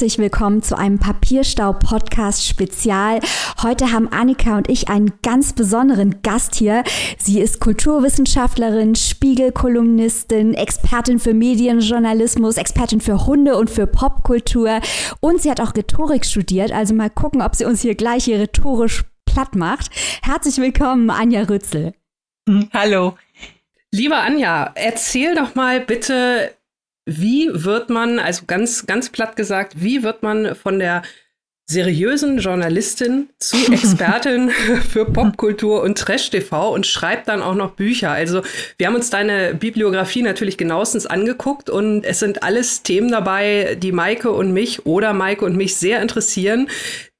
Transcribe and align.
Herzlich 0.00 0.16
willkommen 0.16 0.62
zu 0.62 0.78
einem 0.78 0.98
Papierstau-Podcast-Spezial. 0.98 3.20
Heute 3.62 3.92
haben 3.92 4.10
Annika 4.10 4.56
und 4.56 4.70
ich 4.70 4.88
einen 4.88 5.12
ganz 5.22 5.52
besonderen 5.52 6.22
Gast 6.22 6.54
hier. 6.54 6.84
Sie 7.18 7.38
ist 7.38 7.60
Kulturwissenschaftlerin, 7.60 8.94
Spiegelkolumnistin, 8.94 10.54
Expertin 10.54 11.18
für 11.18 11.34
Medienjournalismus, 11.34 12.56
Expertin 12.56 13.02
für 13.02 13.26
Hunde 13.26 13.58
und 13.58 13.68
für 13.68 13.86
Popkultur 13.86 14.80
und 15.20 15.42
sie 15.42 15.50
hat 15.50 15.60
auch 15.60 15.76
Rhetorik 15.76 16.24
studiert. 16.24 16.72
Also 16.72 16.94
mal 16.94 17.10
gucken, 17.10 17.42
ob 17.42 17.54
sie 17.54 17.66
uns 17.66 17.82
hier 17.82 17.94
gleich 17.94 18.24
hier 18.24 18.38
rhetorisch 18.38 19.04
platt 19.26 19.54
macht. 19.54 19.90
Herzlich 20.22 20.56
willkommen, 20.56 21.10
Anja 21.10 21.42
Rützel. 21.42 21.92
Hallo. 22.72 23.18
Lieber 23.92 24.16
Anja, 24.16 24.72
erzähl 24.76 25.34
doch 25.34 25.54
mal 25.54 25.80
bitte, 25.80 26.54
wie 27.10 27.50
wird 27.52 27.90
man, 27.90 28.18
also 28.18 28.44
ganz, 28.46 28.86
ganz 28.86 29.10
platt 29.10 29.34
gesagt, 29.36 29.74
wie 29.76 30.02
wird 30.02 30.22
man 30.22 30.54
von 30.54 30.78
der 30.78 31.02
seriösen 31.70 32.38
Journalistin 32.38 33.28
zu 33.38 33.56
Expertin 33.72 34.50
für 34.50 35.04
Popkultur 35.04 35.82
und 35.82 35.96
Trash-TV 35.96 36.74
und 36.74 36.84
schreibt 36.84 37.28
dann 37.28 37.42
auch 37.42 37.54
noch 37.54 37.70
Bücher. 37.70 38.10
Also 38.10 38.42
wir 38.76 38.88
haben 38.88 38.96
uns 38.96 39.08
deine 39.08 39.54
Bibliografie 39.54 40.22
natürlich 40.22 40.56
genauestens 40.56 41.06
angeguckt 41.06 41.70
und 41.70 42.04
es 42.04 42.18
sind 42.18 42.42
alles 42.42 42.82
Themen 42.82 43.10
dabei, 43.10 43.78
die 43.80 43.92
Maike 43.92 44.32
und 44.32 44.52
mich 44.52 44.84
oder 44.84 45.12
Maike 45.12 45.44
und 45.44 45.56
mich 45.56 45.76
sehr 45.76 46.02
interessieren, 46.02 46.68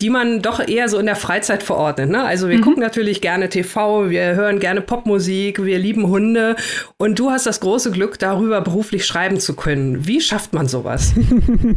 die 0.00 0.10
man 0.10 0.42
doch 0.42 0.66
eher 0.66 0.88
so 0.88 0.98
in 0.98 1.06
der 1.06 1.16
Freizeit 1.16 1.62
verordnet. 1.62 2.10
Ne? 2.10 2.24
Also 2.24 2.48
wir 2.48 2.56
mhm. 2.56 2.62
gucken 2.62 2.82
natürlich 2.82 3.20
gerne 3.20 3.50
TV, 3.50 4.10
wir 4.10 4.34
hören 4.34 4.58
gerne 4.58 4.80
Popmusik, 4.80 5.64
wir 5.64 5.78
lieben 5.78 6.08
Hunde 6.08 6.56
und 6.96 7.18
du 7.18 7.30
hast 7.30 7.46
das 7.46 7.60
große 7.60 7.92
Glück, 7.92 8.18
darüber 8.18 8.60
beruflich 8.62 9.06
schreiben 9.06 9.38
zu 9.38 9.54
können. 9.54 10.08
Wie 10.08 10.20
schafft 10.20 10.52
man 10.52 10.66
sowas? 10.66 11.12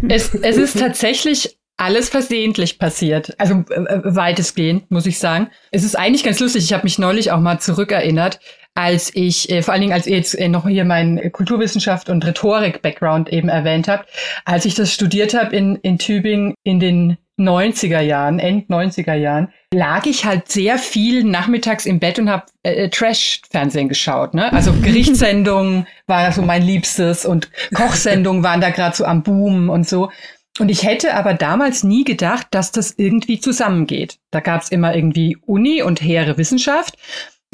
Es, 0.10 0.34
es 0.34 0.58
ist 0.58 0.80
tatsächlich 0.80 1.58
alles 1.78 2.10
versehentlich 2.10 2.80
passiert. 2.80 3.34
Also 3.40 3.64
äh, 3.70 3.74
äh, 3.74 4.02
weitestgehend, 4.04 4.90
muss 4.92 5.06
ich 5.06 5.20
sagen. 5.20 5.50
Es 5.72 5.84
ist 5.84 5.98
eigentlich 5.98 6.24
ganz 6.24 6.40
lustig. 6.40 6.64
Ich 6.64 6.74
habe 6.74 6.84
mich 6.84 7.00
neulich 7.00 7.32
auch 7.32 7.40
mal 7.40 7.60
zurückerinnert, 7.60 8.40
als 8.76 9.12
ich, 9.14 9.50
äh, 9.50 9.62
vor 9.62 9.74
allen 9.74 9.82
Dingen, 9.82 9.94
als 9.94 10.08
ihr 10.08 10.18
jetzt 10.18 10.38
äh, 10.38 10.48
noch 10.48 10.68
hier 10.68 10.86
meinen 10.86 11.32
Kulturwissenschaft 11.32 12.10
und 12.10 12.26
Rhetorik-Background 12.26 13.30
eben 13.32 13.50
erwähnt 13.50 13.88
habt, 13.88 14.10
als 14.46 14.66
ich 14.66 14.76
das 14.76 14.94
studiert 14.94 15.34
habe 15.34 15.56
in, 15.56 15.76
in 15.78 15.98
Tübingen 15.98 16.56
in 16.64 16.80
den 16.80 17.18
90er 17.40 18.02
Jahren, 18.02 18.38
End 18.38 18.70
90er 18.70 19.16
Jahren, 19.16 19.52
lag 19.74 20.06
ich 20.06 20.24
halt 20.26 20.50
sehr 20.50 20.78
viel 20.78 21.24
nachmittags 21.24 21.88
im 21.88 22.00
Bett 22.00 22.20
und 22.20 22.30
habe 22.30 22.46
äh, 22.62 22.90
Trash-Fernsehen 22.90 23.90
geschaut. 23.90 24.36
Ne? 24.36 24.54
Also 24.54 24.72
Gerichtssendungen 24.82 25.88
war 26.06 26.32
so 26.32 26.44
mein 26.44 26.62
Liebstes 26.62 27.26
und 27.26 27.50
Kochsendungen 27.74 28.44
waren 28.44 28.62
da 28.62 28.70
gerade 28.70 28.96
so 28.96 29.06
am 29.06 29.24
Boom 29.24 29.70
und 29.70 29.88
so. 29.88 30.12
Und 30.60 30.70
ich 30.70 30.84
hätte 30.84 31.16
aber 31.16 31.34
damals 31.34 31.84
nie 31.84 32.04
gedacht, 32.04 32.48
dass 32.52 32.72
das 32.72 32.94
irgendwie 32.96 33.40
zusammengeht. 33.40 34.20
Da 34.30 34.40
gab 34.40 34.62
es 34.62 34.70
immer 34.70 34.96
irgendwie 34.96 35.38
Uni 35.46 35.82
und 35.82 36.02
hehre 36.02 36.38
Wissenschaft. 36.38 36.96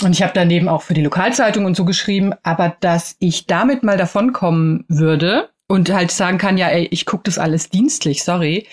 Und 0.03 0.11
ich 0.11 0.22
habe 0.22 0.33
daneben 0.33 0.67
auch 0.67 0.81
für 0.81 0.94
die 0.94 1.03
Lokalzeitung 1.03 1.66
und 1.66 1.75
so 1.75 1.86
geschrieben, 1.86 2.33
aber 2.44 2.75
dass 2.80 3.16
ich 3.19 3.47
damit 3.47 3.83
mal 3.83 3.97
davonkommen 3.97 4.86
würde 4.88 5.50
und 5.67 5.94
halt 5.94 6.11
sagen 6.11 6.38
kann, 6.38 6.58
ja, 6.58 6.67
ey, 6.67 6.88
ich 6.91 7.06
gucke 7.06 7.23
das 7.25 7.38
alles 7.38 7.69
dienstlich, 7.69 8.23
sorry, 8.23 8.66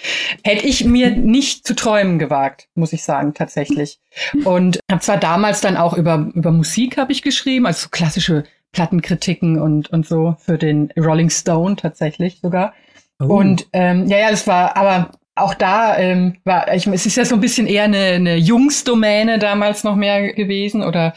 hätte 0.43 0.67
ich 0.67 0.85
mir 0.85 1.11
nicht 1.11 1.67
zu 1.67 1.75
träumen 1.75 2.19
gewagt, 2.19 2.69
muss 2.75 2.93
ich 2.93 3.05
sagen, 3.05 3.35
tatsächlich. 3.35 4.01
Und 4.45 4.81
habe 4.91 5.03
zwar 5.03 5.19
damals 5.19 5.61
dann 5.61 5.77
auch 5.77 5.95
über, 5.95 6.31
über 6.35 6.53
Musik 6.53 6.97
habe 6.97 7.13
ich 7.13 7.23
geschrieben, 7.23 7.67
also 7.67 7.85
so 7.85 7.89
klassische 7.91 8.45
Plattenkritiken 8.73 9.61
und, 9.61 9.91
und 9.91 10.07
so 10.07 10.37
für 10.39 10.59
den 10.59 10.91
Rolling 10.97 11.31
Stone 11.31 11.77
tatsächlich 11.77 12.39
sogar. 12.41 12.73
Oh. 13.19 13.25
Und 13.25 13.67
ähm, 13.73 14.07
ja, 14.07 14.19
ja, 14.19 14.31
das 14.31 14.47
war, 14.47 14.77
aber 14.77 15.11
auch 15.37 15.55
da 15.55 15.99
ähm, 15.99 16.39
war, 16.45 16.73
ich, 16.75 16.87
es 16.87 17.05
ist 17.05 17.17
ja 17.17 17.25
so 17.27 17.35
ein 17.35 17.41
bisschen 17.41 17.67
eher 17.67 17.85
eine, 17.85 17.99
eine 17.99 18.37
Jungsdomäne 18.37 19.39
damals 19.39 19.85
noch 19.85 19.95
mehr 19.95 20.33
gewesen 20.33 20.83
oder 20.83 21.13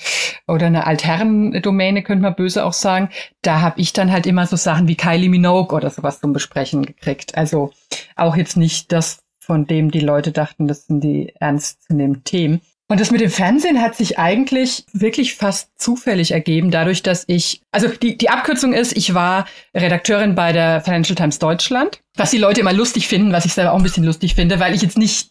oder 0.46 0.68
eine 0.68 0.86
Altherrendomäne 0.86 2.04
könnte 2.04 2.24
man 2.24 2.36
böse 2.36 2.66
auch 2.66 2.74
sagen. 2.74 3.10
Da 3.42 3.62
habe 3.62 3.80
ich 3.80 3.94
dann 3.94 4.12
halt 4.12 4.28
immer 4.28 4.46
so 4.46 4.58
Sachen 4.58 4.90
wie 4.90 4.98
Kylie 4.98 5.30
Minogue 5.30 5.76
oder 5.76 5.90
sowas 5.90 6.20
zum 6.20 6.34
Besprechen 6.34 6.86
gekriegt. 6.86 7.38
Also 7.38 7.72
auch 8.18 8.36
jetzt 8.36 8.58
nicht 8.58 8.92
das, 8.92 9.24
von 9.40 9.66
dem 9.66 9.90
die 9.90 10.02
Leute 10.02 10.34
dachten, 10.34 10.68
das 10.68 10.88
sind 10.88 11.02
die 11.02 11.34
ernstzunehmenden 11.40 12.26
Themen. 12.26 12.62
Und 12.92 13.00
das 13.00 13.12
mit 13.12 13.22
dem 13.22 13.30
Fernsehen 13.30 13.84
hat 13.84 13.96
sich 13.96 14.18
eigentlich 14.18 14.84
wirklich 14.94 15.36
fast 15.36 15.70
zufällig 15.80 16.32
ergeben, 16.32 16.72
dadurch, 16.72 17.04
dass 17.04 17.24
ich, 17.28 17.62
also 17.72 17.88
die, 17.88 18.18
die 18.18 18.32
Abkürzung 18.32 18.74
ist, 18.74 18.98
ich 18.98 19.14
war 19.14 19.46
Redakteurin 19.76 20.34
bei 20.34 20.54
der 20.54 20.82
Financial 20.82 21.16
Times 21.16 21.38
Deutschland, 21.38 22.02
was 22.18 22.32
die 22.32 22.40
Leute 22.40 22.62
immer 22.62 22.74
lustig 22.74 23.08
finden, 23.08 23.32
was 23.32 23.46
ich 23.46 23.54
selber 23.54 23.74
auch 23.74 23.78
ein 23.78 23.84
bisschen 23.84 24.04
lustig 24.04 24.34
finde, 24.34 24.60
weil 24.60 24.74
ich 24.74 24.82
jetzt 24.82 24.98
nicht 24.98 25.30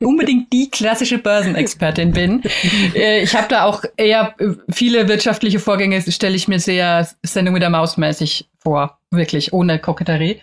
unbedingt 0.00 0.52
die 0.52 0.68
klassische 0.68 1.18
Börsenexpertin 1.18 2.10
bin. 2.10 2.42
Äh, 2.94 3.22
ich 3.22 3.34
habe 3.34 3.46
da 3.48 3.64
auch 3.64 3.84
eher 3.96 4.34
viele 4.70 5.08
wirtschaftliche 5.08 5.58
Vorgänge, 5.58 6.00
stelle 6.10 6.34
ich 6.34 6.48
mir 6.48 6.58
sehr 6.58 7.08
Sendung 7.22 7.54
mit 7.54 7.62
der 7.62 7.70
Maus 7.70 7.96
mäßig 7.96 8.48
vor, 8.58 8.98
wirklich, 9.10 9.52
ohne 9.52 9.78
Koketterie. 9.78 10.40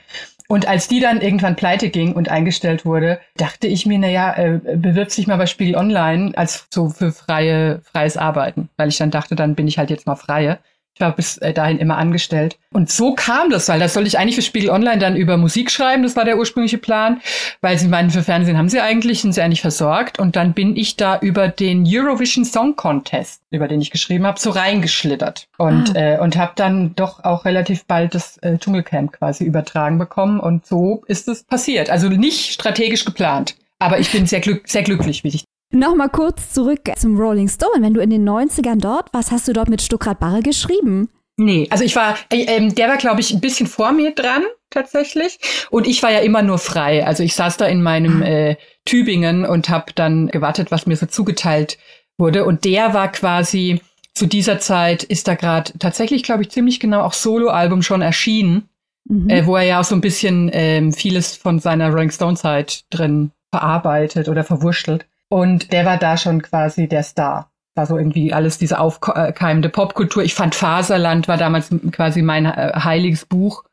Und 0.54 0.68
als 0.68 0.88
die 0.88 1.00
dann 1.00 1.20
irgendwann 1.20 1.56
pleite 1.56 1.90
ging 1.90 2.14
und 2.14 2.30
eingestellt 2.30 2.86
wurde, 2.86 3.20
dachte 3.38 3.66
ich 3.66 3.88
mir, 3.88 3.98
na 3.98 4.08
ja, 4.08 4.38
äh, 4.38 4.60
bewirb 4.76 5.10
sich 5.10 5.26
mal 5.26 5.38
bei 5.38 5.48
Spiegel 5.48 5.76
Online 5.76 6.32
als 6.36 6.68
so 6.72 6.90
für 6.90 7.12
freie, 7.12 7.82
freies 7.92 8.18
Arbeiten. 8.18 8.70
Weil 8.78 8.90
ich 8.90 8.98
dann 8.98 9.10
dachte, 9.10 9.34
dann 9.34 9.56
bin 9.56 9.68
ich 9.68 9.80
halt 9.80 9.90
jetzt 9.90 10.06
mal 10.06 10.16
freie. 10.16 10.60
Ich 10.96 11.02
war 11.02 11.16
bis 11.16 11.38
äh, 11.40 11.54
dahin 11.54 11.80
immer 11.80 11.98
angestellt. 11.98 12.58
Und 12.72 12.90
so 12.92 13.16
kam 13.16 13.50
das, 13.50 13.68
weil 13.68 13.80
das 13.80 13.96
sollte 13.96 14.08
ich 14.08 14.20
eigentlich 14.20 14.36
für 14.36 14.44
Spiegel 14.44 14.70
Online 14.70 15.00
dann 15.00 15.16
über 15.16 15.38
Musik 15.38 15.72
schreiben. 15.72 16.04
Das 16.04 16.16
war 16.16 16.24
der 16.24 16.38
ursprüngliche 16.38 16.78
Plan, 16.78 17.20
weil 17.62 17.80
sie 17.80 17.88
meinen, 17.88 18.12
für 18.12 18.22
Fernsehen 18.22 18.58
haben 18.58 18.70
sie 18.70 18.80
eigentlich, 18.80 19.22
sind 19.22 19.34
sie 19.34 19.42
eigentlich 19.42 19.62
versorgt. 19.62 20.20
Und 20.20 20.36
dann 20.36 20.54
bin 20.54 20.76
ich 20.76 20.96
da 20.96 21.18
über 21.20 21.48
den 21.48 21.84
Eurovision 21.88 22.46
Song 22.46 22.76
Contest, 22.76 23.42
über 23.50 23.68
den 23.68 23.82
ich 23.82 23.90
geschrieben 23.90 24.28
habe, 24.28 24.40
so 24.40 24.52
reingeschlittert. 24.52 25.48
Und, 25.58 25.96
ah. 25.96 26.00
äh, 26.00 26.20
und 26.20 26.38
habe 26.38 26.54
dann 26.56 26.96
doch 26.96 27.24
auch 27.24 27.46
relativ 27.46 27.86
bald 27.86 28.14
das 28.14 28.38
äh, 28.38 28.60
Dschungelcamp 28.60 29.14
quasi 29.14 29.46
übertragen 29.46 29.98
bekommen. 29.98 30.40
Und 30.40 30.68
so 30.68 31.04
ist 31.08 31.28
es 31.28 31.44
passiert. 31.44 31.90
Also 31.90 32.08
nicht 32.10 32.52
strategisch 32.52 33.04
geplant. 33.04 33.56
Aber 33.80 34.00
ich 34.00 34.12
bin 34.12 34.28
sehr, 34.28 34.42
glück 34.42 34.70
sehr 34.70 34.84
glücklich, 34.84 35.24
wie 35.24 35.32
sich 35.32 35.44
Nochmal 35.74 36.10
kurz 36.10 36.54
zurück 36.54 36.82
zum 37.00 37.20
Rolling 37.20 37.48
Stone. 37.48 37.82
Wenn 37.82 37.96
du 37.96 38.00
in 38.00 38.12
den 38.12 38.30
90ern 38.30 38.80
dort 38.80 39.12
warst, 39.12 39.32
hast 39.32 39.48
du 39.48 39.54
dort 39.54 39.70
mit 39.70 39.82
Stuckrad 39.82 40.20
Barre 40.20 40.44
geschrieben? 40.44 41.10
Nee, 41.36 41.68
also 41.72 41.84
ich 41.84 41.96
war, 41.96 42.16
äh, 42.32 42.44
ähm, 42.44 42.76
der 42.76 42.90
war, 42.90 42.98
glaube 42.98 43.22
ich, 43.22 43.34
ein 43.34 43.42
bisschen 43.42 43.66
vor 43.66 43.92
mir 43.92 44.14
dran, 44.14 44.44
tatsächlich. 44.70 45.40
Und 45.72 45.88
ich 45.88 46.04
war 46.04 46.12
ja 46.12 46.20
immer 46.20 46.44
nur 46.44 46.60
frei. 46.60 47.04
Also 47.04 47.24
ich 47.24 47.34
saß 47.34 47.58
da 47.58 47.66
in 47.66 47.82
meinem 47.82 48.22
ah. 48.22 48.28
äh, 48.28 48.56
Tübingen 48.86 49.46
und 49.46 49.70
habe 49.70 49.94
dann 49.96 50.28
gewartet, 50.28 50.70
was 50.70 50.86
mir 50.86 50.96
so 50.96 51.08
zugeteilt 51.08 51.80
wurde. 52.20 52.46
Und 52.46 52.66
der 52.66 52.94
war 52.94 53.12
quasi, 53.12 53.82
zu 54.14 54.28
dieser 54.28 54.60
Zeit 54.60 55.02
ist 55.02 55.28
da 55.28 55.34
gerade 55.34 55.74
tatsächlich, 55.80 56.22
glaube 56.22 56.44
ich, 56.44 56.52
ziemlich 56.52 56.80
genau 56.80 57.02
auch 57.02 57.14
Soloalbum 57.14 57.82
schon 57.82 58.04
erschienen, 58.04 58.70
mhm. 59.06 59.28
äh, 59.28 59.48
wo 59.48 59.56
er 59.56 59.64
ja 59.64 59.80
auch 59.80 59.86
so 59.86 59.96
ein 59.96 60.02
bisschen 60.02 60.52
ähm, 60.54 60.94
vieles 60.94 61.36
von 61.36 61.58
seiner 61.58 61.90
Rolling 61.90 62.12
Stone-Zeit 62.12 62.84
drin 62.92 63.32
verarbeitet 63.50 64.30
oder 64.30 64.44
verwurschtelt. 64.44 65.08
Und 65.34 65.72
der 65.72 65.84
war 65.84 65.98
da 65.98 66.16
schon 66.16 66.44
quasi 66.44 66.88
der 66.88 67.02
Star. 67.02 67.50
War 67.74 67.88
so 67.88 67.98
irgendwie 67.98 68.34
alles 68.34 68.60
diese 68.60 68.78
aufkeimende 68.78 69.68
Popkultur. 69.70 70.22
Ich 70.22 70.36
fand 70.36 70.54
Faserland 70.54 71.28
war 71.28 71.38
damals 71.38 71.70
quasi 71.92 72.22
mein 72.22 72.46
äh, 72.46 72.72
heiliges 72.76 73.26
Buch 73.26 73.64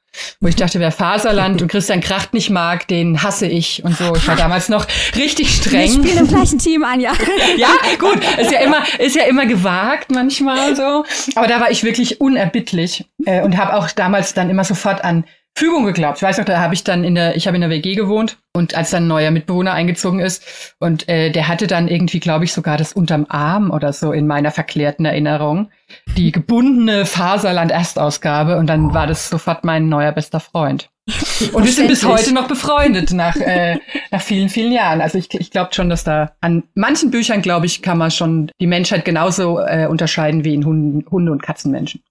wo 0.40 0.48
ich 0.48 0.56
dachte, 0.56 0.80
wer 0.80 0.90
Faserland 0.90 1.62
und 1.62 1.68
Christian 1.68 2.00
Kracht 2.00 2.34
nicht 2.34 2.50
mag, 2.50 2.88
den 2.88 3.22
hasse 3.22 3.46
ich 3.46 3.84
und 3.84 3.96
so. 3.96 4.16
Ich 4.16 4.26
war 4.26 4.34
damals 4.34 4.68
noch 4.68 4.84
richtig 5.14 5.54
streng. 5.54 6.02
Wir 6.02 6.08
spielen 6.10 6.18
im 6.18 6.26
gleichen 6.26 6.58
Team, 6.58 6.82
Anja. 6.82 7.12
ja, 7.56 7.68
gut, 8.00 8.18
ist 8.38 8.50
ja 8.50 8.58
immer, 8.60 8.82
ist 8.98 9.14
ja 9.14 9.22
immer 9.24 9.46
gewagt 9.46 10.10
manchmal 10.10 10.74
so. 10.74 11.04
Aber 11.36 11.46
da 11.46 11.60
war 11.60 11.70
ich 11.70 11.84
wirklich 11.84 12.20
unerbittlich 12.20 13.04
äh, 13.24 13.42
und 13.42 13.56
habe 13.56 13.74
auch 13.74 13.88
damals 13.92 14.34
dann 14.34 14.50
immer 14.50 14.64
sofort 14.64 15.04
an 15.04 15.24
Fügung 15.60 15.84
geglaubt. 15.84 16.16
Ich 16.16 16.22
weiß 16.22 16.38
noch, 16.38 16.46
da 16.46 16.58
habe 16.58 16.72
ich 16.72 16.84
dann 16.84 17.04
in 17.04 17.14
der, 17.14 17.36
ich 17.36 17.46
habe 17.46 17.54
in 17.54 17.60
der 17.60 17.68
WG 17.68 17.94
gewohnt 17.94 18.38
und 18.54 18.74
als 18.74 18.88
dann 18.90 19.04
ein 19.04 19.08
neuer 19.08 19.30
Mitbewohner 19.30 19.74
eingezogen 19.74 20.18
ist 20.18 20.74
und 20.78 21.06
äh, 21.06 21.30
der 21.30 21.48
hatte 21.48 21.66
dann 21.66 21.86
irgendwie, 21.86 22.18
glaube 22.18 22.46
ich, 22.46 22.54
sogar 22.54 22.78
das 22.78 22.94
unterm 22.94 23.26
Arm 23.28 23.70
oder 23.70 23.92
so 23.92 24.12
in 24.12 24.26
meiner 24.26 24.52
verklärten 24.52 25.04
Erinnerung, 25.04 25.70
die 26.16 26.32
gebundene 26.32 27.04
Faserland-Erstausgabe 27.04 28.56
und 28.56 28.68
dann 28.68 28.94
war 28.94 29.06
das 29.06 29.28
sofort 29.28 29.62
mein 29.62 29.90
neuer 29.90 30.12
bester 30.12 30.40
Freund. 30.40 30.88
Und 31.52 31.64
wir 31.64 31.72
sind 31.72 31.88
bis 31.88 32.06
heute 32.06 32.32
noch 32.32 32.48
befreundet 32.48 33.12
nach, 33.12 33.36
äh, 33.36 33.78
nach 34.10 34.22
vielen, 34.22 34.48
vielen 34.48 34.72
Jahren. 34.72 35.02
Also 35.02 35.18
ich, 35.18 35.32
ich 35.34 35.50
glaube 35.50 35.74
schon, 35.74 35.90
dass 35.90 36.04
da 36.04 36.32
an 36.40 36.62
manchen 36.74 37.10
Büchern, 37.10 37.42
glaube 37.42 37.66
ich, 37.66 37.82
kann 37.82 37.98
man 37.98 38.10
schon 38.10 38.50
die 38.60 38.66
Menschheit 38.66 39.04
genauso 39.04 39.58
äh, 39.58 39.86
unterscheiden 39.90 40.44
wie 40.44 40.54
in 40.54 40.64
Hunden, 40.64 41.04
Hunde- 41.10 41.32
und 41.32 41.42
Katzenmenschen. 41.42 42.02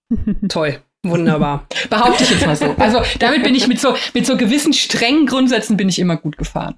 Toll. 0.50 0.80
Wunderbar. 1.06 1.66
Behaupte 1.90 2.24
ich 2.24 2.32
jetzt 2.32 2.46
mal 2.46 2.56
so. 2.56 2.76
Also 2.78 3.02
damit 3.20 3.44
bin 3.44 3.56
ich 3.56 3.68
mit 3.68 3.80
so, 3.80 3.96
mit 4.14 4.26
so 4.26 4.36
gewissen 4.36 4.74
strengen 4.74 5.28
Grundsätzen 5.28 5.78
bin 5.78 5.88
ich 5.88 5.98
immer 5.98 6.18
gut 6.18 6.38
gefahren. 6.38 6.76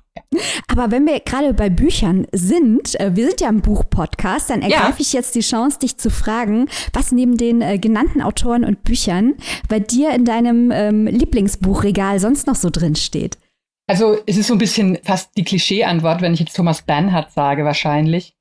Aber 0.67 0.91
wenn 0.91 1.07
wir 1.07 1.19
gerade 1.21 1.53
bei 1.53 1.69
Büchern 1.69 2.27
sind, 2.31 2.99
äh, 2.99 3.15
wir 3.15 3.27
sind 3.27 3.41
ja 3.41 3.49
im 3.49 3.61
Buch-Podcast, 3.61 4.51
dann 4.51 4.61
ergreife 4.61 4.99
ja. 4.99 4.99
ich 4.99 5.13
jetzt 5.13 5.33
die 5.33 5.41
Chance, 5.41 5.79
dich 5.79 5.97
zu 5.97 6.11
fragen, 6.11 6.69
was 6.93 7.11
neben 7.11 7.35
den 7.35 7.61
äh, 7.61 7.79
genannten 7.79 8.21
Autoren 8.21 8.63
und 8.63 8.83
Büchern 8.83 9.33
bei 9.67 9.79
dir 9.79 10.11
in 10.13 10.23
deinem 10.23 10.71
ähm, 10.71 11.07
Lieblingsbuchregal 11.07 12.19
sonst 12.19 12.45
noch 12.45 12.55
so 12.55 12.69
drin 12.69 12.95
steht. 12.95 13.39
Also 13.87 14.19
es 14.27 14.37
ist 14.37 14.47
so 14.47 14.53
ein 14.53 14.59
bisschen 14.59 14.99
fast 15.03 15.31
die 15.35 15.43
Klischee-Antwort, 15.43 16.21
wenn 16.21 16.33
ich 16.33 16.39
jetzt 16.39 16.55
Thomas 16.55 16.83
Bernhard 16.83 17.31
sage, 17.33 17.65
wahrscheinlich. 17.65 18.35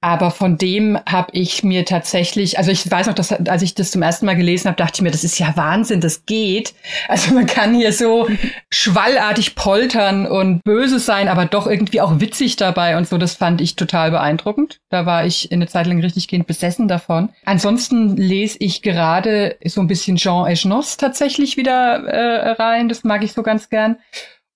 Aber 0.00 0.30
von 0.30 0.56
dem 0.58 0.96
habe 1.08 1.30
ich 1.32 1.64
mir 1.64 1.84
tatsächlich, 1.84 2.56
also 2.56 2.70
ich 2.70 2.88
weiß 2.88 3.08
noch, 3.08 3.14
dass, 3.14 3.32
als 3.32 3.62
ich 3.62 3.74
das 3.74 3.90
zum 3.90 4.02
ersten 4.02 4.26
Mal 4.26 4.36
gelesen 4.36 4.68
habe, 4.68 4.76
dachte 4.76 4.96
ich 4.96 5.02
mir, 5.02 5.10
das 5.10 5.24
ist 5.24 5.38
ja 5.40 5.56
Wahnsinn, 5.56 6.00
das 6.00 6.24
geht. 6.24 6.74
Also 7.08 7.34
man 7.34 7.46
kann 7.46 7.74
hier 7.74 7.92
so 7.92 8.28
schwallartig 8.70 9.56
poltern 9.56 10.26
und 10.26 10.62
böse 10.62 11.00
sein, 11.00 11.28
aber 11.28 11.46
doch 11.46 11.66
irgendwie 11.66 12.00
auch 12.00 12.20
witzig 12.20 12.54
dabei 12.56 12.96
und 12.96 13.08
so. 13.08 13.18
Das 13.18 13.34
fand 13.34 13.60
ich 13.60 13.74
total 13.74 14.12
beeindruckend. 14.12 14.78
Da 14.88 15.04
war 15.04 15.26
ich 15.26 15.50
eine 15.50 15.66
Zeit 15.66 15.88
lang 15.88 16.00
richtig 16.00 16.28
gehend 16.28 16.46
besessen 16.46 16.86
davon. 16.86 17.30
Ansonsten 17.44 18.16
lese 18.16 18.58
ich 18.60 18.82
gerade 18.82 19.56
so 19.64 19.80
ein 19.80 19.88
bisschen 19.88 20.16
Jean 20.16 20.46
Echnos 20.46 20.96
tatsächlich 20.96 21.56
wieder 21.56 22.04
äh, 22.04 22.50
rein. 22.52 22.88
Das 22.88 23.02
mag 23.02 23.24
ich 23.24 23.32
so 23.32 23.42
ganz 23.42 23.68
gern. 23.68 23.96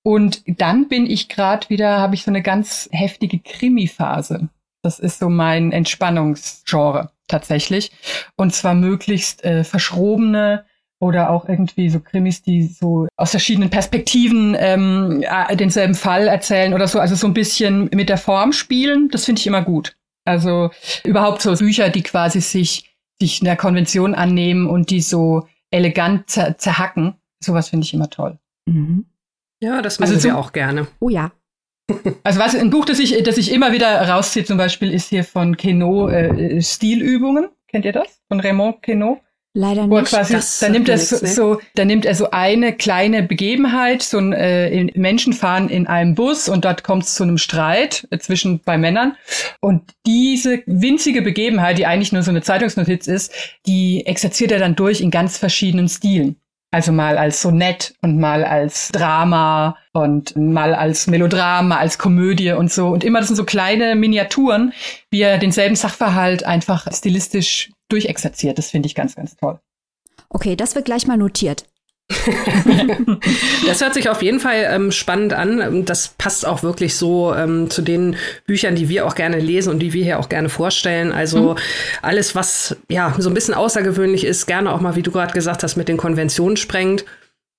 Und 0.04 0.42
dann 0.46 0.88
bin 0.88 1.08
ich 1.08 1.28
gerade 1.28 1.68
wieder, 1.68 1.98
habe 1.98 2.14
ich 2.14 2.22
so 2.22 2.30
eine 2.30 2.42
ganz 2.42 2.88
heftige 2.92 3.38
Krimi-Phase. 3.38 4.48
Das 4.82 4.98
ist 4.98 5.20
so 5.20 5.28
mein 5.28 5.72
Entspannungsgenre 5.72 7.10
tatsächlich. 7.28 7.92
Und 8.36 8.54
zwar 8.54 8.74
möglichst 8.74 9.44
äh, 9.44 9.64
verschrobene 9.64 10.64
oder 11.00 11.30
auch 11.30 11.48
irgendwie 11.48 11.88
so 11.90 11.98
Krimis, 11.98 12.42
die 12.42 12.64
so 12.64 13.08
aus 13.16 13.30
verschiedenen 13.30 13.70
Perspektiven 13.70 14.56
ähm, 14.58 15.24
äh, 15.26 15.56
denselben 15.56 15.94
Fall 15.94 16.28
erzählen 16.28 16.74
oder 16.74 16.86
so. 16.86 17.00
Also 17.00 17.16
so 17.16 17.26
ein 17.26 17.34
bisschen 17.34 17.90
mit 17.92 18.08
der 18.08 18.18
Form 18.18 18.52
spielen, 18.52 19.08
das 19.08 19.24
finde 19.24 19.40
ich 19.40 19.46
immer 19.46 19.62
gut. 19.62 19.96
Also 20.24 20.70
überhaupt 21.02 21.42
so 21.42 21.56
Bücher, 21.56 21.88
die 21.88 22.02
quasi 22.02 22.40
sich, 22.40 22.94
sich 23.20 23.40
einer 23.42 23.56
Konvention 23.56 24.14
annehmen 24.14 24.68
und 24.68 24.90
die 24.90 25.00
so 25.00 25.48
elegant 25.72 26.30
zer 26.30 26.56
zerhacken. 26.58 27.14
Sowas 27.42 27.70
finde 27.70 27.84
ich 27.84 27.94
immer 27.94 28.08
toll. 28.08 28.38
Mhm. 28.66 29.06
Ja, 29.60 29.82
das 29.82 29.98
machen 29.98 30.14
also 30.14 30.24
wir 30.24 30.38
auch 30.38 30.52
gerne. 30.52 30.86
Oh 31.00 31.08
ja. 31.08 31.32
Also 32.24 32.40
was 32.40 32.54
ein 32.54 32.70
Buch, 32.70 32.84
das 32.84 32.98
ich, 32.98 33.22
das 33.22 33.38
ich 33.38 33.52
immer 33.52 33.72
wieder 33.72 34.08
rausziehe, 34.08 34.44
zum 34.44 34.58
Beispiel, 34.58 34.92
ist 34.92 35.08
hier 35.08 35.24
von 35.24 35.56
Queneau 35.56 36.08
äh, 36.08 36.60
Stilübungen. 36.60 37.48
Kennt 37.68 37.84
ihr 37.84 37.92
das? 37.92 38.20
Von 38.28 38.40
Raymond 38.40 38.82
Queneau? 38.82 39.20
Leider 39.54 39.86
nicht. 39.86 40.06
Quasi, 40.06 40.36
da 40.64 40.70
nimmt 40.70 40.88
er 40.88 40.96
so, 40.96 41.16
so, 41.26 41.60
da 41.74 41.84
nimmt 41.84 42.06
er 42.06 42.14
so 42.14 42.30
eine 42.30 42.72
kleine 42.74 43.22
Begebenheit, 43.22 44.02
so 44.02 44.16
ein 44.16 44.32
äh, 44.32 44.84
Menschen 44.94 45.34
fahren 45.34 45.68
in 45.68 45.86
einem 45.86 46.14
Bus 46.14 46.48
und 46.48 46.64
dort 46.64 46.84
kommt 46.84 47.02
es 47.04 47.14
zu 47.14 47.22
einem 47.22 47.36
Streit 47.36 48.08
äh, 48.10 48.18
zwischen 48.18 48.60
bei 48.60 48.78
Männern 48.78 49.14
und 49.60 49.82
diese 50.06 50.62
winzige 50.64 51.20
Begebenheit, 51.20 51.76
die 51.76 51.84
eigentlich 51.84 52.12
nur 52.12 52.22
so 52.22 52.30
eine 52.30 52.40
Zeitungsnotiz 52.40 53.06
ist, 53.06 53.34
die 53.66 54.06
exerziert 54.06 54.52
er 54.52 54.58
dann 54.58 54.74
durch 54.74 55.02
in 55.02 55.10
ganz 55.10 55.36
verschiedenen 55.36 55.88
Stilen. 55.88 56.36
Also 56.72 56.90
mal 56.90 57.18
als 57.18 57.42
Sonett 57.42 57.94
und 58.00 58.18
mal 58.18 58.44
als 58.44 58.88
Drama 58.88 59.76
und 59.92 60.34
mal 60.36 60.74
als 60.74 61.06
Melodrama, 61.06 61.76
als 61.76 61.98
Komödie 61.98 62.52
und 62.52 62.72
so. 62.72 62.88
Und 62.88 63.04
immer 63.04 63.18
das 63.20 63.28
sind 63.28 63.36
so 63.36 63.44
kleine 63.44 63.94
Miniaturen, 63.94 64.72
wie 65.10 65.20
er 65.20 65.38
denselben 65.38 65.76
Sachverhalt 65.76 66.44
einfach 66.44 66.86
stilistisch 66.92 67.70
durchexerziert. 67.88 68.56
Das 68.56 68.70
finde 68.70 68.86
ich 68.86 68.94
ganz, 68.94 69.14
ganz 69.14 69.36
toll. 69.36 69.60
Okay, 70.30 70.56
das 70.56 70.74
wird 70.74 70.86
gleich 70.86 71.06
mal 71.06 71.18
notiert. 71.18 71.66
das 73.66 73.80
hört 73.80 73.94
sich 73.94 74.08
auf 74.08 74.22
jeden 74.22 74.40
Fall 74.40 74.68
ähm, 74.70 74.92
spannend 74.92 75.32
an. 75.32 75.84
Das 75.84 76.14
passt 76.18 76.46
auch 76.46 76.62
wirklich 76.62 76.96
so 76.96 77.34
ähm, 77.34 77.70
zu 77.70 77.82
den 77.82 78.16
Büchern, 78.46 78.74
die 78.74 78.88
wir 78.88 79.06
auch 79.06 79.14
gerne 79.14 79.38
lesen 79.38 79.70
und 79.70 79.78
die 79.78 79.92
wir 79.92 80.04
hier 80.04 80.18
auch 80.18 80.28
gerne 80.28 80.48
vorstellen. 80.48 81.12
Also 81.12 81.52
mhm. 81.52 81.58
alles, 82.02 82.34
was 82.34 82.76
ja 82.88 83.14
so 83.18 83.30
ein 83.30 83.34
bisschen 83.34 83.54
außergewöhnlich 83.54 84.24
ist, 84.24 84.46
gerne 84.46 84.72
auch 84.72 84.80
mal, 84.80 84.96
wie 84.96 85.02
du 85.02 85.10
gerade 85.10 85.32
gesagt 85.32 85.62
hast, 85.62 85.76
mit 85.76 85.88
den 85.88 85.96
Konventionen 85.96 86.56
sprengt. 86.56 87.04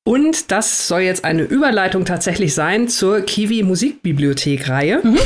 Und 0.05 0.51
das 0.51 0.89
soll 0.89 1.01
jetzt 1.01 1.23
eine 1.23 1.43
Überleitung 1.43 2.03
tatsächlich 2.03 2.53
sein 2.53 2.89
zur 2.89 3.21
Kiwi 3.21 3.63
Musikbibliothek-Reihe, 3.63 4.99
mhm. 5.01 5.17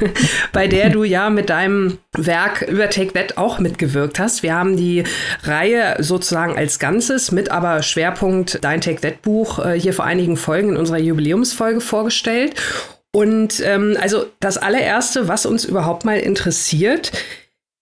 bei 0.52 0.68
der 0.68 0.90
du 0.90 1.04
ja 1.04 1.30
mit 1.30 1.48
deinem 1.48 1.96
Werk 2.12 2.60
über 2.60 2.90
Take 2.90 3.14
That 3.14 3.38
auch 3.38 3.60
mitgewirkt 3.60 4.18
hast. 4.18 4.42
Wir 4.42 4.54
haben 4.54 4.76
die 4.76 5.04
Reihe 5.44 5.96
sozusagen 6.00 6.54
als 6.54 6.78
Ganzes 6.78 7.32
mit 7.32 7.50
aber 7.50 7.82
Schwerpunkt 7.82 8.58
Dein 8.62 8.82
Take 8.82 9.00
That 9.00 9.22
Buch 9.22 9.58
äh, 9.58 9.80
hier 9.80 9.94
vor 9.94 10.04
einigen 10.04 10.36
Folgen 10.36 10.70
in 10.70 10.76
unserer 10.76 10.98
Jubiläumsfolge 10.98 11.80
vorgestellt. 11.80 12.56
Und 13.12 13.62
ähm, 13.64 13.96
also 14.02 14.26
das 14.40 14.58
allererste, 14.58 15.28
was 15.28 15.46
uns 15.46 15.64
überhaupt 15.64 16.04
mal 16.04 16.18
interessiert, 16.18 17.10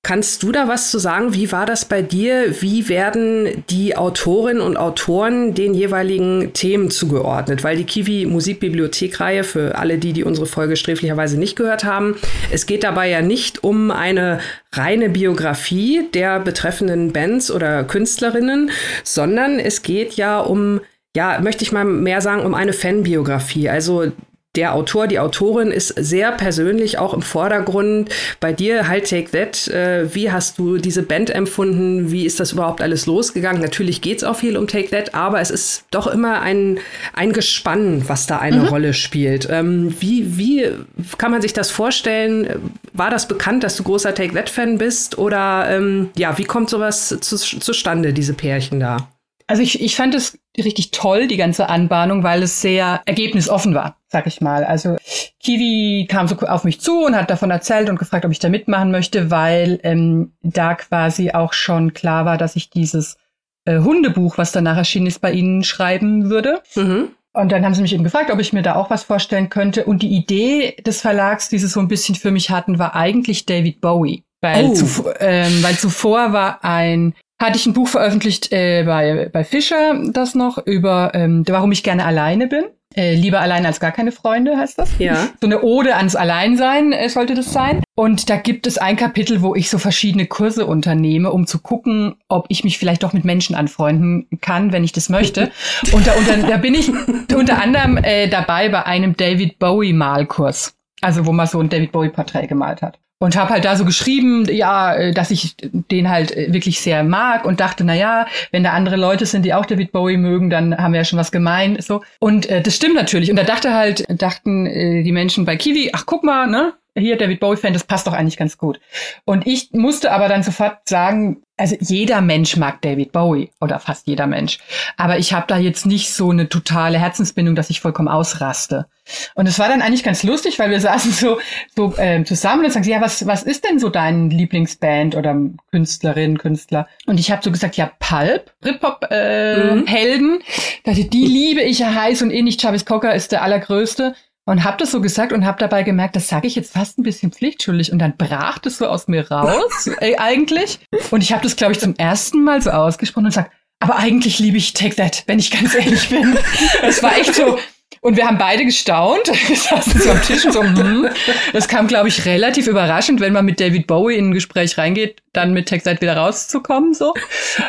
Kannst 0.05 0.43
du 0.43 0.53
da 0.53 0.69
was 0.69 0.91
zu 0.91 0.99
sagen? 0.99 1.33
Wie 1.33 1.51
war 1.51 1.65
das 1.65 1.87
bei 1.87 2.03
dir? 2.03 2.61
Wie 2.61 2.91
werden 2.91 3.65
die 3.71 3.97
Autorinnen 3.97 4.63
und 4.63 4.77
Autoren 4.77 5.55
den 5.55 5.73
jeweiligen 5.73 6.53
Themen 6.53 6.91
zugeordnet? 6.91 7.65
Weil 7.65 7.79
die 7.79 7.85
Kiwi 7.85 8.27
Musikbibliothekreihe, 8.27 9.45
für 9.45 9.79
alle 9.79 9.97
die, 9.97 10.13
die 10.13 10.23
unsere 10.23 10.47
Folge 10.47 10.77
sträflicherweise 10.77 11.39
nicht 11.39 11.57
gehört 11.57 11.85
haben, 11.85 12.17
es 12.53 12.67
geht 12.67 12.85
dabei 12.85 13.09
ja 13.09 13.23
nicht 13.23 13.65
um 13.65 13.91
eine 13.91 14.41
reine 14.73 15.09
Biografie 15.09 16.07
der 16.13 16.39
betreffenden 16.39 17.15
Bands 17.15 17.51
oder 17.51 17.83
Künstlerinnen, 17.83 18.71
sondern 19.05 19.59
es 19.59 19.81
geht 19.81 20.15
ja 20.15 20.39
um 20.39 20.81
ja, 21.17 21.41
möchte 21.41 21.63
ich 21.65 21.73
mal 21.73 21.85
mehr 21.85 22.21
sagen, 22.21 22.43
um 22.43 22.55
eine 22.55 22.73
Fanbiografie. 22.73 23.71
Also 23.71 24.13
der 24.55 24.75
Autor, 24.75 25.07
die 25.07 25.19
Autorin 25.19 25.71
ist 25.71 25.89
sehr 25.89 26.33
persönlich 26.33 26.99
auch 26.99 27.13
im 27.13 27.23
Vordergrund. 27.23 28.11
Bei 28.41 28.53
dir, 28.53 28.89
halt 28.89 29.09
Take 29.09 29.31
That, 29.31 29.69
äh, 29.69 30.15
wie 30.15 30.31
hast 30.31 30.59
du 30.59 30.79
diese 30.79 31.03
Band 31.03 31.31
empfunden? 31.31 32.13
Wie 32.13 32.25
ist 32.25 32.39
das 32.41 32.53
überhaupt 32.53 32.81
alles 32.81 33.07
losgegangen? 33.07 33.61
Natürlich 33.61 34.01
geht 34.01 34.19
es 34.19 34.25
auch 34.25 34.37
viel 34.37 34.57
um 34.57 34.69
Take 34.69 34.91
That, 34.91 35.15
aber 35.15 35.41
es 35.41 35.51
ist 35.51 35.85
doch 35.91 36.07
immer 36.07 36.41
ein, 36.41 36.79
ein 37.13 37.33
Gespann, 37.33 38.05
was 38.07 38.27
da 38.27 38.39
eine 38.39 38.61
mhm. 38.61 38.69
Rolle 38.69 38.95
spielt. 38.95 39.49
Ähm, 39.51 39.95
wie, 40.01 40.39
wie 40.39 40.71
kann 41.19 41.33
man 41.33 41.43
sich 41.43 41.53
das 41.53 41.71
vorstellen? 41.71 42.49
War 42.93 43.11
das 43.11 43.27
bekannt, 43.27 43.65
dass 43.65 43.77
du 43.77 43.83
großer 43.83 44.15
Take 44.15 44.35
That-Fan 44.35 44.79
bist? 44.79 45.19
Oder 45.19 45.67
ähm, 45.69 46.11
ja, 46.17 46.39
wie 46.39 46.45
kommt 46.45 46.71
sowas 46.71 47.09
zu, 47.09 47.37
zustande, 47.37 48.13
diese 48.13 48.35
Pärchen 48.35 48.79
da? 48.79 49.09
Also 49.47 49.63
ich, 49.63 49.83
ich 49.83 49.95
fand 49.95 50.15
es 50.15 50.39
richtig 50.57 50.91
toll, 50.91 51.27
die 51.27 51.37
ganze 51.37 51.69
Anbahnung, 51.69 52.23
weil 52.23 52.43
es 52.43 52.63
sehr 52.63 53.03
ergebnisoffen 53.05 53.75
war, 53.75 53.99
sag 54.09 54.27
ich 54.27 54.41
mal. 54.41 54.65
Also 54.65 54.97
Kiwi 55.41 56.07
kam 56.09 56.29
so 56.29 56.37
auf 56.37 56.65
mich 56.65 56.81
zu 56.81 57.05
und 57.05 57.15
hat 57.15 57.31
davon 57.31 57.51
erzählt 57.51 57.91
und 57.91 57.99
gefragt, 57.99 58.25
ob 58.25 58.33
ich 58.33 58.39
da 58.39 58.49
mitmachen 58.49 58.91
möchte, 58.91 59.31
weil 59.31 59.81
ähm, 59.83 60.33
da 60.43 60.75
quasi 60.75 61.33
auch 61.33 61.53
schon 61.53 61.93
klar 61.93 62.25
war, 62.25 62.39
dass 62.39 62.57
ich 62.57 62.71
dieses 62.71 63.19
äh, 63.67 63.81
Hundebuch, 63.81 64.39
was 64.39 64.53
danach 64.53 64.79
erschienen 64.79 65.07
ist, 65.07 65.21
bei 65.21 65.33
ihnen 65.33 65.63
schreiben 65.63 66.31
würde. 66.31 66.63
Mhm. 66.75 67.11
Und 67.35 67.51
dann 67.51 67.65
haben 67.65 67.75
sie 67.75 67.83
mich 67.83 67.93
eben 67.93 68.05
gefragt, 68.05 68.31
ob 68.31 68.39
ich 68.39 68.53
mir 68.53 68.63
da 68.63 68.77
auch 68.77 68.91
was 68.91 69.03
vorstellen 69.03 69.51
könnte. 69.51 69.85
Und 69.85 70.03
die 70.03 70.15
Idee 70.15 70.77
des 70.87 71.01
Verlags, 71.01 71.49
die 71.49 71.59
sie 71.59 71.67
so 71.67 71.81
ein 71.81 71.89
bisschen 71.89 72.15
für 72.15 72.31
mich 72.31 72.51
hatten, 72.51 72.79
war 72.79 72.95
eigentlich 72.95 73.45
David 73.45 73.81
Bowie. 73.81 74.23
Weil, 74.41 74.67
oh. 74.67 74.75
zu, 74.75 75.11
ähm, 75.19 75.63
weil 75.63 75.77
zuvor 75.77 76.33
war 76.33 76.65
ein 76.65 77.15
hatte 77.39 77.59
ich 77.59 77.67
ein 77.67 77.73
Buch 77.73 77.89
veröffentlicht 77.89 78.53
äh, 78.53 78.85
bei, 78.85 79.29
bei 79.33 79.45
Fischer, 79.45 80.01
das 80.13 80.35
noch, 80.35 80.59
über 80.67 81.13
ähm, 81.15 81.45
warum 81.49 81.73
ich 81.73 81.83
gerne 81.83 82.05
alleine 82.05 82.47
bin. 82.47 82.65
Äh, 82.97 83.15
lieber 83.17 83.41
allein 83.41 83.67
als 83.67 83.81
gar 83.81 83.91
keine 83.91 84.13
Freunde 84.13 84.57
heißt 84.57 84.79
das. 84.79 84.91
Ja. 84.99 85.29
So 85.41 85.49
eine 85.49 85.63
Ode 85.63 85.97
ans 85.97 86.15
Alleinsein 86.15 86.93
äh, 86.93 87.09
sollte 87.09 87.35
das 87.35 87.53
sein. 87.53 87.83
Und 87.97 88.31
da 88.31 88.37
gibt 88.37 88.69
es 88.69 88.79
ein 88.79 88.97
Kapitel, 88.97 89.43
wo 89.43 89.57
ich 89.57 89.69
so 89.69 89.79
verschiedene 89.79 90.27
Kurse 90.27 90.65
unternehme, 90.67 91.33
um 91.33 91.49
zu 91.49 91.59
gucken, 91.59 92.15
ob 92.29 92.47
ich 92.51 92.63
mich 92.63 92.79
vielleicht 92.79 93.03
doch 93.03 93.13
mit 93.13 93.25
Menschen 93.25 93.57
anfreunden 93.57 94.29
kann, 94.41 94.71
wenn 94.71 94.85
ich 94.85 94.93
das 94.93 95.09
möchte. 95.09 95.51
Und 95.93 96.07
da, 96.07 96.13
unter, 96.13 96.37
da 96.37 96.57
bin 96.57 96.75
ich 96.75 96.91
unter 97.35 97.61
anderem 97.61 97.97
äh, 97.97 98.29
dabei 98.29 98.69
bei 98.69 98.85
einem 98.87 99.17
David 99.17 99.59
Bowie 99.59 99.93
Malkurs. 99.93 100.77
Also 101.01 101.27
wo 101.27 101.33
man 101.33 101.49
so 101.49 101.61
ein 101.61 101.69
David 101.69 101.91
Bowie 101.91 102.11
Porträt 102.11 102.47
gemalt 102.47 102.81
hat 102.81 102.99
und 103.25 103.37
habe 103.37 103.51
halt 103.51 103.65
da 103.65 103.75
so 103.75 103.87
geschrieben, 103.87 104.45
ja, 104.51 104.95
äh, 104.95 105.13
dass 105.13 105.31
ich 105.31 105.57
den 105.91 106.11
halt 106.11 106.37
äh, 106.37 106.53
wirklich 106.53 106.81
sehr 106.81 107.03
mag 107.03 107.47
und 107.47 107.59
dachte, 107.59 107.83
na 107.83 107.95
ja, 107.95 108.27
wenn 108.53 108.63
da 108.63 108.73
andere 108.73 108.97
Leute 108.97 109.25
sind, 109.25 109.47
die 109.47 109.55
auch 109.55 109.65
David 109.65 109.93
Bowie 109.93 110.19
mögen, 110.19 110.51
dann 110.51 110.77
haben 110.77 110.93
wir 110.93 111.01
ja 111.01 111.05
schon 111.05 111.19
was 111.19 111.33
gemein, 111.33 111.79
so. 111.81 112.03
Und 112.21 112.47
äh, 112.51 112.61
das 112.61 112.77
stimmt 112.77 112.95
natürlich. 112.95 113.31
Und 113.31 113.37
da 113.37 113.43
dachte 113.45 113.73
halt, 113.73 114.05
dachten 114.09 114.67
äh, 114.67 115.03
die 115.03 115.13
Menschen 115.13 115.47
bei 115.47 115.57
Kiwi, 115.57 115.91
ach 115.95 116.05
guck 116.05 116.23
mal, 116.23 116.47
ne, 116.47 116.75
hier 116.97 117.17
David 117.17 117.41
Bowie-Fan, 117.41 117.73
das 117.73 117.85
passt 117.85 118.07
doch 118.07 118.13
eigentlich 118.13 118.37
ganz 118.37 118.57
gut. 118.57 118.81
Und 119.25 119.47
ich 119.47 119.71
musste 119.73 120.13
aber 120.13 120.29
dann 120.29 120.43
sofort 120.43 120.89
sagen, 120.89 121.43
also 121.57 121.77
jeder 121.81 122.21
Mensch 122.21 122.57
mag 122.57 122.83
David 122.83 123.13
Bowie 123.13 123.51
oder 123.61 123.79
fast 123.79 124.07
jeder 124.07 124.27
Mensch. 124.27 124.59
Aber 124.97 125.19
ich 125.19 125.33
habe 125.33 125.47
da 125.47 125.57
jetzt 125.57 125.87
nicht 125.87 126.13
so 126.13 126.31
eine 126.31 126.49
totale 126.49 126.99
Herzensbindung, 126.99 127.55
dass 127.55 127.71
ich 127.71 127.81
vollkommen 127.81 128.09
ausraste. 128.09 128.87
Und 129.35 129.47
es 129.47 129.59
war 129.59 129.69
dann 129.69 129.83
eigentlich 129.83 130.03
ganz 130.03 130.23
lustig, 130.25 130.59
weil 130.59 130.71
wir 130.71 130.81
saßen 130.81 131.13
so, 131.13 131.39
so 131.77 131.95
äh, 131.97 132.25
zusammen 132.25 132.65
und 132.65 132.73
sagen, 132.73 132.89
ja, 132.89 133.01
was, 133.01 133.27
was 133.27 133.45
ist 133.45 133.65
denn 133.65 133.79
so 133.79 133.89
dein 133.89 134.31
Lieblingsband 134.31 135.15
oder 135.15 135.37
Künstlerin, 135.71 136.39
Künstler? 136.39 136.89
Und 137.07 137.21
ich 137.21 137.31
habe 137.31 137.43
so 137.43 137.53
gesagt, 137.53 137.77
ja, 137.77 137.91
Pulp, 138.01 138.53
Britpop-Helden. 138.61 140.41
Äh, 140.85 140.91
mhm. 140.91 141.11
Die 141.11 141.27
liebe 141.27 141.63
ich 141.63 141.81
ja 141.81 141.95
heiß 141.95 142.23
und 142.23 142.31
ähnlich. 142.31 142.57
Travis 142.57 142.85
Cocker 142.85 143.15
ist 143.15 143.31
der 143.31 143.43
allergrößte 143.43 144.15
und 144.47 144.65
habe 144.65 144.77
das 144.79 144.91
so 144.91 145.01
gesagt 145.01 145.33
und 145.33 145.45
habe 145.45 145.59
dabei 145.59 145.83
gemerkt, 145.83 146.17
das 146.17 146.29
sage 146.29 146.47
ich 146.47 146.55
jetzt 146.55 146.73
fast 146.73 146.99
ein 146.99 147.03
bisschen 147.03 147.33
pflichtschuldig 147.33 147.93
und 147.93 147.99
dann 147.99 148.17
brach 148.17 148.59
das 148.59 148.79
so 148.79 148.87
aus 148.87 149.09
mir 149.09 149.31
raus 149.31 149.89
äh, 150.01 150.17
eigentlich 150.19 150.81
und 151.11 151.23
ich 151.23 151.33
habe 151.33 151.43
das 151.43 151.57
glaube 151.57 151.73
ich 151.73 151.81
zum 151.81 151.95
ersten 151.97 152.43
Mal 152.43 152.61
so 152.63 152.71
ausgesprochen 152.71 153.27
und 153.27 153.33
sag, 153.33 153.51
aber 153.81 153.97
eigentlich 153.97 154.39
liebe 154.39 154.57
ich 154.57 154.73
Take 154.73 154.97
That, 154.97 155.25
wenn 155.27 155.39
ich 155.39 155.51
ganz 155.51 155.75
ehrlich 155.75 156.09
bin. 156.09 156.37
Es 156.83 157.03
war 157.03 157.17
echt 157.19 157.35
so 157.35 157.59
Und 158.05 158.19
wir 158.19 158.27
haben 158.27 158.37
beide 158.37 158.67
gestaunt. 158.67 159.29
Wir 159.49 159.57
saßen 159.57 159.99
so 159.99 160.11
am 160.11 160.21
Tisch 160.21 160.45
und 160.45 160.53
so, 160.53 160.63
hm. 160.63 161.09
Das 161.55 161.69
kam, 161.69 161.87
glaube 161.87 162.09
ich, 162.09 162.27
relativ 162.27 162.67
überraschend, 162.67 163.19
wenn 163.21 163.33
man 163.33 163.47
mit 163.47 163.61
David 163.61 163.87
Bowie 163.87 164.17
in 164.17 164.29
ein 164.29 164.35
Gespräch 164.35 164.77
reingeht, 164.77 165.23
dann 165.33 165.55
mit 165.55 165.67
Textite 165.67 166.03
wieder 166.03 166.19
rauszukommen, 166.19 166.93
so. 166.93 167.15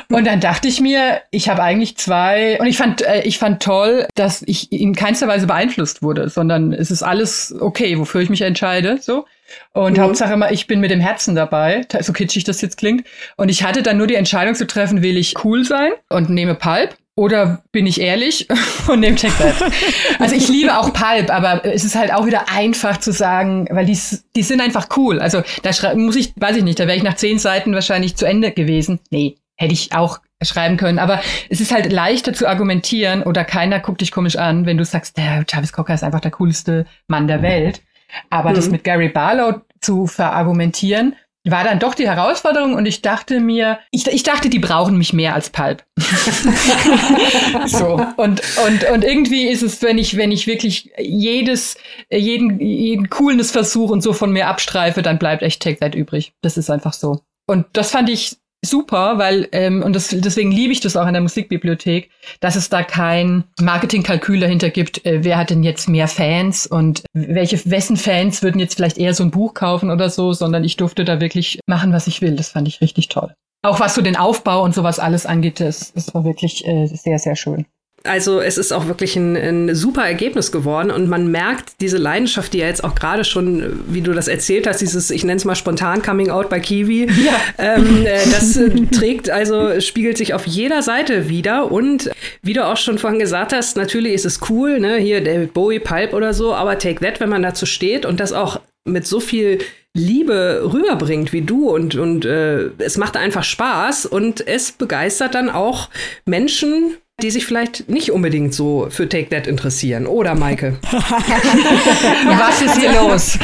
Und 0.09 0.27
dann 0.27 0.41
dachte 0.41 0.67
ich 0.67 0.81
mir, 0.81 1.21
ich 1.31 1.47
habe 1.47 1.63
eigentlich 1.63 1.95
zwei, 1.95 2.59
und 2.59 2.65
ich 2.65 2.75
fand, 2.75 3.01
äh, 3.01 3.21
ich 3.21 3.39
fand 3.39 3.63
toll, 3.63 4.07
dass 4.15 4.43
ich 4.45 4.73
in 4.73 4.93
keinster 4.93 5.29
Weise 5.29 5.47
beeinflusst 5.47 6.01
wurde, 6.01 6.27
sondern 6.27 6.73
es 6.73 6.91
ist 6.91 7.01
alles 7.01 7.55
okay, 7.57 7.97
wofür 7.97 8.19
ich 8.19 8.29
mich 8.29 8.41
entscheide, 8.41 8.97
so. 8.99 9.25
Und 9.71 9.97
mhm. 9.97 10.01
Hauptsache 10.01 10.33
immer, 10.33 10.51
ich 10.51 10.67
bin 10.67 10.81
mit 10.81 10.91
dem 10.91 10.99
Herzen 10.99 11.35
dabei, 11.35 11.87
so 12.01 12.11
kitschig 12.11 12.43
das 12.43 12.59
jetzt 12.59 12.75
klingt. 12.75 13.07
Und 13.37 13.47
ich 13.47 13.63
hatte 13.63 13.83
dann 13.83 13.97
nur 13.97 14.07
die 14.07 14.15
Entscheidung 14.15 14.55
zu 14.55 14.67
treffen, 14.67 15.01
will 15.01 15.15
ich 15.15 15.45
cool 15.45 15.63
sein 15.63 15.91
und 16.09 16.29
nehme 16.29 16.55
Pulp 16.55 16.97
oder 17.15 17.63
bin 17.71 17.87
ich 17.87 18.01
ehrlich 18.01 18.47
und 18.87 18.99
nehme 18.99 19.15
That? 19.15 19.71
Also 20.19 20.35
ich 20.35 20.49
liebe 20.49 20.77
auch 20.77 20.93
Pulp, 20.93 21.29
aber 21.29 21.63
es 21.65 21.83
ist 21.83 21.95
halt 21.95 22.13
auch 22.13 22.25
wieder 22.25 22.49
einfach 22.49 22.97
zu 22.97 23.11
sagen, 23.11 23.67
weil 23.71 23.85
die, 23.85 23.97
die 24.35 24.43
sind 24.43 24.61
einfach 24.61 24.89
cool. 24.97 25.19
Also 25.19 25.41
da 25.63 25.95
muss 25.95 26.15
ich, 26.15 26.33
weiß 26.35 26.57
ich 26.57 26.63
nicht, 26.63 26.79
da 26.79 26.87
wäre 26.87 26.97
ich 26.97 27.03
nach 27.03 27.15
zehn 27.15 27.39
Seiten 27.39 27.73
wahrscheinlich 27.73 28.15
zu 28.15 28.25
Ende 28.25 28.51
gewesen. 28.51 28.99
Nee, 29.11 29.37
hätte 29.55 29.73
ich 29.73 29.93
auch 29.93 30.19
schreiben 30.41 30.77
können. 30.77 30.99
Aber 30.99 31.21
es 31.49 31.61
ist 31.61 31.73
halt 31.73 31.91
leichter 31.91 32.33
zu 32.33 32.47
argumentieren 32.47 33.23
oder 33.23 33.45
keiner 33.45 33.79
guckt 33.79 34.01
dich 34.01 34.11
komisch 34.11 34.35
an, 34.35 34.65
wenn 34.65 34.77
du 34.77 34.83
sagst, 34.85 35.17
der 35.17 35.45
Travis 35.45 35.71
Cocker 35.71 35.93
ist 35.93 36.03
einfach 36.03 36.19
der 36.19 36.31
coolste 36.31 36.85
Mann 37.07 37.27
der 37.27 37.41
Welt. 37.41 37.81
Aber 38.29 38.51
mhm. 38.51 38.55
das 38.55 38.69
mit 38.69 38.83
Gary 38.83 39.09
Barlow 39.09 39.61
zu 39.81 40.07
verargumentieren, 40.07 41.15
war 41.51 41.63
dann 41.63 41.79
doch 41.79 41.95
die 41.95 42.07
Herausforderung 42.07 42.73
und 42.73 42.85
ich 42.85 43.01
dachte 43.01 43.39
mir, 43.39 43.79
ich, 43.91 44.07
ich 44.07 44.23
dachte, 44.23 44.49
die 44.49 44.59
brauchen 44.59 44.97
mich 44.97 45.13
mehr 45.13 45.35
als 45.35 45.49
Pulp. 45.49 45.83
so. 47.65 48.05
Und, 48.17 48.41
und, 48.65 48.89
und 48.91 49.03
irgendwie 49.03 49.47
ist 49.47 49.61
es, 49.61 49.81
wenn 49.81 49.97
ich, 49.97 50.17
wenn 50.17 50.31
ich 50.31 50.47
wirklich 50.47 50.91
jedes, 50.97 51.77
jeden, 52.09 52.59
jeden 52.59 53.09
Coolness 53.09 53.51
versuche 53.51 53.93
und 53.93 54.01
so 54.01 54.13
von 54.13 54.31
mir 54.31 54.47
abstreife, 54.47 55.01
dann 55.01 55.19
bleibt 55.19 55.43
echt 55.43 55.61
Take 55.61 55.79
That 55.79 55.95
übrig. 55.95 56.33
Das 56.41 56.57
ist 56.57 56.69
einfach 56.69 56.93
so. 56.93 57.21
Und 57.47 57.65
das 57.73 57.91
fand 57.91 58.09
ich 58.09 58.37
super, 58.65 59.17
weil, 59.17 59.47
ähm, 59.51 59.81
und 59.83 59.95
das, 59.95 60.09
deswegen 60.09 60.51
liebe 60.51 60.73
ich 60.73 60.79
das 60.79 60.97
auch 60.97 61.07
in 61.07 61.13
der 61.13 61.21
Musikbibliothek, 61.21 62.09
dass 62.39 62.55
es 62.55 62.69
da 62.69 62.83
kein 62.83 63.45
Marketingkalkül 63.61 64.39
dahinter 64.39 64.69
gibt, 64.69 65.05
äh, 65.05 65.23
wer 65.23 65.37
hat 65.37 65.49
denn 65.49 65.63
jetzt 65.63 65.87
mehr 65.87 66.07
Fans 66.07 66.67
und 66.67 67.03
welche, 67.13 67.59
wessen 67.69 67.97
Fans 67.97 68.43
würden 68.43 68.59
jetzt 68.59 68.75
vielleicht 68.75 68.97
eher 68.97 69.13
so 69.13 69.23
ein 69.23 69.31
Buch 69.31 69.53
kaufen 69.53 69.89
oder 69.89 70.09
so, 70.09 70.33
sondern 70.33 70.63
ich 70.63 70.77
durfte 70.77 71.05
da 71.05 71.21
wirklich 71.21 71.59
machen, 71.67 71.93
was 71.93 72.07
ich 72.07 72.21
will. 72.21 72.35
Das 72.35 72.49
fand 72.49 72.67
ich 72.67 72.81
richtig 72.81 73.07
toll. 73.09 73.33
Auch 73.61 73.79
was 73.79 73.95
so 73.95 74.01
den 74.01 74.15
Aufbau 74.15 74.63
und 74.63 74.75
sowas 74.75 74.99
alles 74.99 75.25
angeht, 75.25 75.59
das, 75.59 75.93
das 75.93 76.13
war 76.13 76.23
wirklich 76.23 76.65
äh, 76.67 76.85
sehr, 76.87 77.17
sehr 77.17 77.35
schön. 77.35 77.65
Also 78.05 78.39
es 78.39 78.57
ist 78.57 78.71
auch 78.71 78.87
wirklich 78.87 79.15
ein, 79.15 79.35
ein, 79.35 79.75
super 79.75 80.05
Ergebnis 80.05 80.51
geworden 80.51 80.91
und 80.91 81.07
man 81.09 81.29
merkt 81.31 81.73
diese 81.81 81.97
Leidenschaft, 81.97 82.53
die 82.53 82.59
ja 82.59 82.67
jetzt 82.67 82.83
auch 82.83 82.95
gerade 82.95 83.23
schon, 83.23 83.83
wie 83.87 84.01
du 84.01 84.13
das 84.13 84.27
erzählt 84.27 84.67
hast, 84.67 84.81
dieses, 84.81 85.11
ich 85.11 85.23
nenne 85.23 85.37
es 85.37 85.45
mal 85.45 85.55
spontan 85.55 86.01
Coming 86.01 86.29
Out 86.29 86.49
bei 86.49 86.59
Kiwi, 86.59 87.07
ja. 87.07 87.33
ähm, 87.57 88.05
äh, 88.05 88.19
das 88.31 88.57
äh, 88.57 88.69
trägt 88.91 89.29
also, 89.29 89.79
spiegelt 89.81 90.17
sich 90.17 90.33
auf 90.33 90.45
jeder 90.45 90.81
Seite 90.81 91.29
wieder 91.29 91.71
und 91.71 92.11
wie 92.41 92.53
du 92.53 92.65
auch 92.65 92.77
schon 92.77 92.97
vorhin 92.97 93.19
gesagt 93.19 93.53
hast, 93.53 93.77
natürlich 93.77 94.13
ist 94.13 94.25
es 94.25 94.39
cool, 94.49 94.79
ne, 94.79 94.97
hier 94.97 95.23
David 95.23 95.53
Bowie, 95.53 95.79
Pulp 95.79 96.13
oder 96.13 96.33
so, 96.33 96.53
aber 96.53 96.77
Take 96.77 97.03
That, 97.03 97.19
wenn 97.19 97.29
man 97.29 97.43
dazu 97.43 97.65
steht 97.65 98.05
und 98.05 98.19
das 98.19 98.33
auch 98.33 98.59
mit 98.87 99.07
so 99.07 99.19
viel 99.19 99.59
Liebe 99.95 100.69
rüberbringt 100.73 101.31
wie 101.31 101.41
du 101.41 101.69
und, 101.69 101.95
und 101.95 102.25
äh, 102.25 102.69
es 102.79 102.97
macht 102.97 103.15
einfach 103.15 103.43
Spaß 103.43 104.05
und 104.05 104.45
es 104.45 104.73
begeistert 104.73 105.35
dann 105.35 105.49
auch 105.49 105.89
Menschen, 106.25 106.97
die 107.21 107.31
sich 107.31 107.45
vielleicht 107.45 107.87
nicht 107.87 108.11
unbedingt 108.11 108.53
so 108.53 108.87
für 108.89 109.07
Take 109.07 109.29
That 109.29 109.47
interessieren. 109.47 110.05
Oder 110.05 110.35
Maike? 110.35 110.77
Was 110.91 112.61
ist 112.61 112.77
hier 112.77 112.91
los? 112.91 113.39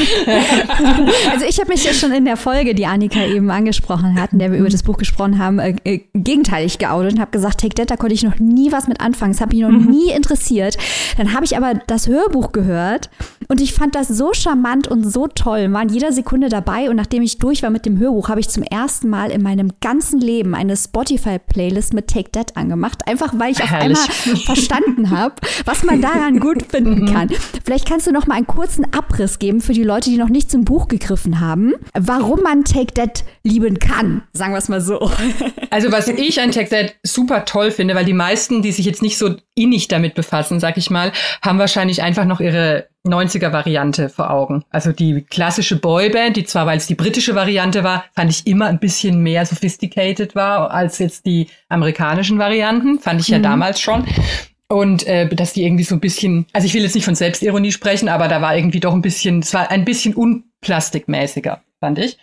also 1.32 1.46
ich 1.48 1.58
habe 1.58 1.70
mich 1.70 1.86
ja 1.86 1.94
schon 1.94 2.12
in 2.12 2.26
der 2.26 2.36
Folge, 2.36 2.76
die 2.76 2.86
Annika 2.86 3.26
eben 3.26 3.50
angesprochen 3.50 4.20
hat, 4.20 4.34
in 4.34 4.40
der 4.40 4.52
wir 4.52 4.60
über 4.60 4.68
das 4.68 4.84
Buch 4.84 4.98
gesprochen 4.98 5.40
haben, 5.40 5.60
äh, 5.60 5.76
äh, 5.86 6.02
gegenteilig 6.14 6.80
geoutet 6.80 7.14
und 7.14 7.22
habe 7.22 7.32
gesagt, 7.32 7.62
Take 7.62 7.76
That, 7.76 7.92
da 7.92 7.96
konnte 7.96 8.14
ich 8.14 8.24
noch 8.24 8.40
nie 8.40 8.74
was 8.74 8.90
mit 8.90 9.00
anfangen. 9.00 9.32
Das 9.32 9.40
hat 9.40 9.54
mich 9.54 9.62
noch 9.62 9.70
mhm. 9.70 9.90
nie 9.90 10.12
interessiert. 10.12 10.78
Dann 11.16 11.34
habe 11.34 11.46
ich 11.46 11.56
aber 11.56 11.76
das 11.88 12.08
Hörbuch 12.08 12.52
gehört 12.52 13.10
und 13.48 13.62
ich 13.62 13.74
fand 13.74 13.96
das 13.96 14.10
so 14.10 14.34
charmant 14.34 14.90
und 14.90 15.10
so 15.10 15.28
toll, 15.28 15.72
war 15.72 15.84
in 15.84 15.90
jeder 15.90 16.12
Sekunde 16.12 16.50
dabei 16.50 16.90
und 16.90 16.98
nachdem 16.98 17.24
ich 17.24 17.38
durch 17.38 17.64
war 17.64 17.70
mit 17.70 17.86
dem 17.86 17.98
Hörbuch, 18.00 18.28
habe 18.28 18.42
ich 18.42 18.50
zum 18.50 18.64
ersten 18.64 19.08
Mal 19.08 19.32
in 19.32 19.42
meinem 19.42 19.72
ganzen 19.80 20.20
Leben 20.20 20.56
eine 20.56 20.76
Spotify-Playlist 20.76 21.94
mit 21.94 22.08
Take 22.08 22.32
That 22.32 22.58
angemacht, 22.58 23.08
einfach 23.08 23.34
weil 23.38 23.52
ich 23.52 23.61
auf 23.62 23.70
Herrlich. 23.70 23.98
einmal 23.98 24.38
verstanden 24.38 25.10
habe, 25.10 25.36
was 25.66 25.84
man 25.84 26.02
daran 26.02 26.40
gut 26.40 26.64
finden 26.70 27.04
mhm. 27.04 27.14
kann. 27.14 27.30
Vielleicht 27.64 27.88
kannst 27.88 28.08
du 28.08 28.12
noch 28.12 28.28
mal 28.28 28.36
einen 28.36 28.48
kurzen 28.48 28.86
Abriss 28.94 29.40
geben 29.40 29.62
für 29.62 29.74
die 29.74 29.84
Leute, 29.84 30.10
die 30.10 30.18
noch 30.18 30.30
nicht 30.30 30.52
zum 30.52 30.66
Buch 30.66 30.88
gegriffen 30.88 31.40
haben, 31.40 31.74
warum 31.94 32.42
man 32.42 32.64
Take 32.64 32.94
That 32.94 33.24
lieben 33.44 33.80
kann, 33.80 34.24
sagen 34.34 34.54
wir 34.54 34.58
es 34.58 34.70
mal 34.70 34.82
so. 34.82 35.12
Also 35.70 35.90
was 35.90 36.10
ich 36.10 36.42
an 36.42 36.52
Take 36.52 36.70
That 36.70 36.96
super 37.02 37.46
toll 37.46 37.72
finde, 37.72 37.96
weil 37.96 38.04
die 38.04 38.14
meisten, 38.14 38.62
die 38.62 38.74
sich 38.74 38.86
jetzt 38.86 39.02
nicht 39.02 39.18
so 39.18 39.36
innig 39.56 39.88
damit 39.88 40.16
befassen, 40.16 40.60
sag 40.60 40.76
ich 40.76 40.90
mal, 40.90 41.14
haben 41.42 41.60
wahrscheinlich 41.60 42.02
einfach 42.02 42.26
noch 42.26 42.42
ihre 42.42 42.88
90er-Variante 43.06 44.10
vor 44.10 44.30
Augen. 44.30 44.64
Also 44.70 44.92
die 44.92 45.22
klassische 45.24 45.78
Boyband, 45.78 46.38
die 46.38 46.44
zwar, 46.44 46.66
weil 46.66 46.78
es 46.78 46.88
die 46.88 46.96
britische 46.96 47.36
Variante 47.36 47.84
war, 47.84 48.06
fand 48.14 48.30
ich 48.30 48.46
immer 48.46 48.68
ein 48.68 48.80
bisschen 48.80 49.22
mehr 49.22 49.46
sophisticated 49.46 50.36
war 50.36 50.72
als 50.72 51.00
jetzt 51.00 51.26
die 51.26 51.48
amerikanischen 51.70 52.38
Varianten. 52.38 53.00
Fand 53.00 53.22
ich 53.22 53.30
ja 53.30 53.40
mhm. 53.40 53.44
damals 53.44 53.82
schon. 53.82 54.06
Und 54.68 55.06
äh, 55.06 55.28
dass 55.28 55.54
die 55.54 55.64
irgendwie 55.64 55.84
so 55.84 55.96
ein 55.96 56.00
bisschen, 56.00 56.46
also 56.54 56.66
ich 56.66 56.74
will 56.74 56.84
jetzt 56.84 56.96
nicht 56.96 57.06
von 57.06 57.16
Selbstironie 57.16 57.72
sprechen, 57.72 58.08
aber 58.08 58.28
da 58.28 58.42
war 58.42 58.56
irgendwie 58.56 58.80
doch 58.80 58.94
ein 58.94 59.02
bisschen, 59.02 59.40
es 59.40 59.54
war 59.54 59.70
ein 59.70 59.84
bisschen 59.84 60.14
unplastikmäßiger, 60.16 61.62
fand 61.82 62.00
ich, 62.00 62.18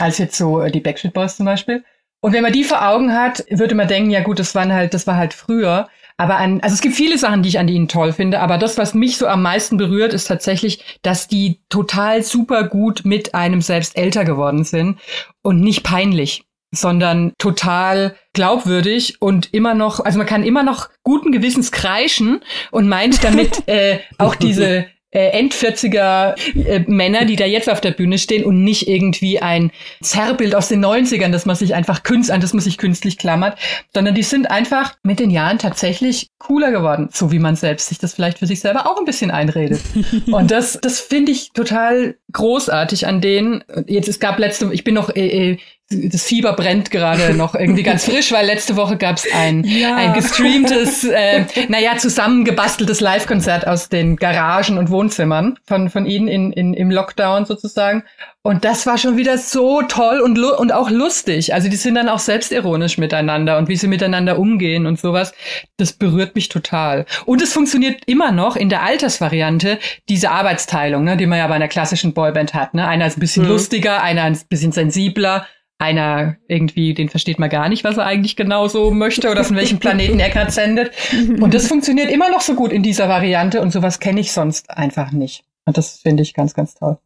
als 0.00 0.18
jetzt 0.18 0.36
so 0.36 0.60
äh, 0.60 0.72
die 0.72 0.80
Backstreet 0.80 1.12
Boys 1.12 1.36
zum 1.36 1.46
Beispiel. 1.46 1.84
Und 2.20 2.32
wenn 2.32 2.42
man 2.42 2.52
die 2.52 2.64
vor 2.64 2.88
Augen 2.88 3.12
hat, 3.12 3.44
würde 3.50 3.74
man 3.74 3.88
denken, 3.88 4.10
ja 4.10 4.20
gut, 4.20 4.38
das 4.38 4.54
waren 4.54 4.72
halt, 4.72 4.94
das 4.94 5.06
war 5.06 5.16
halt 5.16 5.34
früher. 5.34 5.88
Aber 6.16 6.36
an, 6.36 6.60
also 6.60 6.74
es 6.74 6.80
gibt 6.80 6.94
viele 6.94 7.18
Sachen, 7.18 7.42
die 7.42 7.48
ich 7.48 7.58
an 7.58 7.68
ihnen 7.68 7.88
toll 7.88 8.12
finde, 8.12 8.40
aber 8.40 8.58
das, 8.58 8.78
was 8.78 8.94
mich 8.94 9.16
so 9.16 9.26
am 9.26 9.42
meisten 9.42 9.76
berührt, 9.76 10.12
ist 10.12 10.26
tatsächlich, 10.26 10.98
dass 11.02 11.28
die 11.28 11.60
total 11.68 12.22
super 12.22 12.64
gut 12.64 13.02
mit 13.04 13.34
einem 13.34 13.60
selbst 13.60 13.96
älter 13.96 14.24
geworden 14.24 14.64
sind 14.64 14.98
und 15.42 15.60
nicht 15.60 15.82
peinlich 15.82 16.44
sondern 16.74 17.34
total 17.36 18.16
glaubwürdig 18.32 19.20
und 19.20 19.52
immer 19.52 19.74
noch, 19.74 20.00
also 20.00 20.16
man 20.16 20.26
kann 20.26 20.42
immer 20.42 20.62
noch 20.62 20.88
guten 21.02 21.30
Gewissens 21.30 21.70
kreischen 21.70 22.40
und 22.70 22.88
meint 22.88 23.22
damit 23.22 23.62
äh, 23.68 23.98
auch 24.16 24.34
diese 24.34 24.86
äh, 25.12 25.28
End-40er 25.38 26.34
äh, 26.66 26.84
Männer, 26.86 27.24
die 27.24 27.36
da 27.36 27.44
jetzt 27.44 27.70
auf 27.70 27.80
der 27.80 27.92
Bühne 27.92 28.18
stehen 28.18 28.44
und 28.44 28.64
nicht 28.64 28.88
irgendwie 28.88 29.40
ein 29.40 29.70
Zerrbild 30.02 30.54
aus 30.54 30.68
den 30.68 30.84
90ern, 30.84 31.30
das 31.30 31.46
man 31.46 31.54
sich 31.54 31.74
einfach 31.74 32.02
künst, 32.02 32.30
an 32.30 32.40
das 32.40 32.54
man 32.54 32.62
sich 32.62 32.78
künstlich 32.78 33.18
klammert, 33.18 33.58
sondern 33.94 34.14
die 34.14 34.22
sind 34.22 34.50
einfach 34.50 34.94
mit 35.02 35.20
den 35.20 35.30
Jahren 35.30 35.58
tatsächlich 35.58 36.30
cooler 36.38 36.72
geworden, 36.72 37.10
so 37.12 37.30
wie 37.30 37.38
man 37.38 37.56
selbst 37.56 37.88
sich 37.88 37.98
das 37.98 38.14
vielleicht 38.14 38.38
für 38.38 38.46
sich 38.46 38.60
selber 38.60 38.86
auch 38.86 38.98
ein 38.98 39.04
bisschen 39.04 39.30
einredet. 39.30 39.80
und 40.32 40.50
das, 40.50 40.78
das 40.80 41.00
finde 41.00 41.32
ich 41.32 41.52
total 41.52 42.16
großartig 42.32 43.06
an 43.06 43.20
denen. 43.20 43.62
Jetzt, 43.86 44.08
es 44.08 44.18
gab 44.18 44.38
letzte, 44.38 44.72
ich 44.72 44.84
bin 44.84 44.94
noch 44.94 45.14
äh, 45.14 45.52
äh 45.52 45.58
das 46.08 46.22
Fieber 46.24 46.52
brennt 46.54 46.90
gerade 46.90 47.34
noch 47.34 47.54
irgendwie 47.54 47.82
ganz 47.82 48.04
frisch, 48.04 48.32
weil 48.32 48.46
letzte 48.46 48.76
Woche 48.76 48.96
gab 48.96 49.16
es 49.16 49.26
ein, 49.32 49.64
ja. 49.64 49.94
ein 49.96 50.12
gestreamtes, 50.12 51.04
äh, 51.04 51.44
naja, 51.68 51.96
zusammengebasteltes 51.96 53.00
Live-Konzert 53.00 53.66
aus 53.66 53.88
den 53.88 54.16
Garagen 54.16 54.78
und 54.78 54.90
Wohnzimmern 54.90 55.58
von, 55.64 55.90
von 55.90 56.06
ihnen 56.06 56.28
in, 56.28 56.52
in, 56.52 56.74
im 56.74 56.90
Lockdown 56.90 57.44
sozusagen. 57.44 58.04
Und 58.44 58.64
das 58.64 58.86
war 58.86 58.98
schon 58.98 59.16
wieder 59.16 59.38
so 59.38 59.82
toll 59.82 60.20
und, 60.20 60.36
und 60.36 60.72
auch 60.72 60.90
lustig. 60.90 61.54
Also 61.54 61.68
die 61.68 61.76
sind 61.76 61.94
dann 61.94 62.08
auch 62.08 62.18
selbstironisch 62.18 62.98
miteinander 62.98 63.56
und 63.56 63.68
wie 63.68 63.76
sie 63.76 63.86
miteinander 63.86 64.36
umgehen 64.36 64.86
und 64.86 64.98
sowas. 64.98 65.32
Das 65.76 65.92
berührt 65.92 66.34
mich 66.34 66.48
total. 66.48 67.06
Und 67.24 67.40
es 67.40 67.52
funktioniert 67.52 68.02
immer 68.06 68.32
noch 68.32 68.56
in 68.56 68.68
der 68.68 68.82
Altersvariante, 68.82 69.78
diese 70.08 70.30
Arbeitsteilung, 70.30 71.04
ne, 71.04 71.16
die 71.16 71.26
man 71.26 71.38
ja 71.38 71.46
bei 71.46 71.54
einer 71.54 71.68
klassischen 71.68 72.14
Boyband 72.14 72.52
hat. 72.52 72.74
Ne? 72.74 72.86
Einer 72.86 73.06
ist 73.06 73.16
ein 73.16 73.20
bisschen 73.20 73.44
mhm. 73.44 73.50
lustiger, 73.50 74.02
einer 74.02 74.24
ein 74.24 74.36
bisschen 74.48 74.72
sensibler, 74.72 75.46
einer 75.82 76.36
irgendwie, 76.48 76.94
den 76.94 77.08
versteht 77.08 77.38
man 77.38 77.50
gar 77.50 77.68
nicht, 77.68 77.84
was 77.84 77.98
er 77.98 78.06
eigentlich 78.06 78.36
genau 78.36 78.68
so 78.68 78.90
möchte 78.92 79.30
oder 79.30 79.44
von 79.44 79.56
welchem 79.56 79.80
Planeten 79.80 80.20
er 80.20 80.30
gerade 80.30 80.50
sendet. 80.50 80.92
Und 81.40 81.52
das 81.52 81.66
funktioniert 81.66 82.10
immer 82.10 82.30
noch 82.30 82.40
so 82.40 82.54
gut 82.54 82.72
in 82.72 82.82
dieser 82.82 83.08
Variante 83.08 83.60
und 83.60 83.72
sowas 83.72 84.00
kenne 84.00 84.20
ich 84.20 84.32
sonst 84.32 84.70
einfach 84.70 85.12
nicht. 85.12 85.44
Und 85.64 85.76
das 85.76 85.98
finde 85.98 86.22
ich 86.22 86.34
ganz, 86.34 86.54
ganz 86.54 86.74
toll. 86.74 86.98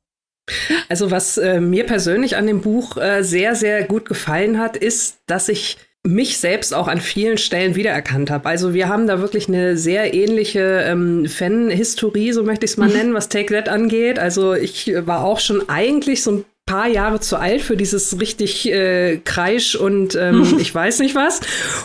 Also 0.88 1.10
was 1.10 1.38
äh, 1.38 1.60
mir 1.60 1.86
persönlich 1.86 2.36
an 2.36 2.46
dem 2.46 2.60
Buch 2.60 2.96
äh, 2.96 3.22
sehr, 3.22 3.54
sehr 3.54 3.84
gut 3.84 4.04
gefallen 4.04 4.58
hat, 4.58 4.76
ist, 4.76 5.18
dass 5.26 5.48
ich 5.48 5.78
mich 6.06 6.38
selbst 6.38 6.72
auch 6.72 6.86
an 6.86 7.00
vielen 7.00 7.36
Stellen 7.36 7.74
wiedererkannt 7.74 8.30
habe. 8.30 8.48
Also 8.48 8.74
wir 8.74 8.88
haben 8.88 9.06
da 9.06 9.20
wirklich 9.20 9.48
eine 9.48 9.76
sehr 9.76 10.14
ähnliche 10.14 10.84
ähm, 10.86 11.26
Fan-Historie, 11.26 12.32
so 12.32 12.44
möchte 12.44 12.64
ich 12.64 12.72
es 12.72 12.76
mal 12.76 12.88
nennen, 12.92 13.14
was 13.14 13.28
Take 13.28 13.52
That 13.52 13.68
angeht. 13.68 14.18
Also 14.18 14.54
ich 14.54 14.92
war 15.00 15.24
auch 15.24 15.40
schon 15.40 15.68
eigentlich 15.68 16.22
so 16.22 16.32
ein 16.32 16.44
paar 16.66 16.88
Jahre 16.88 17.20
zu 17.20 17.36
alt 17.36 17.62
für 17.62 17.76
dieses 17.76 18.20
richtig 18.20 18.68
äh, 18.70 19.18
Kreisch 19.18 19.76
und 19.76 20.16
ähm, 20.16 20.56
ich 20.58 20.74
weiß 20.74 20.98
nicht 20.98 21.14
was. 21.14 21.40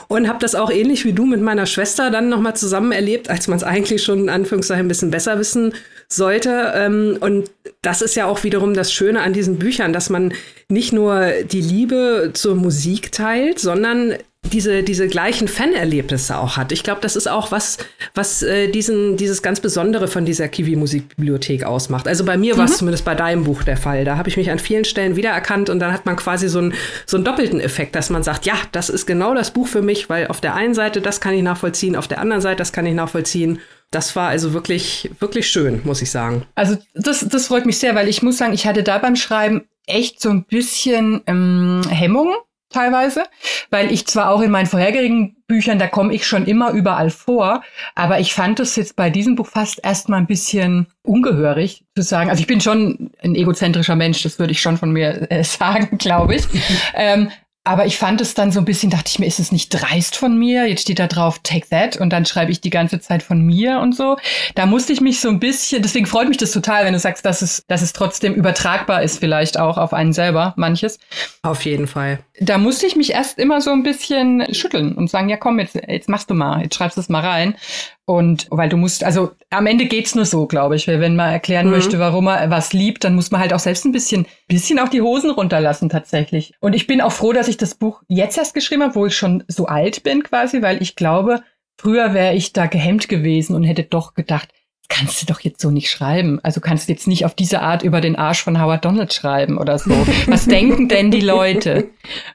Und 0.07 0.27
habe 0.27 0.39
das 0.39 0.55
auch 0.55 0.71
ähnlich 0.71 1.05
wie 1.05 1.13
du 1.13 1.25
mit 1.25 1.39
meiner 1.39 1.67
Schwester 1.67 2.09
dann 2.09 2.29
nochmal 2.29 2.55
zusammen 2.55 2.91
erlebt, 2.91 3.29
als 3.29 3.47
man 3.47 3.57
es 3.57 3.63
eigentlich 3.63 4.03
schon 4.03 4.21
in 4.21 4.29
Anführungszeichen 4.29 4.85
ein 4.85 4.89
bisschen 4.89 5.11
besser 5.11 5.37
wissen 5.37 5.73
sollte. 6.13 6.71
Ähm, 6.75 7.17
und 7.19 7.51
das 7.81 8.01
ist 8.01 8.15
ja 8.15 8.25
auch 8.25 8.43
wiederum 8.43 8.73
das 8.73 8.91
Schöne 8.91 9.21
an 9.21 9.33
diesen 9.33 9.57
Büchern, 9.57 9.93
dass 9.93 10.09
man 10.09 10.33
nicht 10.69 10.93
nur 10.93 11.31
die 11.43 11.61
Liebe 11.61 12.31
zur 12.33 12.55
Musik 12.55 13.11
teilt, 13.11 13.59
sondern 13.59 14.15
diese, 14.43 14.81
diese 14.81 15.07
gleichen 15.07 15.47
Fanerlebnisse 15.47 16.37
auch 16.37 16.57
hat. 16.57 16.71
Ich 16.71 16.83
glaube, 16.83 16.99
das 17.01 17.15
ist 17.15 17.29
auch 17.29 17.51
was, 17.51 17.77
was 18.15 18.41
äh, 18.41 18.69
diesen, 18.69 19.15
dieses 19.15 19.43
ganz 19.43 19.59
Besondere 19.59 20.07
von 20.07 20.25
dieser 20.25 20.47
Kiwi-Musikbibliothek 20.47 21.63
ausmacht. 21.63 22.07
Also 22.07 22.25
bei 22.25 22.37
mir 22.37 22.55
mhm. 22.55 22.59
war 22.59 22.65
es 22.65 22.77
zumindest 22.77 23.05
bei 23.05 23.13
deinem 23.13 23.43
Buch 23.43 23.63
der 23.63 23.77
Fall. 23.77 24.03
Da 24.03 24.17
habe 24.17 24.29
ich 24.29 24.37
mich 24.37 24.49
an 24.49 24.57
vielen 24.57 24.83
Stellen 24.83 25.15
wiedererkannt 25.15 25.69
und 25.69 25.79
dann 25.79 25.93
hat 25.93 26.05
man 26.05 26.15
quasi 26.15 26.49
so, 26.49 26.59
ein, 26.59 26.73
so 27.05 27.17
einen 27.17 27.23
doppelten 27.23 27.59
Effekt, 27.59 27.95
dass 27.95 28.09
man 28.09 28.23
sagt, 28.23 28.45
ja, 28.45 28.55
das 28.71 28.89
ist 28.89 29.05
genau 29.05 29.35
das 29.35 29.51
Buch 29.51 29.67
für 29.67 29.83
mich, 29.83 30.09
weil 30.09 30.27
auf 30.27 30.41
der 30.41 30.55
einen 30.55 30.73
Seite, 30.73 31.01
das 31.01 31.21
kann 31.21 31.35
ich 31.35 31.43
nachvollziehen, 31.43 31.95
auf 31.95 32.07
der 32.07 32.19
anderen 32.19 32.41
Seite, 32.41 32.57
das 32.57 32.73
kann 32.73 32.85
ich 32.85 32.95
nachvollziehen. 32.95 33.59
Das 33.91 34.15
war 34.15 34.29
also 34.29 34.53
wirklich, 34.53 35.11
wirklich 35.19 35.49
schön, 35.49 35.81
muss 35.83 36.01
ich 36.01 36.09
sagen. 36.09 36.45
Also 36.55 36.77
das, 36.93 37.27
das 37.27 37.47
freut 37.47 37.65
mich 37.65 37.77
sehr, 37.77 37.93
weil 37.93 38.07
ich 38.07 38.23
muss 38.23 38.37
sagen, 38.37 38.53
ich 38.53 38.65
hatte 38.65 38.83
da 38.83 38.97
beim 38.97 39.17
Schreiben 39.17 39.63
echt 39.85 40.21
so 40.21 40.29
ein 40.29 40.45
bisschen 40.45 41.21
ähm, 41.27 41.81
Hemmungen 41.89 42.35
teilweise, 42.69 43.23
weil 43.69 43.91
ich 43.91 44.07
zwar 44.07 44.29
auch 44.29 44.41
in 44.41 44.51
meinen 44.51 44.65
vorherigen 44.65 45.35
Büchern, 45.47 45.77
da 45.77 45.87
komme 45.87 46.13
ich 46.13 46.25
schon 46.25 46.45
immer 46.45 46.71
überall 46.71 47.09
vor, 47.09 47.63
aber 47.95 48.19
ich 48.19 48.33
fand 48.33 48.59
es 48.59 48.75
jetzt 48.77 48.95
bei 48.95 49.09
diesem 49.09 49.35
Buch 49.35 49.47
fast 49.47 49.83
erstmal 49.83 50.19
ein 50.19 50.27
bisschen 50.27 50.87
ungehörig 51.03 51.83
zu 51.95 52.03
sagen. 52.03 52.29
Also 52.29 52.39
ich 52.39 52.47
bin 52.47 52.61
schon 52.61 53.11
ein 53.21 53.35
egozentrischer 53.35 53.97
Mensch, 53.97 54.23
das 54.23 54.39
würde 54.39 54.53
ich 54.53 54.61
schon 54.61 54.77
von 54.77 54.91
mir 54.91 55.29
äh, 55.29 55.43
sagen, 55.43 55.97
glaube 55.97 56.35
ich. 56.35 56.47
ähm, 56.95 57.29
aber 57.63 57.85
ich 57.85 57.97
fand 57.97 58.21
es 58.21 58.33
dann 58.33 58.51
so 58.51 58.59
ein 58.59 58.65
bisschen, 58.65 58.89
dachte 58.89 59.09
ich 59.09 59.19
mir, 59.19 59.27
ist 59.27 59.39
es 59.39 59.51
nicht 59.51 59.69
dreist 59.69 60.15
von 60.15 60.35
mir? 60.35 60.65
Jetzt 60.65 60.81
steht 60.81 60.97
da 60.97 61.05
drauf, 61.05 61.39
take 61.43 61.69
that 61.69 61.95
und 61.95 62.09
dann 62.11 62.25
schreibe 62.25 62.51
ich 62.51 62.59
die 62.59 62.71
ganze 62.71 62.99
Zeit 62.99 63.21
von 63.21 63.45
mir 63.45 63.79
und 63.79 63.95
so. 63.95 64.17
Da 64.55 64.65
musste 64.65 64.93
ich 64.93 65.01
mich 65.01 65.19
so 65.19 65.29
ein 65.29 65.39
bisschen, 65.39 65.83
deswegen 65.83 66.07
freut 66.07 66.27
mich 66.27 66.37
das 66.37 66.51
total, 66.51 66.85
wenn 66.85 66.93
du 66.93 66.99
sagst, 66.99 67.23
dass 67.23 67.43
es, 67.43 67.63
dass 67.67 67.83
es 67.83 67.93
trotzdem 67.93 68.33
übertragbar 68.33 69.03
ist, 69.03 69.19
vielleicht 69.19 69.59
auch 69.59 69.77
auf 69.77 69.93
einen 69.93 70.11
selber, 70.11 70.53
manches. 70.57 70.97
Auf 71.43 71.63
jeden 71.63 71.85
Fall. 71.85 72.19
Da 72.39 72.57
musste 72.57 72.87
ich 72.87 72.95
mich 72.95 73.11
erst 73.11 73.37
immer 73.37 73.61
so 73.61 73.71
ein 73.71 73.83
bisschen 73.83 74.43
schütteln 74.55 74.93
und 74.93 75.11
sagen, 75.11 75.29
ja 75.29 75.37
komm, 75.37 75.59
jetzt, 75.59 75.75
jetzt 75.75 76.09
machst 76.09 76.31
du 76.31 76.33
mal, 76.33 76.63
jetzt 76.63 76.73
schreibst 76.73 76.97
du 76.97 77.01
es 77.01 77.09
mal 77.09 77.23
rein. 77.23 77.55
Und 78.05 78.47
weil 78.49 78.69
du 78.69 78.77
musst, 78.77 79.03
also 79.03 79.31
am 79.49 79.67
Ende 79.67 79.85
geht's 79.85 80.15
nur 80.15 80.25
so, 80.25 80.47
glaube 80.47 80.75
ich. 80.75 80.87
Wenn 80.87 81.15
man 81.15 81.31
erklären 81.31 81.67
mhm. 81.67 81.71
möchte, 81.73 81.99
warum 81.99 82.27
er 82.27 82.49
was 82.49 82.73
liebt, 82.73 83.03
dann 83.03 83.15
muss 83.15 83.31
man 83.31 83.39
halt 83.39 83.53
auch 83.53 83.59
selbst 83.59 83.85
ein 83.85 83.91
bisschen, 83.91 84.25
bisschen 84.47 84.79
auch 84.79 84.89
die 84.89 85.01
Hosen 85.01 85.29
runterlassen 85.29 85.89
tatsächlich. 85.89 86.53
Und 86.59 86.73
ich 86.73 86.87
bin 86.87 87.01
auch 87.01 87.11
froh, 87.11 87.31
dass 87.31 87.47
ich 87.47 87.57
das 87.57 87.75
Buch 87.75 88.01
jetzt 88.07 88.37
erst 88.37 88.53
geschrieben 88.53 88.83
habe, 88.83 88.95
wo 88.95 89.05
ich 89.05 89.15
schon 89.15 89.43
so 89.47 89.67
alt 89.67 90.03
bin 90.03 90.23
quasi, 90.23 90.61
weil 90.61 90.81
ich 90.81 90.95
glaube, 90.95 91.41
früher 91.77 92.13
wäre 92.13 92.33
ich 92.33 92.53
da 92.53 92.65
gehemmt 92.65 93.07
gewesen 93.07 93.55
und 93.55 93.63
hätte 93.63 93.83
doch 93.83 94.13
gedacht, 94.13 94.49
kannst 94.91 95.21
du 95.21 95.25
doch 95.25 95.39
jetzt 95.39 95.61
so 95.61 95.71
nicht 95.71 95.89
schreiben. 95.89 96.39
Also 96.43 96.59
kannst 96.59 96.87
du 96.87 96.91
jetzt 96.91 97.07
nicht 97.07 97.25
auf 97.25 97.33
diese 97.33 97.61
Art 97.61 97.81
über 97.81 98.01
den 98.01 98.17
Arsch 98.17 98.43
von 98.43 98.61
Howard 98.61 98.83
Donald 98.83 99.13
schreiben 99.13 99.57
oder 99.57 99.79
so. 99.79 99.91
Was 100.27 100.45
denken 100.45 100.89
denn 100.89 101.11
die 101.11 101.21
Leute? 101.21 101.89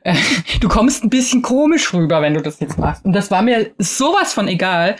Äh, 0.04 0.14
du 0.61 0.68
kommst 0.68 1.04
ein 1.04 1.11
bisschen 1.11 1.42
komisch 1.42 1.92
rüber, 1.92 2.23
wenn 2.23 2.35
du 2.35 2.40
das 2.40 2.61
jetzt 2.61 2.78
machst. 2.78 3.04
Und 3.04 3.12
das 3.12 3.30
war 3.30 3.42
mir 3.42 3.73
sowas 3.78 4.32
von 4.32 4.49
egal. 4.49 4.96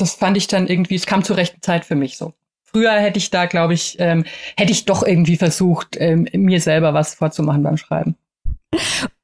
Das 0.00 0.14
fand 0.14 0.38
ich 0.38 0.46
dann 0.46 0.66
irgendwie, 0.66 0.94
es 0.94 1.04
kam 1.04 1.22
zur 1.22 1.36
rechten 1.36 1.60
Zeit 1.60 1.84
für 1.84 1.94
mich 1.94 2.16
so. 2.16 2.32
Früher 2.62 2.92
hätte 2.92 3.18
ich 3.18 3.28
da, 3.28 3.44
glaube 3.44 3.74
ich, 3.74 3.96
ähm, 3.98 4.24
hätte 4.56 4.72
ich 4.72 4.86
doch 4.86 5.02
irgendwie 5.02 5.36
versucht, 5.36 5.96
ähm, 5.98 6.26
mir 6.32 6.60
selber 6.60 6.94
was 6.94 7.14
vorzumachen 7.14 7.62
beim 7.62 7.76
Schreiben. 7.76 8.16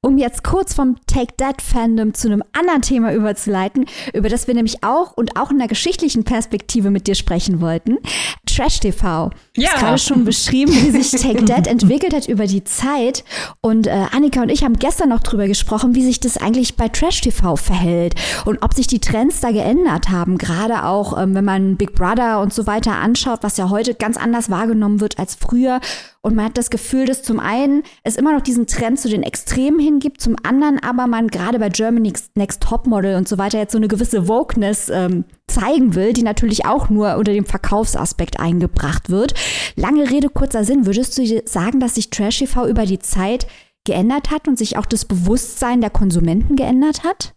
Um 0.00 0.18
jetzt 0.18 0.44
kurz 0.44 0.74
vom 0.74 0.96
Take 1.06 1.36
That 1.36 1.60
Fandom 1.60 2.14
zu 2.14 2.28
einem 2.28 2.42
anderen 2.52 2.82
Thema 2.82 3.12
überzuleiten, 3.12 3.86
über 4.12 4.28
das 4.28 4.46
wir 4.46 4.54
nämlich 4.54 4.84
auch 4.84 5.12
und 5.16 5.36
auch 5.36 5.50
in 5.50 5.58
der 5.58 5.66
geschichtlichen 5.66 6.24
Perspektive 6.24 6.90
mit 6.90 7.06
dir 7.06 7.14
sprechen 7.14 7.60
wollten. 7.60 7.98
Trash 8.46 8.80
TV. 8.80 9.30
Ja. 9.56 9.70
Du 9.74 9.80
gerade 9.80 9.98
schon 9.98 10.24
beschrieben, 10.24 10.72
wie 10.72 11.02
sich 11.02 11.20
Take 11.20 11.44
That 11.44 11.66
entwickelt 11.66 12.14
hat 12.14 12.28
über 12.28 12.46
die 12.46 12.64
Zeit. 12.64 13.24
Und 13.60 13.86
äh, 13.86 14.06
Annika 14.12 14.42
und 14.42 14.48
ich 14.48 14.64
haben 14.64 14.78
gestern 14.78 15.08
noch 15.08 15.20
drüber 15.20 15.46
gesprochen, 15.46 15.94
wie 15.94 16.04
sich 16.04 16.20
das 16.20 16.36
eigentlich 16.36 16.76
bei 16.76 16.88
Trash 16.88 17.20
TV 17.20 17.56
verhält 17.56 18.14
und 18.44 18.62
ob 18.62 18.74
sich 18.74 18.86
die 18.86 19.00
Trends 19.00 19.40
da 19.40 19.50
geändert 19.50 20.08
haben. 20.08 20.38
Gerade 20.38 20.84
auch, 20.84 21.20
ähm, 21.20 21.34
wenn 21.34 21.44
man 21.44 21.76
Big 21.76 21.94
Brother 21.94 22.40
und 22.40 22.54
so 22.54 22.66
weiter 22.66 22.92
anschaut, 22.92 23.40
was 23.42 23.56
ja 23.56 23.70
heute 23.70 23.94
ganz 23.94 24.16
anders 24.16 24.50
wahrgenommen 24.50 25.00
wird 25.00 25.18
als 25.18 25.34
früher. 25.34 25.80
Und 26.26 26.34
man 26.34 26.46
hat 26.46 26.58
das 26.58 26.70
Gefühl, 26.70 27.06
dass 27.06 27.22
zum 27.22 27.38
einen 27.38 27.84
es 28.02 28.16
immer 28.16 28.32
noch 28.32 28.40
diesen 28.40 28.66
Trend 28.66 28.98
zu 28.98 29.08
den 29.08 29.22
Extremen 29.22 29.78
hingibt, 29.78 30.20
zum 30.20 30.34
anderen 30.42 30.82
aber 30.82 31.06
man 31.06 31.28
gerade 31.28 31.60
bei 31.60 31.68
Germany's 31.68 32.30
Next 32.34 32.64
Topmodel 32.64 33.14
und 33.14 33.28
so 33.28 33.38
weiter 33.38 33.58
jetzt 33.58 33.70
so 33.70 33.78
eine 33.78 33.86
gewisse 33.86 34.26
Wokeness 34.26 34.88
ähm, 34.88 35.24
zeigen 35.46 35.94
will, 35.94 36.12
die 36.14 36.24
natürlich 36.24 36.66
auch 36.66 36.90
nur 36.90 37.14
unter 37.14 37.32
dem 37.32 37.44
Verkaufsaspekt 37.44 38.40
eingebracht 38.40 39.08
wird. 39.08 39.34
Lange 39.76 40.10
Rede, 40.10 40.28
kurzer 40.28 40.64
Sinn. 40.64 40.84
Würdest 40.84 41.16
du 41.16 41.42
sagen, 41.44 41.78
dass 41.78 41.94
sich 41.94 42.10
Trash 42.10 42.40
TV 42.40 42.66
über 42.66 42.86
die 42.86 42.98
Zeit 42.98 43.46
geändert 43.84 44.32
hat 44.32 44.48
und 44.48 44.58
sich 44.58 44.76
auch 44.76 44.86
das 44.86 45.04
Bewusstsein 45.04 45.80
der 45.80 45.90
Konsumenten 45.90 46.56
geändert 46.56 47.04
hat? 47.04 47.35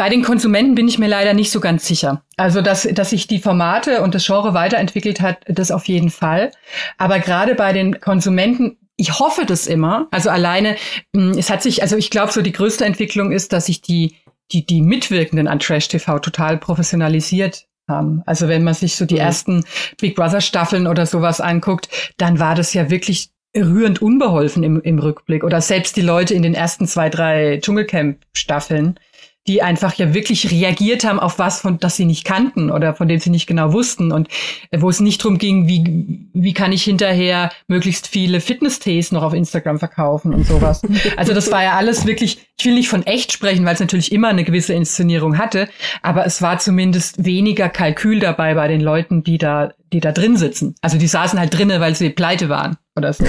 Bei 0.00 0.08
den 0.08 0.22
Konsumenten 0.22 0.74
bin 0.74 0.88
ich 0.88 0.98
mir 0.98 1.08
leider 1.08 1.34
nicht 1.34 1.50
so 1.50 1.60
ganz 1.60 1.86
sicher. 1.86 2.22
Also, 2.38 2.62
dass, 2.62 2.88
dass 2.90 3.10
sich 3.10 3.26
die 3.26 3.38
Formate 3.38 4.00
und 4.00 4.14
das 4.14 4.24
Genre 4.24 4.54
weiterentwickelt 4.54 5.20
hat, 5.20 5.42
das 5.46 5.70
auf 5.70 5.88
jeden 5.88 6.08
Fall. 6.08 6.52
Aber 6.96 7.18
gerade 7.18 7.54
bei 7.54 7.74
den 7.74 8.00
Konsumenten, 8.00 8.78
ich 8.96 9.18
hoffe 9.18 9.44
das 9.44 9.66
immer. 9.66 10.08
Also 10.10 10.30
alleine, 10.30 10.76
hm, 11.14 11.32
es 11.32 11.50
hat 11.50 11.62
sich, 11.62 11.82
also 11.82 11.98
ich 11.98 12.08
glaube, 12.08 12.32
so 12.32 12.40
die 12.40 12.52
größte 12.52 12.86
Entwicklung 12.86 13.30
ist, 13.30 13.52
dass 13.52 13.66
sich 13.66 13.82
die, 13.82 14.16
die, 14.52 14.64
die 14.64 14.80
Mitwirkenden 14.80 15.46
an 15.46 15.58
Trash 15.58 15.88
TV 15.88 16.18
total 16.18 16.56
professionalisiert 16.56 17.66
haben. 17.86 18.22
Also 18.24 18.48
wenn 18.48 18.64
man 18.64 18.72
sich 18.72 18.96
so 18.96 19.04
die 19.04 19.16
mhm. 19.16 19.20
ersten 19.20 19.64
Big 20.00 20.16
Brother 20.16 20.40
Staffeln 20.40 20.86
oder 20.86 21.04
sowas 21.04 21.42
anguckt, 21.42 21.90
dann 22.16 22.40
war 22.40 22.54
das 22.54 22.72
ja 22.72 22.88
wirklich 22.88 23.32
rührend 23.54 24.00
unbeholfen 24.00 24.62
im, 24.62 24.80
im 24.80 24.98
Rückblick. 24.98 25.44
Oder 25.44 25.60
selbst 25.60 25.96
die 25.96 26.00
Leute 26.00 26.32
in 26.32 26.42
den 26.42 26.54
ersten 26.54 26.86
zwei, 26.86 27.10
drei 27.10 27.58
Dschungelcamp 27.60 28.18
Staffeln 28.32 28.98
die 29.46 29.62
einfach 29.62 29.94
ja 29.94 30.12
wirklich 30.12 30.50
reagiert 30.50 31.04
haben 31.04 31.18
auf 31.18 31.38
was, 31.38 31.60
von 31.60 31.78
das 31.78 31.96
sie 31.96 32.04
nicht 32.04 32.24
kannten 32.24 32.70
oder 32.70 32.94
von 32.94 33.08
dem 33.08 33.18
sie 33.18 33.30
nicht 33.30 33.46
genau 33.46 33.72
wussten 33.72 34.12
und 34.12 34.28
äh, 34.70 34.80
wo 34.80 34.90
es 34.90 35.00
nicht 35.00 35.24
drum 35.24 35.38
ging, 35.38 35.66
wie, 35.66 36.28
wie 36.34 36.52
kann 36.52 36.72
ich 36.72 36.84
hinterher 36.84 37.50
möglichst 37.66 38.06
viele 38.06 38.40
Fitness-Tees 38.40 39.12
noch 39.12 39.22
auf 39.22 39.32
Instagram 39.32 39.78
verkaufen 39.78 40.34
und 40.34 40.46
sowas. 40.46 40.82
Also 41.16 41.34
das 41.34 41.50
war 41.50 41.62
ja 41.62 41.76
alles 41.76 42.06
wirklich, 42.06 42.46
ich 42.58 42.64
will 42.64 42.74
nicht 42.74 42.88
von 42.88 43.04
echt 43.04 43.32
sprechen, 43.32 43.64
weil 43.64 43.74
es 43.74 43.80
natürlich 43.80 44.12
immer 44.12 44.28
eine 44.28 44.44
gewisse 44.44 44.74
Inszenierung 44.74 45.38
hatte, 45.38 45.68
aber 46.02 46.24
es 46.24 46.40
war 46.40 46.58
zumindest 46.58 47.24
weniger 47.24 47.68
Kalkül 47.68 48.20
dabei 48.20 48.54
bei 48.54 48.68
den 48.68 48.80
Leuten, 48.80 49.22
die 49.22 49.38
da, 49.38 49.72
die 49.92 50.00
da 50.00 50.12
drin 50.12 50.36
sitzen. 50.36 50.74
Also 50.82 50.98
die 50.98 51.06
saßen 51.06 51.38
halt 51.38 51.56
drinnen, 51.56 51.80
weil 51.80 51.94
sie 51.94 52.10
pleite 52.10 52.48
waren 52.48 52.76
oder 53.00 53.12
so. 53.12 53.24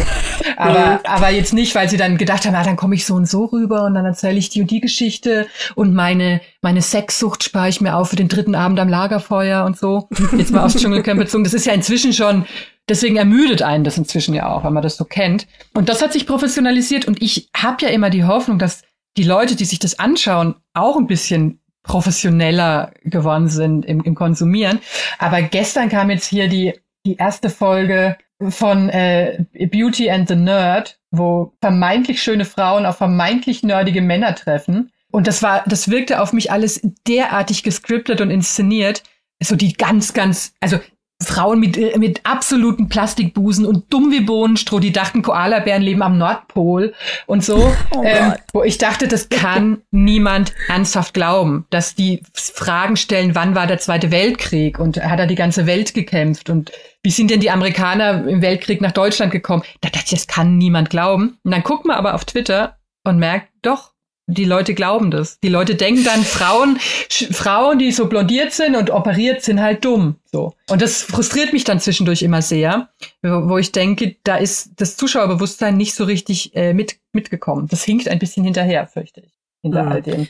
Aber, 0.58 1.02
aber 1.04 1.30
jetzt 1.30 1.54
nicht, 1.54 1.74
weil 1.76 1.90
sie 1.90 1.98
dann 1.98 2.18
gedacht 2.18 2.46
haben, 2.46 2.56
ah, 2.56 2.64
dann 2.64 2.76
komme 2.76 2.96
ich 2.96 3.06
so 3.06 3.16
und 3.16 3.28
so 3.28 3.46
rüber 3.46 3.84
und 3.86 3.96
dann 3.96 4.06
erzähle 4.06 4.38
ich 4.38 4.50
die 4.50 4.62
und 4.62 4.70
die 4.70 4.80
Geschichte 4.80 5.48
und 5.76 5.94
meine, 5.94 6.42
meine 6.62 6.82
Sexsucht 6.82 7.44
spare 7.44 7.70
ich 7.70 7.82
mir 7.82 7.96
auf 7.96 8.10
für 8.10 8.16
den 8.16 8.28
dritten 8.28 8.56
Abend 8.56 8.80
am 8.80 8.90
Lagerfeuer 8.90 9.66
und 9.66 9.78
so. 9.78 10.08
Jetzt 10.38 10.52
mal 10.52 10.64
aufs 10.64 10.76
Dschungelcamp 10.76 11.20
bezogen. 11.20 11.44
Das 11.44 11.54
ist 11.54 11.66
ja 11.66 11.74
inzwischen 11.74 12.14
schon, 12.14 12.46
deswegen 12.88 13.16
ermüdet 13.16 13.62
einen 13.62 13.84
das 13.84 13.98
inzwischen 13.98 14.36
ja 14.36 14.48
auch, 14.48 14.64
wenn 14.64 14.74
man 14.74 14.84
das 14.84 14.98
so 14.98 15.06
kennt. 15.06 15.48
Und 15.74 15.90
das 15.90 16.02
hat 16.02 16.14
sich 16.14 16.28
professionalisiert 16.28 17.06
und 17.06 17.22
ich 17.22 17.50
habe 17.56 17.86
ja 17.86 17.90
immer 17.90 18.10
die 18.10 18.26
Hoffnung, 18.26 18.60
dass 18.60 18.84
die 19.18 19.24
Leute, 19.24 19.56
die 19.56 19.66
sich 19.66 19.80
das 19.80 20.00
anschauen, 20.00 20.56
auch 20.74 20.98
ein 20.98 21.08
bisschen 21.08 21.60
professioneller 21.84 22.94
geworden 23.04 23.48
sind 23.48 23.86
im, 23.86 24.02
im 24.04 24.16
Konsumieren. 24.16 24.80
Aber 25.18 25.42
gestern 25.42 25.90
kam 25.90 26.10
jetzt 26.10 26.26
hier 26.26 26.48
die, 26.48 26.74
die 27.06 27.18
erste 27.18 27.50
Folge 27.50 28.18
von 28.50 28.90
äh, 28.90 29.46
Beauty 29.72 30.10
and 30.10 30.28
the 30.28 30.36
Nerd, 30.36 31.00
wo 31.12 31.54
vermeintlich 31.62 32.22
schöne 32.22 32.46
Frauen 32.46 32.86
auf 32.86 32.98
vermeintlich 32.98 33.64
nerdige 33.64 34.02
Männer 34.02 34.36
treffen. 34.36 34.92
Und 35.12 35.28
das 35.28 35.44
war, 35.44 35.64
das 35.68 35.90
wirkte 35.90 36.22
auf 36.22 36.34
mich 36.34 36.52
alles 36.52 36.82
derartig 37.08 37.64
gescriptet 37.64 38.22
und 38.22 38.32
inszeniert. 38.32 39.04
So 39.44 39.56
die 39.56 39.74
ganz, 39.74 40.14
ganz, 40.14 40.54
also 40.60 40.80
Frauen 41.22 41.60
mit, 41.60 41.78
äh, 41.78 41.98
mit 41.98 42.26
absoluten 42.26 42.90
Plastikbusen 42.90 43.66
und 43.66 43.92
dumm 43.94 44.12
wie 44.12 44.22
Bohnenstroh, 44.22 44.80
die 44.80 44.92
dachten, 44.92 45.22
Koalabären 45.22 45.82
leben 45.82 46.02
am 46.02 46.18
Nordpol 46.18 46.94
und 47.26 47.44
so. 47.44 47.72
Oh 47.94 48.04
ähm, 48.04 48.34
wo 48.54 48.64
ich 48.64 48.78
dachte, 48.78 49.08
das 49.08 49.28
kann 49.28 49.82
niemand 49.92 50.54
ernsthaft 50.70 51.14
glauben, 51.14 51.66
dass 51.72 51.94
die 51.94 52.22
Fragen 52.34 52.96
stellen, 52.96 53.36
wann 53.36 53.54
war 53.54 53.68
der 53.68 53.80
Zweite 53.80 54.12
Weltkrieg 54.12 54.80
und 54.80 55.04
hat 55.04 55.20
er 55.20 55.28
die 55.28 55.36
ganze 55.36 55.66
Welt 55.66 55.94
gekämpft 55.94 56.50
und 56.50 56.72
wie 57.04 57.10
sind 57.12 57.32
denn 57.32 57.40
die 57.40 57.52
Amerikaner 57.52 58.28
im 58.28 58.42
Weltkrieg 58.42 58.80
nach 58.82 58.92
Deutschland 58.92 59.32
gekommen? 59.32 59.64
Da 59.82 59.90
dachte 59.90 60.06
ich, 60.06 60.12
das 60.12 60.28
kann 60.28 60.58
niemand 60.58 60.90
glauben. 60.90 61.38
Und 61.44 61.52
dann 61.52 61.64
guckt 61.64 61.86
man 61.86 61.98
aber 61.98 62.14
auf 62.14 62.26
Twitter 62.26 62.78
und 63.04 63.18
merkt, 63.18 63.50
doch, 63.62 63.91
die 64.34 64.46
Leute 64.46 64.74
glauben 64.74 65.12
das. 65.12 65.40
Die 65.40 65.50
Leute 65.50 65.76
denken 65.76 66.04
dann, 66.04 66.24
Frauen, 66.24 66.78
Frauen, 67.32 67.80
die 67.80 67.92
so 67.92 68.08
blondiert 68.08 68.54
sind 68.54 68.76
und 68.76 68.90
operiert, 68.90 69.42
sind 69.42 69.62
halt 69.62 69.84
dumm. 69.86 70.16
So. 70.32 70.54
Und 70.70 70.82
das 70.82 71.04
frustriert 71.04 71.54
mich 71.54 71.64
dann 71.64 71.80
zwischendurch 71.80 72.22
immer 72.22 72.42
sehr, 72.42 72.90
wo 73.22 73.58
ich 73.58 73.72
denke, 73.72 74.16
da 74.24 74.38
ist 74.38 74.72
das 74.78 74.98
Zuschauerbewusstsein 74.98 75.78
nicht 75.78 75.94
so 75.94 76.06
richtig 76.06 76.56
äh, 76.56 76.74
mit, 76.74 76.98
mitgekommen. 77.14 77.68
Das 77.68 77.84
hinkt 77.84 78.08
ein 78.08 78.20
bisschen 78.20 78.44
hinterher, 78.44 78.88
fürchte 78.88 79.22
ich, 79.22 79.34
hinter 79.62 79.84
mhm. 79.84 79.92
all 79.92 80.02
dem. 80.02 80.28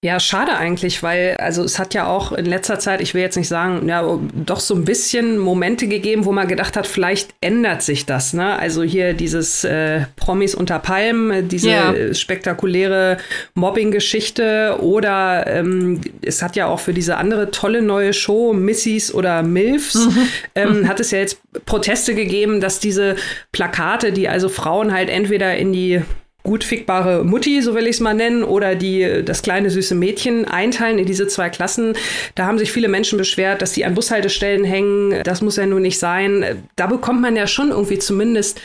Ja, 0.00 0.20
schade 0.20 0.56
eigentlich, 0.56 1.02
weil 1.02 1.36
also 1.38 1.64
es 1.64 1.80
hat 1.80 1.92
ja 1.92 2.06
auch 2.06 2.30
in 2.30 2.46
letzter 2.46 2.78
Zeit, 2.78 3.00
ich 3.00 3.14
will 3.14 3.20
jetzt 3.20 3.36
nicht 3.36 3.48
sagen, 3.48 3.88
ja, 3.88 4.20
doch 4.32 4.60
so 4.60 4.76
ein 4.76 4.84
bisschen 4.84 5.38
Momente 5.38 5.88
gegeben, 5.88 6.24
wo 6.24 6.30
man 6.30 6.46
gedacht 6.46 6.76
hat, 6.76 6.86
vielleicht 6.86 7.34
ändert 7.40 7.82
sich 7.82 8.06
das. 8.06 8.32
Ne? 8.32 8.56
Also 8.56 8.84
hier 8.84 9.12
dieses 9.12 9.64
äh, 9.64 10.02
Promis 10.14 10.54
unter 10.54 10.78
Palmen, 10.78 11.48
diese 11.48 11.70
ja. 11.70 12.14
spektakuläre 12.14 13.16
Mobbing-Geschichte 13.54 14.76
oder 14.80 15.48
ähm, 15.48 16.00
es 16.22 16.42
hat 16.42 16.54
ja 16.54 16.68
auch 16.68 16.78
für 16.78 16.94
diese 16.94 17.16
andere 17.16 17.50
tolle 17.50 17.82
neue 17.82 18.12
Show, 18.12 18.52
Missies 18.52 19.12
oder 19.12 19.42
Milfs, 19.42 19.96
mhm. 19.96 20.28
ähm, 20.54 20.88
hat 20.88 21.00
es 21.00 21.10
ja 21.10 21.18
jetzt 21.18 21.40
Proteste 21.66 22.14
gegeben, 22.14 22.60
dass 22.60 22.78
diese 22.78 23.16
Plakate, 23.50 24.12
die 24.12 24.28
also 24.28 24.48
Frauen 24.48 24.92
halt 24.92 25.08
entweder 25.08 25.56
in 25.56 25.72
die 25.72 26.02
gut 26.44 26.64
fickbare 26.64 27.24
Mutti, 27.24 27.60
so 27.62 27.74
will 27.74 27.84
ich 27.84 27.96
es 27.96 28.00
mal 28.00 28.14
nennen, 28.14 28.42
oder 28.42 28.74
die 28.74 29.22
das 29.24 29.42
kleine 29.42 29.70
süße 29.70 29.94
Mädchen 29.94 30.46
einteilen 30.46 30.98
in 30.98 31.06
diese 31.06 31.26
zwei 31.26 31.50
Klassen. 31.50 31.94
Da 32.34 32.46
haben 32.46 32.58
sich 32.58 32.72
viele 32.72 32.88
Menschen 32.88 33.18
beschwert, 33.18 33.60
dass 33.60 33.72
die 33.72 33.84
an 33.84 33.94
Bushaltestellen 33.94 34.64
hängen. 34.64 35.22
Das 35.24 35.42
muss 35.42 35.56
ja 35.56 35.66
nun 35.66 35.82
nicht 35.82 35.98
sein. 35.98 36.64
Da 36.76 36.86
bekommt 36.86 37.20
man 37.20 37.36
ja 37.36 37.46
schon 37.46 37.70
irgendwie 37.70 37.98
zumindest 37.98 38.60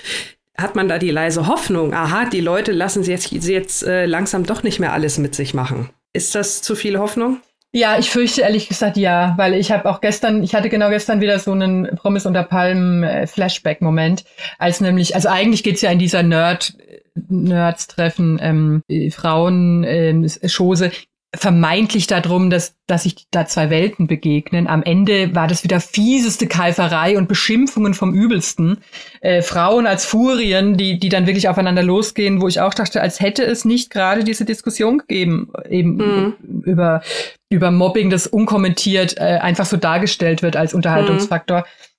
hat 0.57 0.75
man 0.75 0.87
da 0.87 0.99
die 0.99 1.09
leise 1.09 1.47
Hoffnung, 1.47 1.93
aha, 1.93 2.25
die 2.25 2.39
Leute 2.39 2.71
lassen 2.71 3.03
sie 3.03 3.11
jetzt, 3.11 3.29
sie 3.29 3.53
jetzt 3.53 3.83
äh, 3.83 4.05
langsam 4.05 4.45
doch 4.45 4.61
nicht 4.61 4.79
mehr 4.79 4.93
alles 4.93 5.17
mit 5.17 5.33
sich 5.33 5.55
machen. 5.55 5.89
Ist 6.13 6.35
das 6.35 6.61
zu 6.61 6.75
viel 6.75 6.99
Hoffnung? 6.99 7.39
Ja, 7.75 7.97
ich 7.97 8.11
fürchte 8.11 8.41
ehrlich 8.41 8.67
gesagt 8.67 8.97
ja, 8.97 9.33
weil 9.35 9.55
ich 9.55 9.71
habe 9.71 9.89
auch 9.89 9.99
gestern, 9.99 10.43
ich 10.43 10.53
hatte 10.53 10.69
genau 10.69 10.91
gestern 10.91 11.21
wieder 11.21 11.39
so 11.39 11.53
einen 11.53 11.89
Promis 11.95 12.27
unter 12.27 12.43
Palmen 12.43 13.03
äh, 13.03 13.25
Flashback-Moment, 13.25 14.25
als 14.59 14.79
nämlich, 14.79 15.15
also 15.15 15.27
eigentlich 15.29 15.63
geht's 15.63 15.81
ja 15.81 15.89
in 15.89 15.97
dieser 15.97 16.21
Nerd 16.21 16.75
Nerds 17.15 17.87
treffen, 17.87 18.39
ähm, 18.41 18.83
Frauen, 19.11 19.83
ähm, 19.83 20.27
Chose, 20.47 20.91
vermeintlich 21.35 22.05
darum, 22.05 22.49
dass, 22.51 22.75
dass 22.85 23.03
sich 23.03 23.25
da 23.31 23.47
zwei 23.47 23.71
Welten 23.71 24.05
begegnen. 24.05 24.67
Am 24.67 24.83
Ende 24.83 25.33
war 25.33 25.47
das 25.47 25.63
wieder 25.63 25.79
fieseste 25.79 26.45
Keiferei 26.45 27.17
und 27.17 27.27
Beschimpfungen 27.27 27.95
vom 27.95 28.13
Übelsten. 28.13 28.77
Äh, 29.21 29.41
Frauen 29.41 29.87
als 29.87 30.05
Furien, 30.05 30.77
die, 30.77 30.99
die 30.99 31.09
dann 31.09 31.25
wirklich 31.25 31.49
aufeinander 31.49 31.81
losgehen, 31.81 32.39
wo 32.39 32.47
ich 32.47 32.61
auch 32.61 32.75
dachte, 32.75 33.01
als 33.01 33.19
hätte 33.19 33.43
es 33.43 33.65
nicht 33.65 33.89
gerade 33.89 34.23
diese 34.23 34.45
Diskussion 34.45 34.99
gegeben, 34.99 35.51
eben 35.67 35.95
mhm. 35.95 36.33
über, 36.65 37.01
über 37.49 37.71
Mobbing, 37.71 38.11
das 38.11 38.27
unkommentiert 38.27 39.17
äh, 39.17 39.39
einfach 39.41 39.65
so 39.65 39.77
dargestellt 39.77 40.43
wird 40.43 40.55
als 40.55 40.75
Unterhaltungsfaktor. 40.75 41.61
Mhm 41.61 41.92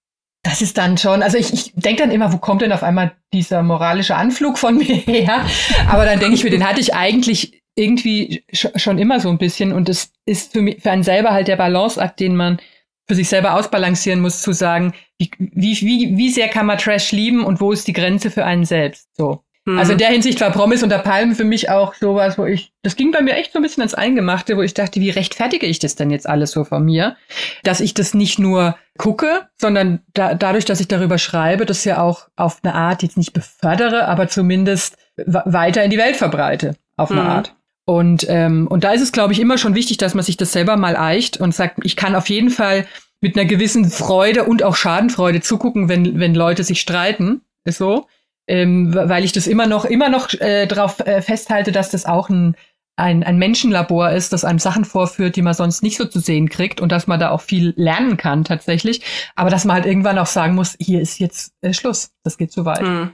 das 0.45 0.63
ist 0.63 0.79
dann 0.79 0.99
schon, 0.99 1.23
also 1.23 1.39
ich, 1.39 1.53
ich 1.53 1.73
denke 1.75 2.03
dann 2.03 2.13
immer, 2.13 2.33
wo 2.33 2.37
kommt 2.37 2.63
denn 2.63 2.71
auf 2.71 2.83
einmal 2.83 3.17
dieser 3.33 3.63
moralische 3.63 4.15
Anflug 4.15 4.59
von 4.59 4.77
mir 4.79 4.85
her? 4.85 5.45
Aber 5.89 6.05
dann 6.05 6.21
denke 6.21 6.37
ich 6.37 6.45
mir, 6.45 6.51
den 6.51 6.69
hatte 6.69 6.81
ich 6.81 6.95
eigentlich 6.95 7.63
irgendwie 7.75 8.45
schon 8.53 8.99
immer 8.99 9.19
so 9.19 9.31
ein 9.31 9.39
bisschen. 9.39 9.73
Und 9.73 9.89
es 9.89 10.13
ist 10.27 10.53
für 10.53 10.63
mich, 10.63 10.83
für 10.83 10.91
einen 10.91 11.03
selber 11.03 11.31
halt 11.33 11.49
der 11.49 11.57
Balanceakt, 11.57 12.21
den 12.21 12.37
man 12.37 12.61
für 13.09 13.15
sich 13.15 13.29
selber 13.29 13.55
ausbalancieren 13.55 14.21
muss, 14.21 14.43
zu 14.43 14.53
sagen, 14.53 14.95
wie, 15.19 15.31
wie, 15.39 15.81
wie, 15.81 16.17
wie 16.17 16.31
sehr 16.31 16.49
kann 16.49 16.67
man 16.67 16.79
Trash 16.79 17.13
lieben 17.13 17.45
und 17.45 17.61
wo 17.61 17.73
ist 17.73 17.89
die 17.89 17.93
Grenze 17.93 18.31
für 18.31 18.45
einen 18.45 18.65
selbst? 18.65 19.09
So. 19.17 19.43
Mhm. 19.65 19.79
Also 19.79 19.93
in 19.93 19.99
der 19.99 20.09
Hinsicht 20.09 20.41
war 20.41 20.51
Promis 20.51 20.83
unter 20.83 20.99
Palmen 20.99 21.35
für 21.35 21.45
mich 21.45 21.71
auch 21.71 21.95
sowas, 21.95 22.37
wo 22.37 22.45
ich, 22.45 22.73
das 22.83 22.97
ging 22.97 23.13
bei 23.13 23.23
mir 23.23 23.35
echt 23.35 23.53
so 23.53 23.59
ein 23.59 23.63
bisschen 23.63 23.81
ans 23.81 23.95
Eingemachte, 23.95 24.57
wo 24.57 24.63
ich 24.63 24.75
dachte, 24.75 25.01
wie 25.01 25.11
rechtfertige 25.11 25.67
ich 25.67 25.79
das 25.79 25.97
denn 25.97 26.11
jetzt 26.11 26.29
alles 26.29 26.51
so 26.51 26.65
von 26.65 26.85
mir? 26.85 27.17
Dass 27.63 27.81
ich 27.81 27.95
das 27.95 28.15
nicht 28.15 28.39
nur 28.39 28.77
gucke, 28.99 29.49
sondern 29.57 30.01
da, 30.13 30.35
dadurch, 30.35 30.67
dass 30.67 30.81
ich 30.81 30.89
darüber 30.89 31.19
schreibe, 31.19 31.65
das 31.65 31.85
ja 31.85 32.03
auch 32.03 32.29
auf 32.37 32.59
eine 32.63 32.75
Art 32.75 33.03
jetzt 33.03 33.17
nicht 33.17 33.33
befördere, 33.33 34.07
aber 34.07 34.29
zumindest 34.29 34.97
weiter 35.17 35.83
in 35.83 35.91
die 35.91 35.99
Welt 35.99 36.17
verbreite, 36.17 36.77
auf 36.97 37.11
eine 37.11 37.23
mhm. 37.23 37.29
Art. 37.29 37.55
Und, 37.87 38.27
ähm, 38.29 38.67
und 38.67 38.85
da 38.85 38.93
ist 38.93 39.03
es, 39.03 39.13
glaube 39.13 39.33
ich, 39.33 39.41
immer 39.41 39.59
schon 39.59 39.75
wichtig, 39.75 39.99
dass 39.99 40.15
man 40.15 40.25
sich 40.25 40.37
das 40.37 40.53
selber 40.53 40.77
mal 40.77 40.97
eicht 40.97 41.39
und 41.39 41.55
sagt, 41.55 41.81
ich 41.85 41.97
kann 41.97 42.15
auf 42.15 42.29
jeden 42.29 42.51
Fall 42.51 42.87
mit 43.21 43.37
einer 43.37 43.47
gewissen 43.47 43.91
Freude 43.91 44.45
und 44.45 44.63
auch 44.63 44.77
Schadenfreude 44.77 45.41
zugucken, 45.41 45.89
wenn, 45.89 46.19
wenn 46.19 46.35
Leute 46.35 46.65
sich 46.65 46.81
streiten. 46.81 47.43
Ist 47.65 47.79
so 47.79 48.07
ähm, 48.47 48.95
weil 48.95 49.25
ich 49.25 49.33
das 49.33 49.47
immer 49.47 49.67
noch, 49.67 49.85
immer 49.85 50.09
noch 50.09 50.33
äh, 50.35 50.67
darauf 50.67 51.01
äh, 51.01 51.23
festhalte, 51.23 51.73
dass 51.73 51.91
das 51.91 52.07
auch 52.07 52.29
ein, 52.29 52.57
ein, 52.97 53.23
ein 53.25 53.39
Menschenlabor 53.39 54.11
ist, 54.11 54.33
das 54.33 54.45
einem 54.45 54.59
Sachen 54.59 54.85
vorführt, 54.85 55.37
die 55.37 55.43
man 55.43 55.55
sonst 55.55 55.83
nicht 55.83 55.97
so 55.97 56.05
zu 56.05 56.21
sehen 56.21 56.49
kriegt 56.49 56.81
und 56.81 56.93
dass 56.93 57.07
man 57.07 57.19
da 57.19 57.31
auch 57.31 57.41
viel 57.41 57.75
lernen 57.77 58.17
kann 58.17 58.45
tatsächlich. 58.45 59.03
Aber 59.35 59.51
dass 59.51 59.65
man 59.65 59.75
halt 59.75 59.87
irgendwann 59.87 60.19
auch 60.19 60.27
sagen 60.27 60.55
muss, 60.55 60.77
hier 60.79 61.01
ist 61.01 61.19
jetzt 61.19 61.55
äh, 61.63 61.73
Schluss, 61.73 62.11
das 62.23 62.39
geht 62.39 62.53
zu 62.53 62.65
weit. 62.65 62.83
Mhm. 62.83 63.11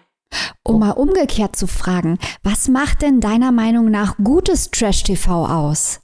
Um 0.63 0.79
mal 0.79 0.93
umgekehrt 0.93 1.57
zu 1.57 1.67
fragen, 1.67 2.19
was 2.43 2.69
macht 2.69 3.03
denn 3.03 3.21
deiner 3.21 3.51
Meinung 3.51 3.91
nach 3.91 4.17
gutes 4.19 4.71
Trash-TV 4.71 5.47
aus? 5.47 6.01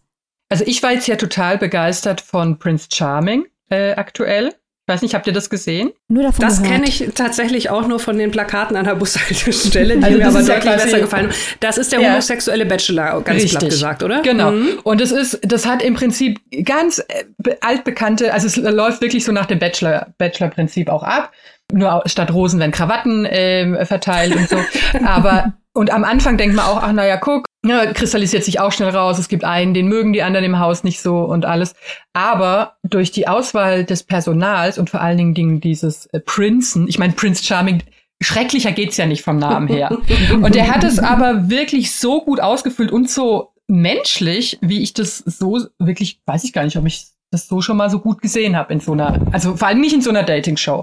Also 0.48 0.64
ich 0.66 0.82
war 0.82 0.92
jetzt 0.92 1.06
ja 1.06 1.16
total 1.16 1.58
begeistert 1.58 2.20
von 2.20 2.58
Prince 2.58 2.88
Charming 2.92 3.46
äh, 3.68 3.92
aktuell. 3.92 4.54
Ich 4.88 4.94
weiß 4.94 5.02
nicht, 5.02 5.16
habt 5.16 5.26
ihr 5.26 5.32
das 5.32 5.50
gesehen? 5.50 5.90
Nur 6.06 6.22
davon 6.22 6.44
Das 6.44 6.62
kenne 6.62 6.86
ich 6.86 7.10
tatsächlich 7.12 7.70
auch 7.70 7.88
nur 7.88 7.98
von 7.98 8.16
den 8.18 8.30
Plakaten 8.30 8.76
an 8.76 8.84
der 8.84 8.94
Bushaltestelle, 8.94 9.96
die 9.96 10.04
also 10.04 10.18
mir 10.18 10.26
aber 10.28 10.42
deutlich 10.44 10.64
ja 10.64 10.76
besser 10.76 11.00
gefallen. 11.00 11.32
Das 11.58 11.76
ist 11.76 11.90
der 11.90 12.00
ja. 12.00 12.10
homosexuelle 12.10 12.64
Bachelor, 12.66 13.20
ganz 13.22 13.42
Richtig. 13.42 13.58
platt 13.58 13.70
gesagt, 13.70 14.02
oder? 14.04 14.22
Genau. 14.22 14.52
Mhm. 14.52 14.78
Und 14.84 15.00
es 15.00 15.10
ist, 15.10 15.40
das 15.42 15.66
hat 15.66 15.82
im 15.82 15.94
Prinzip 15.94 16.38
ganz 16.64 17.00
äh, 17.00 17.56
altbekannte, 17.62 18.32
also 18.32 18.46
es 18.46 18.56
läuft 18.56 19.02
wirklich 19.02 19.24
so 19.24 19.32
nach 19.32 19.46
dem 19.46 19.58
Bachelor, 19.58 20.14
Bachelor-Prinzip 20.18 20.88
auch 20.88 21.02
ab. 21.02 21.32
Nur 21.72 22.04
statt 22.06 22.32
Rosen 22.32 22.60
werden 22.60 22.70
Krawatten 22.70 23.24
äh, 23.24 23.84
verteilt 23.86 24.36
und 24.36 24.48
so. 24.48 24.56
aber 25.04 25.54
und 25.74 25.92
am 25.92 26.04
Anfang 26.04 26.38
denkt 26.38 26.54
man 26.54 26.64
auch, 26.64 26.80
ach 26.80 26.92
naja, 26.92 27.16
guck, 27.16 27.45
ja, 27.68 27.92
kristallisiert 27.92 28.44
sich 28.44 28.60
auch 28.60 28.72
schnell 28.72 28.90
raus. 28.90 29.18
Es 29.18 29.28
gibt 29.28 29.44
einen, 29.44 29.74
den 29.74 29.88
mögen 29.88 30.12
die 30.12 30.22
anderen 30.22 30.44
im 30.44 30.58
Haus 30.58 30.84
nicht 30.84 31.00
so 31.00 31.20
und 31.20 31.44
alles. 31.44 31.74
Aber 32.12 32.76
durch 32.82 33.10
die 33.10 33.28
Auswahl 33.28 33.84
des 33.84 34.02
Personals 34.02 34.78
und 34.78 34.90
vor 34.90 35.00
allen 35.00 35.34
Dingen 35.34 35.60
dieses 35.60 36.06
äh, 36.06 36.20
Prinzen, 36.20 36.88
ich 36.88 36.98
meine, 36.98 37.12
Prince 37.12 37.44
Charming, 37.44 37.82
schrecklicher 38.20 38.72
geht's 38.72 38.96
ja 38.96 39.06
nicht 39.06 39.22
vom 39.22 39.38
Namen 39.38 39.68
her. 39.68 39.96
und 40.32 40.56
er 40.56 40.74
hat 40.74 40.84
es 40.84 40.98
aber 40.98 41.50
wirklich 41.50 41.94
so 41.94 42.22
gut 42.22 42.40
ausgefüllt 42.40 42.92
und 42.92 43.10
so 43.10 43.52
menschlich, 43.68 44.58
wie 44.60 44.82
ich 44.82 44.94
das 44.94 45.18
so 45.18 45.60
wirklich, 45.78 46.20
weiß 46.26 46.44
ich 46.44 46.52
gar 46.52 46.64
nicht, 46.64 46.76
ob 46.76 46.86
ich 46.86 47.06
das 47.36 47.48
so 47.48 47.60
schon 47.60 47.76
mal 47.76 47.90
so 47.90 48.00
gut 48.00 48.22
gesehen 48.22 48.56
habe 48.56 48.72
in 48.72 48.80
so 48.80 48.92
einer, 48.92 49.20
also 49.32 49.56
vor 49.56 49.68
allem 49.68 49.80
nicht 49.80 49.94
in 49.94 50.00
so 50.00 50.10
einer 50.10 50.22
Dating-Show. 50.22 50.82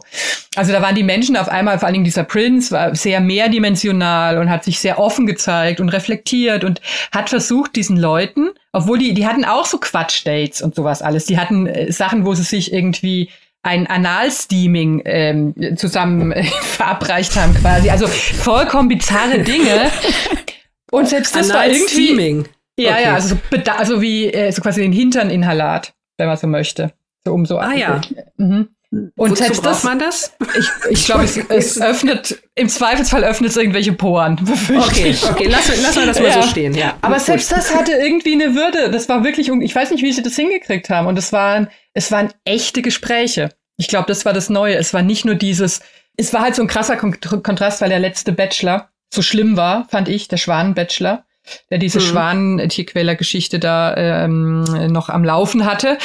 Also 0.56 0.72
da 0.72 0.82
waren 0.82 0.96
die 0.96 1.04
Menschen 1.04 1.36
auf 1.36 1.50
einmal, 1.50 1.80
vor 1.80 1.88
allen 1.88 1.94
Dingen 1.94 2.06
dieser 2.06 2.24
Prince, 2.24 2.72
war 2.72 2.96
sehr 2.96 3.20
mehrdimensional 3.20 4.38
und 4.38 4.50
hat 4.50 4.64
sich 4.64 4.80
sehr 4.80 5.00
offen 5.00 5.26
gezeigt 5.26 5.80
und 5.80 5.90
reflektiert 5.90 6.64
und 6.64 6.82
hat 7.12 7.30
versucht, 7.30 7.76
diesen 7.76 7.98
Leuten, 7.98 8.50
obwohl 8.72 9.00
die, 9.00 9.14
die 9.14 9.28
hatten 9.28 9.46
auch 9.46 9.66
so 9.66 9.80
Quatsch-Dates 9.80 10.62
und 10.62 10.76
sowas 10.76 11.02
alles. 11.02 11.26
Die 11.26 11.38
hatten 11.38 11.68
äh, 11.68 11.92
Sachen, 11.92 12.26
wo 12.26 12.34
sie 12.34 12.44
sich 12.44 12.72
irgendwie 12.72 13.30
ein 13.64 13.88
Analsteaming 13.88 15.02
ähm, 15.06 15.78
zusammen 15.78 16.32
äh, 16.32 16.44
verabreicht 16.62 17.36
haben 17.36 17.56
quasi. 17.56 17.90
Also 17.90 18.08
vollkommen 18.08 18.90
bizarre 18.90 19.40
Dinge. 19.40 19.90
Und 20.92 21.10
selbst 21.10 21.36
das 21.36 21.52
war 21.52 21.66
irgendwie. 21.66 22.44
Ja, 22.78 22.92
okay. 22.92 23.04
ja, 23.04 23.14
also, 23.14 23.36
so, 23.36 23.72
also 23.72 24.02
wie 24.02 24.32
äh, 24.32 24.52
so 24.52 24.62
quasi 24.62 24.82
den 24.82 24.92
Hinterninhalat 24.92 25.94
wenn 26.24 26.30
man 26.30 26.38
so 26.38 26.48
möchte. 26.48 26.94
So 27.26 27.34
um 27.34 27.46
so 27.46 27.58
ah 27.58 27.74
ja. 27.74 28.02
Mhm. 28.38 28.70
Und 29.16 29.32
Wozu 29.32 29.36
selbst 29.36 29.66
das, 29.66 29.84
man 29.84 29.98
das? 29.98 30.34
Ich, 30.58 30.70
ich 30.92 31.06
glaube, 31.06 31.24
es, 31.24 31.36
es, 31.36 31.82
öffnet, 31.82 32.44
im 32.54 32.70
Zweifelsfall 32.70 33.24
öffnet 33.24 33.50
es 33.50 33.58
irgendwelche 33.58 33.94
Poren. 33.94 34.40
Okay, 34.70 35.16
okay, 35.30 35.48
lass, 35.50 35.68
lass 35.82 35.96
mal 35.96 36.06
das 36.06 36.20
mal 36.20 36.28
ja. 36.28 36.42
so 36.44 36.48
stehen. 36.48 36.76
Ja. 36.76 36.96
Aber 37.02 37.16
Gut. 37.16 37.26
selbst 37.26 37.52
das 37.52 37.74
hatte 37.74 37.94
irgendwie 37.94 38.34
eine 38.34 38.54
Würde. 38.54 38.92
Das 38.92 39.10
war 39.10 39.24
wirklich, 39.24 39.50
ich 39.50 39.76
weiß 39.76 39.90
nicht, 39.90 40.04
wie 40.04 40.12
sie 40.12 40.22
das 40.22 40.36
hingekriegt 40.36 40.92
haben. 40.92 41.08
Und 41.08 41.18
es 41.18 41.34
waren, 41.34 41.70
es 41.94 42.12
waren 42.12 42.32
echte 42.46 42.84
Gespräche. 42.84 43.50
Ich 43.78 43.88
glaube, 43.88 44.06
das 44.08 44.26
war 44.26 44.34
das 44.34 44.52
Neue. 44.52 44.76
Es 44.76 44.94
war 44.94 45.02
nicht 45.02 45.26
nur 45.26 45.36
dieses, 45.36 45.82
es 46.16 46.32
war 46.32 46.42
halt 46.42 46.54
so 46.54 46.62
ein 46.62 46.68
krasser 46.68 46.96
Kontrast, 46.96 47.82
weil 47.82 47.90
der 47.90 48.00
letzte 48.00 48.32
Bachelor 48.32 48.90
so 49.12 49.24
schlimm 49.24 49.58
war, 49.58 49.88
fand 49.90 50.08
ich, 50.08 50.28
der 50.28 50.38
Schwan-Bachelor 50.38 51.26
der 51.70 51.78
diese 51.78 52.00
mhm. 52.00 52.04
Schwanentierquäler-Geschichte 52.04 53.60
da 53.60 53.96
ähm, 53.96 54.64
noch 54.92 55.10
am 55.10 55.24
Laufen 55.24 55.66
hatte, 55.66 55.98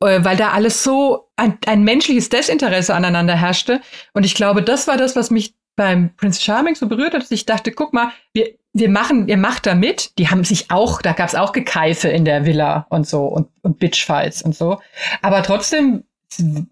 äh, 0.00 0.20
weil 0.22 0.36
da 0.36 0.50
alles 0.50 0.82
so 0.82 1.28
ein, 1.36 1.58
ein 1.66 1.84
menschliches 1.84 2.28
Desinteresse 2.28 2.94
aneinander 2.94 3.34
herrschte. 3.34 3.80
Und 4.12 4.24
ich 4.24 4.34
glaube, 4.34 4.62
das 4.62 4.88
war 4.88 4.96
das, 4.96 5.16
was 5.16 5.30
mich 5.30 5.54
beim 5.76 6.14
Prince 6.16 6.40
Charming 6.40 6.74
so 6.74 6.88
berührt 6.88 7.14
hat, 7.14 7.22
dass 7.22 7.30
ich 7.30 7.44
dachte, 7.44 7.70
guck 7.70 7.92
mal, 7.92 8.10
wir, 8.32 8.48
wir 8.72 8.88
machen, 8.88 9.28
ihr 9.28 9.36
macht 9.36 9.66
da 9.66 9.74
mit. 9.74 10.18
Die 10.18 10.28
haben 10.28 10.42
sich 10.42 10.70
auch, 10.70 11.02
da 11.02 11.12
gab's 11.12 11.34
auch 11.34 11.52
Gekeife 11.52 12.08
in 12.08 12.24
der 12.24 12.46
Villa 12.46 12.86
und 12.88 13.06
so 13.06 13.26
und, 13.26 13.48
und 13.62 13.78
Bitchfights 13.78 14.42
und 14.42 14.54
so. 14.54 14.80
Aber 15.22 15.42
trotzdem 15.42 16.04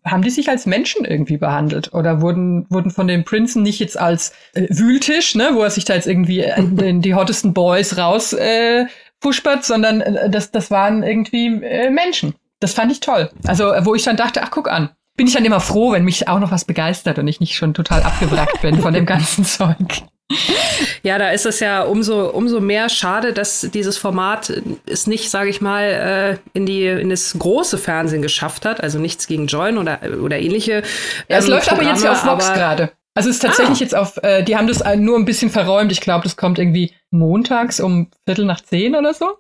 haben 0.05 0.23
die 0.23 0.31
sich 0.31 0.49
als 0.49 0.67
Menschen 0.67 1.05
irgendwie 1.05 1.37
behandelt 1.37 1.95
oder 1.95 2.21
wurden 2.21 2.67
wurden 2.71 2.91
von 2.91 3.07
dem 3.07 3.25
Prinzen 3.25 3.63
nicht 3.63 3.79
jetzt 3.79 3.99
als 3.99 4.33
äh, 4.55 4.67
Wühltisch, 4.69 5.35
ne, 5.35 5.51
wo 5.55 5.63
er 5.63 5.71
sich 5.71 5.85
da 5.85 5.95
jetzt 5.95 6.07
irgendwie 6.07 6.41
in 6.41 7.01
die 7.01 7.15
hottesten 7.15 7.55
Boys 7.55 7.97
raus 7.97 8.33
äh, 8.33 8.87
Fußbad, 9.23 9.65
sondern 9.65 10.01
äh, 10.01 10.29
das, 10.29 10.51
das 10.51 10.71
waren 10.71 11.03
irgendwie 11.03 11.47
äh, 11.47 11.91
Menschen. 11.91 12.35
Das 12.61 12.75
fand 12.75 12.93
ich 12.93 13.01
toll. 13.01 13.31
Also, 13.47 13.73
wo 13.81 13.95
ich 13.95 14.05
dann 14.05 14.17
dachte, 14.17 14.43
ach, 14.43 14.51
guck 14.51 14.71
an. 14.71 14.91
Bin 15.17 15.27
ich 15.27 15.35
dann 15.35 15.45
immer 15.45 15.61
froh, 15.61 15.93
wenn 15.93 16.05
mich 16.05 16.29
auch 16.29 16.41
noch 16.41 16.51
was 16.51 16.65
begeistert 16.65 17.19
und 17.19 17.29
ich 17.29 17.41
nicht 17.41 17.55
schon 17.55 17.73
total 17.73 18.03
abgewrackt 18.03 18.61
bin 18.63 18.81
von 18.81 18.95
dem 18.95 19.07
ganzen 19.07 19.45
Zeug. 19.45 20.03
Ja, 21.03 21.19
da 21.19 21.31
ist 21.31 21.47
es 21.47 21.61
ja 21.61 21.83
umso, 21.83 22.31
umso 22.31 22.61
mehr 22.61 22.89
schade, 22.89 23.33
dass 23.33 23.69
dieses 23.73 23.99
Format 23.99 24.53
es 24.87 25.07
nicht, 25.07 25.31
sage 25.31 25.51
ich 25.51 25.61
mal, 25.61 25.83
äh, 25.83 26.39
in, 26.59 26.67
die, 26.67 26.87
in 26.87 27.11
das 27.11 27.37
große 27.39 27.79
Fernsehen 27.79 28.23
geschafft 28.23 28.65
hat. 28.65 28.83
Also 28.83 28.99
nichts 28.99 29.27
gegen 29.27 29.47
Join 29.47 29.79
oder, 29.79 30.01
oder 30.23 30.39
ähnliche. 30.39 30.83
Ja, 31.29 31.37
es 31.37 31.45
ähm, 31.45 31.53
läuft 31.53 31.69
Programme, 31.69 31.91
aber 31.91 31.97
jetzt 31.97 32.05
ja 32.05 32.13
auf 32.13 32.25
Vox 32.25 32.53
gerade. 32.53 32.91
Also 33.15 33.29
es 33.29 33.37
ist 33.37 33.43
tatsächlich 33.43 33.79
ah. 33.79 33.83
jetzt 33.83 33.95
auf, 33.95 34.17
äh, 34.23 34.43
die 34.43 34.57
haben 34.57 34.67
das 34.67 34.83
nur 34.97 35.17
ein 35.17 35.25
bisschen 35.25 35.51
verräumt. 35.51 35.93
Ich 35.93 36.01
glaube, 36.01 36.25
das 36.25 36.37
kommt 36.37 36.59
irgendwie 36.59 36.93
montags 37.11 37.79
um 37.79 38.11
Viertel 38.25 38.45
nach 38.47 38.61
zehn 38.61 38.97
oder 38.97 39.15
so. 39.15 39.37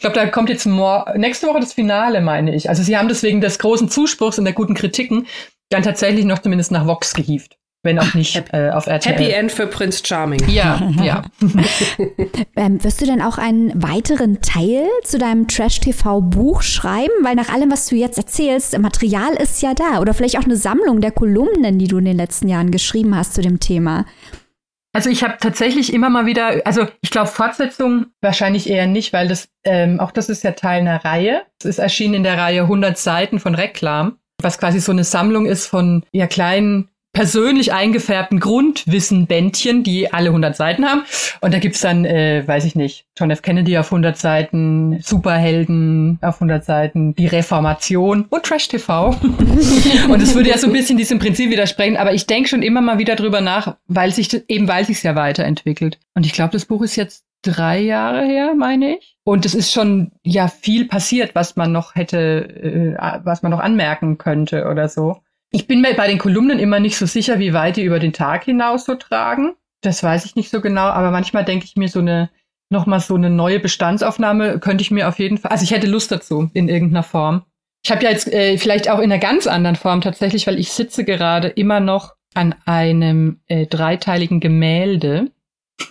Ich 0.00 0.02
glaube, 0.02 0.16
da 0.16 0.26
kommt 0.28 0.48
jetzt 0.48 0.64
nächste 0.64 1.46
Woche 1.46 1.60
das 1.60 1.74
Finale, 1.74 2.22
meine 2.22 2.54
ich. 2.54 2.70
Also 2.70 2.82
sie 2.82 2.96
haben 2.96 3.08
deswegen 3.08 3.42
des 3.42 3.58
großen 3.58 3.90
Zuspruchs 3.90 4.38
und 4.38 4.46
der 4.46 4.54
guten 4.54 4.72
Kritiken 4.72 5.26
dann 5.68 5.82
tatsächlich 5.82 6.24
noch 6.24 6.38
zumindest 6.38 6.72
nach 6.72 6.86
Vox 6.86 7.12
gehievt. 7.12 7.58
Wenn 7.82 7.98
auch 7.98 8.14
nicht 8.14 8.34
Happy, 8.34 8.56
äh, 8.56 8.70
auf 8.70 8.86
RTL. 8.86 9.12
Happy 9.12 9.30
End 9.30 9.52
für 9.52 9.66
Prince 9.66 10.02
Charming. 10.02 10.48
Ja, 10.48 10.90
ja. 11.02 11.24
ähm, 12.56 12.82
wirst 12.82 13.02
du 13.02 13.04
denn 13.04 13.20
auch 13.20 13.36
einen 13.36 13.82
weiteren 13.82 14.40
Teil 14.40 14.86
zu 15.04 15.18
deinem 15.18 15.48
Trash-TV-Buch 15.48 16.62
schreiben? 16.62 17.12
Weil 17.20 17.34
nach 17.34 17.52
allem, 17.52 17.70
was 17.70 17.86
du 17.86 17.94
jetzt 17.94 18.16
erzählst, 18.16 18.78
Material 18.78 19.34
ist 19.34 19.60
ja 19.60 19.74
da. 19.74 20.00
Oder 20.00 20.14
vielleicht 20.14 20.38
auch 20.38 20.44
eine 20.44 20.56
Sammlung 20.56 21.02
der 21.02 21.10
Kolumnen, 21.10 21.78
die 21.78 21.88
du 21.88 21.98
in 21.98 22.06
den 22.06 22.16
letzten 22.16 22.48
Jahren 22.48 22.70
geschrieben 22.70 23.14
hast 23.14 23.34
zu 23.34 23.42
dem 23.42 23.60
Thema. 23.60 24.06
Also 24.92 25.08
ich 25.08 25.22
habe 25.22 25.36
tatsächlich 25.38 25.92
immer 25.92 26.10
mal 26.10 26.26
wieder, 26.26 26.62
also 26.64 26.86
ich 27.00 27.10
glaube 27.10 27.28
Fortsetzung 27.28 28.06
wahrscheinlich 28.20 28.68
eher 28.68 28.86
nicht, 28.86 29.12
weil 29.12 29.28
das, 29.28 29.48
ähm, 29.64 30.00
auch 30.00 30.10
das 30.10 30.28
ist 30.28 30.42
ja 30.42 30.52
Teil 30.52 30.80
einer 30.80 31.04
Reihe. 31.04 31.42
Es 31.60 31.66
ist 31.66 31.78
erschienen 31.78 32.14
in 32.14 32.22
der 32.24 32.38
Reihe 32.38 32.62
100 32.62 32.98
Seiten 32.98 33.38
von 33.38 33.54
Reklam, 33.54 34.18
was 34.42 34.58
quasi 34.58 34.80
so 34.80 34.90
eine 34.90 35.04
Sammlung 35.04 35.46
ist 35.46 35.66
von 35.66 36.04
ja 36.12 36.26
kleinen 36.26 36.88
persönlich 37.12 37.72
eingefärbten 37.72 38.38
Grundwissen-Bändchen, 38.38 39.82
die 39.82 40.12
alle 40.12 40.28
100 40.28 40.54
Seiten 40.54 40.84
haben. 40.84 41.02
Und 41.40 41.52
da 41.52 41.58
gibt's 41.58 41.80
dann, 41.80 42.04
äh, 42.04 42.46
weiß 42.46 42.64
ich 42.64 42.76
nicht, 42.76 43.06
John 43.18 43.30
F. 43.30 43.42
Kennedy 43.42 43.76
auf 43.78 43.86
100 43.86 44.16
Seiten, 44.16 45.00
Superhelden 45.02 46.18
auf 46.22 46.36
100 46.36 46.64
Seiten, 46.64 47.14
die 47.14 47.26
Reformation 47.26 48.26
und 48.30 48.42
Trash 48.44 48.68
TV. 48.68 49.08
und 50.08 50.22
es 50.22 50.34
würde 50.34 50.50
ja 50.50 50.58
so 50.58 50.68
ein 50.68 50.72
bisschen 50.72 50.96
diesem 50.96 51.18
Prinzip 51.18 51.50
widersprechen, 51.50 51.96
aber 51.96 52.14
ich 52.14 52.26
denke 52.26 52.48
schon 52.48 52.62
immer 52.62 52.80
mal 52.80 52.98
wieder 52.98 53.16
drüber 53.16 53.40
nach, 53.40 53.76
weil 53.88 54.12
sich 54.12 54.44
eben 54.48 54.68
weil 54.68 54.84
sich 54.84 55.02
ja 55.02 55.16
weiterentwickelt. 55.16 55.98
Und 56.14 56.24
ich 56.24 56.32
glaube, 56.32 56.52
das 56.52 56.64
Buch 56.64 56.82
ist 56.82 56.96
jetzt 56.96 57.24
drei 57.42 57.80
Jahre 57.80 58.24
her, 58.24 58.54
meine 58.54 58.96
ich. 58.96 59.16
Und 59.24 59.46
es 59.46 59.54
ist 59.54 59.72
schon 59.72 60.12
ja 60.22 60.48
viel 60.48 60.86
passiert, 60.86 61.34
was 61.34 61.56
man 61.56 61.72
noch 61.72 61.94
hätte, 61.94 62.96
äh, 62.98 63.20
was 63.24 63.42
man 63.42 63.50
noch 63.50 63.60
anmerken 63.60 64.18
könnte 64.18 64.66
oder 64.66 64.88
so. 64.88 65.22
Ich 65.52 65.66
bin 65.66 65.80
mir 65.80 65.94
bei 65.94 66.06
den 66.06 66.18
Kolumnen 66.18 66.58
immer 66.58 66.78
nicht 66.78 66.96
so 66.96 67.06
sicher, 67.06 67.38
wie 67.38 67.52
weit 67.52 67.76
die 67.76 67.82
über 67.82 67.98
den 67.98 68.12
Tag 68.12 68.44
hinaus 68.44 68.84
so 68.84 68.94
tragen. 68.94 69.54
Das 69.80 70.02
weiß 70.02 70.24
ich 70.24 70.36
nicht 70.36 70.50
so 70.50 70.60
genau, 70.60 70.86
aber 70.86 71.10
manchmal 71.10 71.44
denke 71.44 71.64
ich 71.64 71.76
mir 71.76 71.88
so 71.88 71.98
eine, 72.00 72.30
nochmal 72.70 73.00
so 73.00 73.16
eine 73.16 73.30
neue 73.30 73.58
Bestandsaufnahme 73.58 74.60
könnte 74.60 74.82
ich 74.82 74.90
mir 74.90 75.08
auf 75.08 75.18
jeden 75.18 75.38
Fall, 75.38 75.50
also 75.50 75.64
ich 75.64 75.72
hätte 75.72 75.86
Lust 75.86 76.12
dazu 76.12 76.50
in 76.54 76.68
irgendeiner 76.68 77.02
Form. 77.02 77.44
Ich 77.84 77.90
habe 77.90 78.04
ja 78.04 78.10
jetzt 78.10 78.32
äh, 78.32 78.58
vielleicht 78.58 78.90
auch 78.90 78.98
in 78.98 79.10
einer 79.10 79.18
ganz 79.18 79.46
anderen 79.46 79.76
Form 79.76 80.02
tatsächlich, 80.02 80.46
weil 80.46 80.58
ich 80.58 80.70
sitze 80.70 81.04
gerade 81.04 81.48
immer 81.48 81.80
noch 81.80 82.14
an 82.34 82.54
einem 82.66 83.40
äh, 83.48 83.66
dreiteiligen 83.66 84.38
Gemälde, 84.38 85.32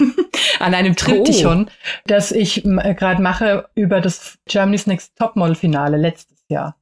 an 0.59 0.73
einem 0.73 0.95
Triptychon, 0.95 1.65
oh. 1.67 1.71
das 2.05 2.31
ich 2.31 2.63
äh, 2.63 2.93
gerade 2.93 3.21
mache 3.21 3.67
über 3.75 3.99
das 3.99 4.37
Germany's 4.47 4.87
Next 4.87 5.17
Topmodel 5.17 5.55
Finale 5.55 5.97
letztes 5.97 6.37
Jahr. 6.47 6.78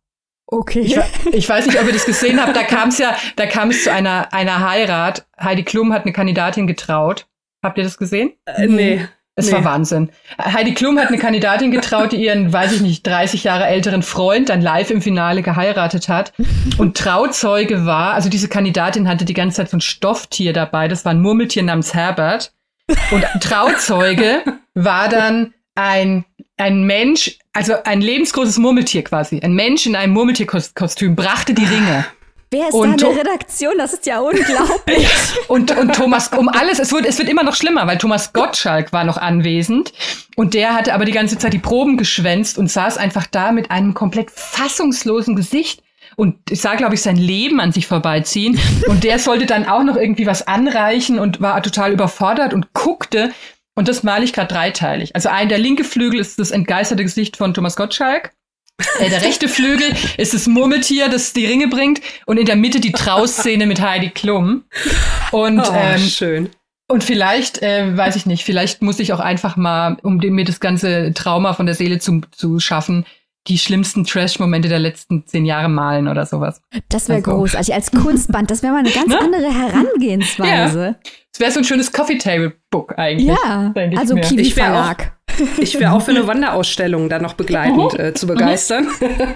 Okay. 0.49 0.79
Ich, 0.79 0.97
ich, 1.33 1.49
weiß 1.49 1.67
nicht, 1.67 1.79
ob 1.79 1.85
ihr 1.87 1.93
das 1.93 2.05
gesehen 2.05 2.41
habt. 2.41 2.55
Da 2.55 2.63
kam 2.63 2.89
es 2.89 2.97
ja, 2.97 3.15
da 3.35 3.45
kam 3.45 3.69
es 3.69 3.83
zu 3.83 3.91
einer, 3.91 4.33
einer 4.33 4.67
Heirat. 4.67 5.25
Heidi 5.39 5.63
Klum 5.63 5.91
hat 5.91 6.03
eine 6.03 6.13
Kandidatin 6.13 6.67
getraut. 6.67 7.27
Habt 7.61 7.77
ihr 7.77 7.83
das 7.83 7.97
gesehen? 7.97 8.31
Äh, 8.45 8.67
nee. 8.67 9.07
Es 9.35 9.47
nee. 9.47 9.53
war 9.53 9.65
Wahnsinn. 9.65 10.09
Heidi 10.39 10.73
Klum 10.73 10.97
hat 10.97 11.09
eine 11.09 11.19
Kandidatin 11.19 11.69
getraut, 11.69 12.11
die 12.11 12.23
ihren, 12.23 12.51
weiß 12.51 12.71
ich 12.71 12.81
nicht, 12.81 13.05
30 13.05 13.43
Jahre 13.43 13.67
älteren 13.67 14.01
Freund 14.01 14.49
dann 14.49 14.61
live 14.61 14.89
im 14.89 15.01
Finale 15.01 15.43
geheiratet 15.43 16.09
hat. 16.09 16.33
Und 16.79 16.97
Trauzeuge 16.97 17.85
war, 17.85 18.13
also 18.13 18.29
diese 18.29 18.47
Kandidatin 18.47 19.07
hatte 19.07 19.25
die 19.25 19.35
ganze 19.35 19.57
Zeit 19.57 19.69
so 19.69 19.77
ein 19.77 19.81
Stofftier 19.81 20.53
dabei, 20.53 20.87
das 20.87 21.05
war 21.05 21.11
ein 21.11 21.21
Murmeltier 21.21 21.61
namens 21.61 21.93
Herbert. 21.93 22.53
Und 23.11 23.25
Trauzeuge 23.41 24.43
war 24.73 25.09
dann 25.09 25.53
ein, 25.77 26.25
ein 26.57 26.83
Mensch, 26.83 27.37
also 27.53 27.75
ein 27.83 28.01
lebensgroßes 28.01 28.57
Murmeltier 28.57 29.03
quasi, 29.03 29.39
ein 29.39 29.53
Mensch 29.53 29.85
in 29.85 29.95
einem 29.95 30.13
Murmeltierkostüm 30.13 31.15
brachte 31.15 31.53
die 31.53 31.65
Ringe. 31.65 32.05
Wer 32.49 32.69
ist 32.69 32.73
und 32.73 33.01
da 33.01 33.09
in 33.09 33.15
der 33.15 33.25
Redaktion? 33.25 33.73
Das 33.77 33.93
ist 33.93 34.05
ja 34.05 34.19
unglaublich. 34.21 35.07
und, 35.47 35.77
und 35.77 35.93
Thomas, 35.93 36.29
um 36.29 36.47
alles, 36.47 36.79
es 36.79 36.91
wird, 36.91 37.05
es 37.05 37.17
wird 37.19 37.29
immer 37.29 37.43
noch 37.43 37.55
schlimmer, 37.55 37.85
weil 37.87 37.97
Thomas 37.97 38.33
Gottschalk 38.33 38.93
war 38.93 39.03
noch 39.03 39.17
anwesend 39.17 39.91
und 40.35 40.53
der 40.53 40.73
hatte 40.73 40.93
aber 40.93 41.05
die 41.05 41.11
ganze 41.11 41.37
Zeit 41.37 41.53
die 41.53 41.59
Proben 41.59 41.97
geschwänzt 41.97 42.57
und 42.57 42.71
saß 42.71 42.97
einfach 42.97 43.27
da 43.27 43.51
mit 43.51 43.69
einem 43.69 43.93
komplett 43.93 44.31
fassungslosen 44.31 45.35
Gesicht 45.35 45.83
und 46.15 46.37
ich 46.49 46.61
sah, 46.61 46.73
glaube 46.75 46.95
ich, 46.95 47.01
sein 47.03 47.17
Leben 47.17 47.59
an 47.59 47.71
sich 47.71 47.85
vorbeiziehen. 47.85 48.59
Und 48.87 49.03
der 49.03 49.19
sollte 49.19 49.45
dann 49.45 49.67
auch 49.67 49.83
noch 49.83 49.97
irgendwie 49.97 50.25
was 50.25 50.47
anreichen 50.47 51.19
und 51.19 51.41
war 51.41 51.61
total 51.61 51.91
überfordert 51.91 52.55
und 52.55 52.73
guckte 52.73 53.31
und 53.77 53.87
das 53.87 54.01
male 54.01 54.25
ich 54.25 54.33
gerade 54.33 54.51
dreiteilig. 54.51 55.15
Also 55.15 55.29
ein, 55.29 55.49
der 55.49 55.59
linke 55.59 55.83
Flügel 55.83 56.19
ist 56.19 56.39
das 56.39 56.49
entgeisterte 56.49 57.03
Gesicht 57.03 57.37
von 57.37 57.53
Thomas 57.53 57.75
Gottschalk. 57.75 58.33
Äh, 58.97 59.11
der 59.11 59.21
rechte 59.21 59.47
Flügel 59.47 59.93
ist 60.17 60.33
das 60.33 60.47
Murmeltier, 60.47 61.09
das 61.09 61.31
die 61.31 61.45
Ringe 61.45 61.67
bringt. 61.67 62.01
Und 62.25 62.39
in 62.39 62.47
der 62.47 62.55
Mitte 62.55 62.79
die 62.79 62.91
Trauszene 62.91 63.67
mit 63.67 63.79
Heidi 63.79 64.09
Klum. 64.09 64.63
Und, 65.31 65.59
oh, 65.59 65.73
ähm, 65.75 65.99
schön. 65.99 66.49
Und 66.87 67.03
vielleicht, 67.03 67.61
äh, 67.61 67.95
weiß 67.95 68.15
ich 68.15 68.25
nicht, 68.25 68.43
vielleicht 68.43 68.81
muss 68.81 68.97
ich 68.97 69.13
auch 69.13 69.19
einfach 69.19 69.57
mal, 69.57 69.97
um 70.01 70.17
mir 70.17 70.45
das 70.45 70.59
ganze 70.59 71.13
Trauma 71.13 71.53
von 71.53 71.67
der 71.67 71.75
Seele 71.75 71.99
zu, 71.99 72.21
zu 72.31 72.59
schaffen, 72.59 73.05
die 73.47 73.57
schlimmsten 73.57 74.03
Trash-Momente 74.03 74.69
der 74.69 74.79
letzten 74.79 75.25
zehn 75.25 75.45
Jahre 75.45 75.69
malen 75.69 76.07
oder 76.07 76.25
sowas. 76.25 76.61
Das 76.89 77.07
wäre 77.09 77.19
also. 77.19 77.31
großartig. 77.31 77.73
Als 77.73 77.91
Kunstband, 77.91 78.51
das 78.51 78.63
wäre 78.63 78.73
mal 78.73 78.79
eine 78.79 78.89
ganz 78.89 79.07
ne? 79.07 79.19
andere 79.19 79.53
Herangehensweise. 79.53 80.85
Ja. 80.85 80.95
Das 81.31 81.39
wäre 81.39 81.51
so 81.51 81.59
ein 81.59 81.63
schönes 81.63 81.91
Coffee-Table-Book 81.91 82.97
eigentlich. 82.97 83.27
Ja, 83.27 83.73
also 83.95 84.15
Kiwi 84.15 84.51
Verlag. 84.51 85.16
Ich 85.57 85.79
wäre 85.79 85.91
auch 85.91 86.01
für 86.01 86.11
eine 86.11 86.27
Wanderausstellung 86.27 87.09
da 87.09 87.19
noch 87.19 87.33
begleitend 87.33 87.93
uh 87.93 87.97
äh, 87.97 88.13
zu 88.13 88.27
begeistern. 88.27 88.87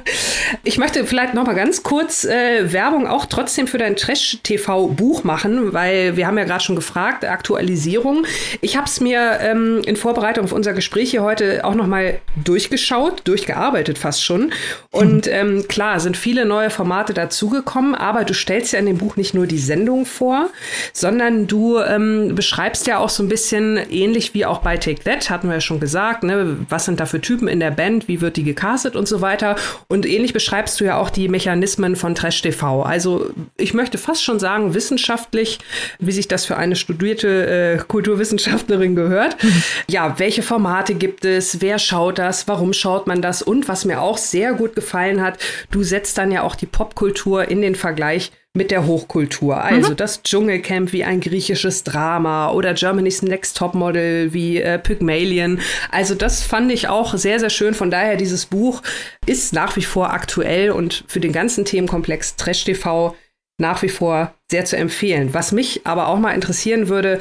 ich 0.63 0.77
möchte 0.77 1.05
vielleicht 1.05 1.33
noch 1.33 1.45
mal 1.45 1.53
ganz 1.53 1.83
kurz 1.83 2.23
äh, 2.23 2.71
Werbung 2.71 3.07
auch 3.07 3.25
trotzdem 3.25 3.67
für 3.67 3.77
dein 3.77 3.95
Trash-TV-Buch 3.95 5.23
machen, 5.23 5.73
weil 5.73 6.17
wir 6.17 6.27
haben 6.27 6.37
ja 6.37 6.43
gerade 6.43 6.63
schon 6.63 6.75
gefragt, 6.75 7.25
Aktualisierung. 7.25 8.25
Ich 8.61 8.75
habe 8.77 8.87
es 8.87 8.99
mir 8.99 9.39
ähm, 9.41 9.81
in 9.85 9.95
Vorbereitung 9.95 10.45
auf 10.45 10.51
unser 10.51 10.73
Gespräch 10.73 11.11
hier 11.11 11.23
heute 11.23 11.63
auch 11.65 11.75
noch 11.75 11.87
mal 11.87 12.19
durchgeschaut, 12.43 13.21
durchgearbeitet 13.25 13.97
fast 13.97 14.23
schon. 14.23 14.51
Und 14.91 15.27
ähm, 15.27 15.65
klar, 15.67 15.99
sind 15.99 16.17
viele 16.17 16.45
neue 16.45 16.69
Formate 16.69 17.13
dazugekommen, 17.13 17.95
aber 17.95 18.23
du 18.23 18.33
stellst 18.33 18.73
ja 18.73 18.79
in 18.79 18.85
dem 18.85 18.97
Buch 18.97 19.15
nicht 19.15 19.33
nur 19.33 19.47
die 19.47 19.59
Sendung 19.59 20.05
vor, 20.05 20.49
sondern 20.93 21.47
du 21.47 21.79
ähm, 21.79 22.33
beschreibst 22.35 22.87
ja 22.87 22.97
auch 22.99 23.09
so 23.09 23.23
ein 23.23 23.29
bisschen 23.29 23.77
ähnlich 23.89 24.33
wie 24.33 24.45
auch 24.45 24.59
bei 24.59 24.77
Take 24.77 25.03
That, 25.03 25.29
hatten 25.29 25.47
wir 25.47 25.55
ja 25.55 25.61
schon 25.61 25.79
gesagt, 25.79 25.90
ne, 26.23 26.57
was 26.69 26.85
sind 26.85 26.99
da 26.99 27.05
für 27.05 27.21
Typen 27.21 27.47
in 27.47 27.59
der 27.59 27.71
Band, 27.71 28.07
wie 28.07 28.21
wird 28.21 28.37
die 28.37 28.43
gecastet 28.43 28.95
und 28.95 29.07
so 29.07 29.21
weiter. 29.21 29.55
Und 29.87 30.05
ähnlich 30.05 30.33
beschreibst 30.33 30.79
du 30.79 30.85
ja 30.85 30.97
auch 30.97 31.09
die 31.09 31.27
Mechanismen 31.27 31.95
von 31.95 32.15
Trash 32.15 32.41
TV. 32.41 32.83
Also 32.83 33.29
ich 33.57 33.73
möchte 33.73 33.97
fast 33.97 34.23
schon 34.23 34.39
sagen, 34.39 34.73
wissenschaftlich, 34.73 35.59
wie 35.99 36.11
sich 36.11 36.27
das 36.27 36.45
für 36.45 36.57
eine 36.57 36.75
studierte 36.75 37.77
äh, 37.77 37.77
Kulturwissenschaftlerin 37.77 38.95
gehört. 38.95 39.37
Ja, 39.87 40.17
welche 40.19 40.41
Formate 40.41 40.95
gibt 40.95 41.25
es? 41.25 41.59
Wer 41.61 41.77
schaut 41.77 42.17
das? 42.17 42.47
Warum 42.47 42.71
schaut 42.71 43.07
man 43.07 43.21
das? 43.21 43.41
Und 43.41 43.67
was 43.67 43.83
mir 43.83 44.01
auch 44.01 44.17
sehr 44.17 44.53
gut 44.53 44.75
gefallen 44.75 45.21
hat, 45.21 45.37
du 45.69 45.83
setzt 45.83 46.17
dann 46.17 46.31
ja 46.31 46.43
auch 46.43 46.55
die 46.55 46.65
Popkultur 46.65 47.49
in 47.49 47.61
den 47.61 47.75
Vergleich 47.75 48.31
mit 48.53 48.69
der 48.71 48.85
Hochkultur. 48.85 49.63
Also 49.63 49.91
mhm. 49.91 49.95
das 49.97 50.23
Dschungelcamp 50.23 50.91
wie 50.91 51.03
ein 51.03 51.21
griechisches 51.21 51.83
Drama 51.83 52.51
oder 52.51 52.73
Germany's 52.73 53.21
Next 53.21 53.57
Topmodel 53.57 54.33
wie 54.33 54.61
äh, 54.61 54.77
Pygmalion. 54.77 55.61
Also 55.89 56.15
das 56.15 56.43
fand 56.43 56.71
ich 56.71 56.89
auch 56.89 57.15
sehr, 57.15 57.39
sehr 57.39 57.49
schön. 57.49 57.73
Von 57.73 57.91
daher, 57.91 58.17
dieses 58.17 58.45
Buch 58.45 58.81
ist 59.25 59.53
nach 59.53 59.77
wie 59.77 59.83
vor 59.83 60.11
aktuell 60.11 60.71
und 60.71 61.05
für 61.07 61.21
den 61.21 61.31
ganzen 61.31 61.63
Themenkomplex 61.63 62.35
Trash 62.35 62.65
TV 62.65 63.15
nach 63.57 63.83
wie 63.83 63.89
vor 63.89 64.33
sehr 64.49 64.65
zu 64.65 64.75
empfehlen. 64.75 65.33
Was 65.33 65.51
mich 65.51 65.85
aber 65.85 66.07
auch 66.07 66.17
mal 66.17 66.33
interessieren 66.33 66.89
würde, 66.89 67.19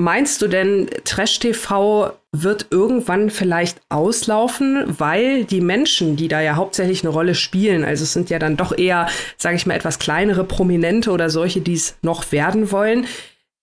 Meinst 0.00 0.40
du 0.40 0.48
denn, 0.48 0.88
Trash-TV 1.04 2.12
wird 2.32 2.66
irgendwann 2.70 3.30
vielleicht 3.30 3.80
auslaufen, 3.88 4.84
weil 4.98 5.44
die 5.44 5.60
Menschen, 5.60 6.16
die 6.16 6.28
da 6.28 6.40
ja 6.40 6.54
hauptsächlich 6.54 7.02
eine 7.02 7.12
Rolle 7.12 7.34
spielen, 7.34 7.84
also 7.84 8.04
es 8.04 8.12
sind 8.12 8.30
ja 8.30 8.38
dann 8.38 8.56
doch 8.56 8.76
eher, 8.76 9.08
sage 9.36 9.56
ich 9.56 9.66
mal, 9.66 9.74
etwas 9.74 9.98
kleinere 9.98 10.44
Prominente 10.44 11.10
oder 11.10 11.28
solche, 11.28 11.60
die 11.60 11.74
es 11.74 11.96
noch 12.02 12.30
werden 12.30 12.70
wollen, 12.70 13.06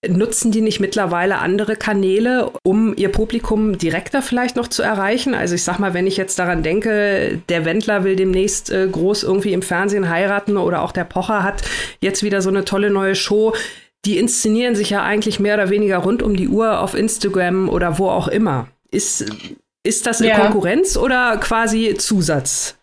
Nutzen 0.07 0.51
die 0.51 0.61
nicht 0.61 0.79
mittlerweile 0.79 1.39
andere 1.39 1.75
Kanäle, 1.75 2.51
um 2.61 2.95
ihr 2.95 3.09
Publikum 3.09 3.79
direkter 3.79 4.21
vielleicht 4.21 4.55
noch 4.55 4.67
zu 4.67 4.83
erreichen? 4.83 5.33
Also 5.33 5.55
ich 5.55 5.63
sag 5.63 5.79
mal, 5.79 5.95
wenn 5.95 6.05
ich 6.05 6.17
jetzt 6.17 6.37
daran 6.37 6.61
denke, 6.61 7.41
der 7.49 7.65
Wendler 7.65 8.03
will 8.03 8.15
demnächst 8.15 8.69
äh, 8.69 8.87
groß 8.87 9.23
irgendwie 9.23 9.53
im 9.53 9.63
Fernsehen 9.63 10.07
heiraten 10.07 10.57
oder 10.57 10.83
auch 10.83 10.91
der 10.91 11.03
Pocher 11.03 11.41
hat 11.41 11.63
jetzt 11.99 12.21
wieder 12.21 12.43
so 12.43 12.49
eine 12.49 12.63
tolle 12.63 12.91
neue 12.91 13.15
Show. 13.15 13.55
Die 14.05 14.17
inszenieren 14.17 14.75
sich 14.75 14.89
ja 14.89 15.03
eigentlich 15.03 15.39
mehr 15.39 15.55
oder 15.55 15.69
weniger 15.69 15.97
rund 15.97 16.23
um 16.23 16.35
die 16.35 16.47
Uhr 16.47 16.79
auf 16.79 16.93
Instagram 16.93 17.67
oder 17.69 17.97
wo 17.97 18.09
auch 18.09 18.27
immer. 18.27 18.67
Ist, 18.89 19.25
ist 19.83 20.05
das 20.05 20.19
ja. 20.19 20.39
Konkurrenz 20.39 20.97
oder 20.97 21.37
quasi 21.37 21.95
Zusatz? 21.97 22.77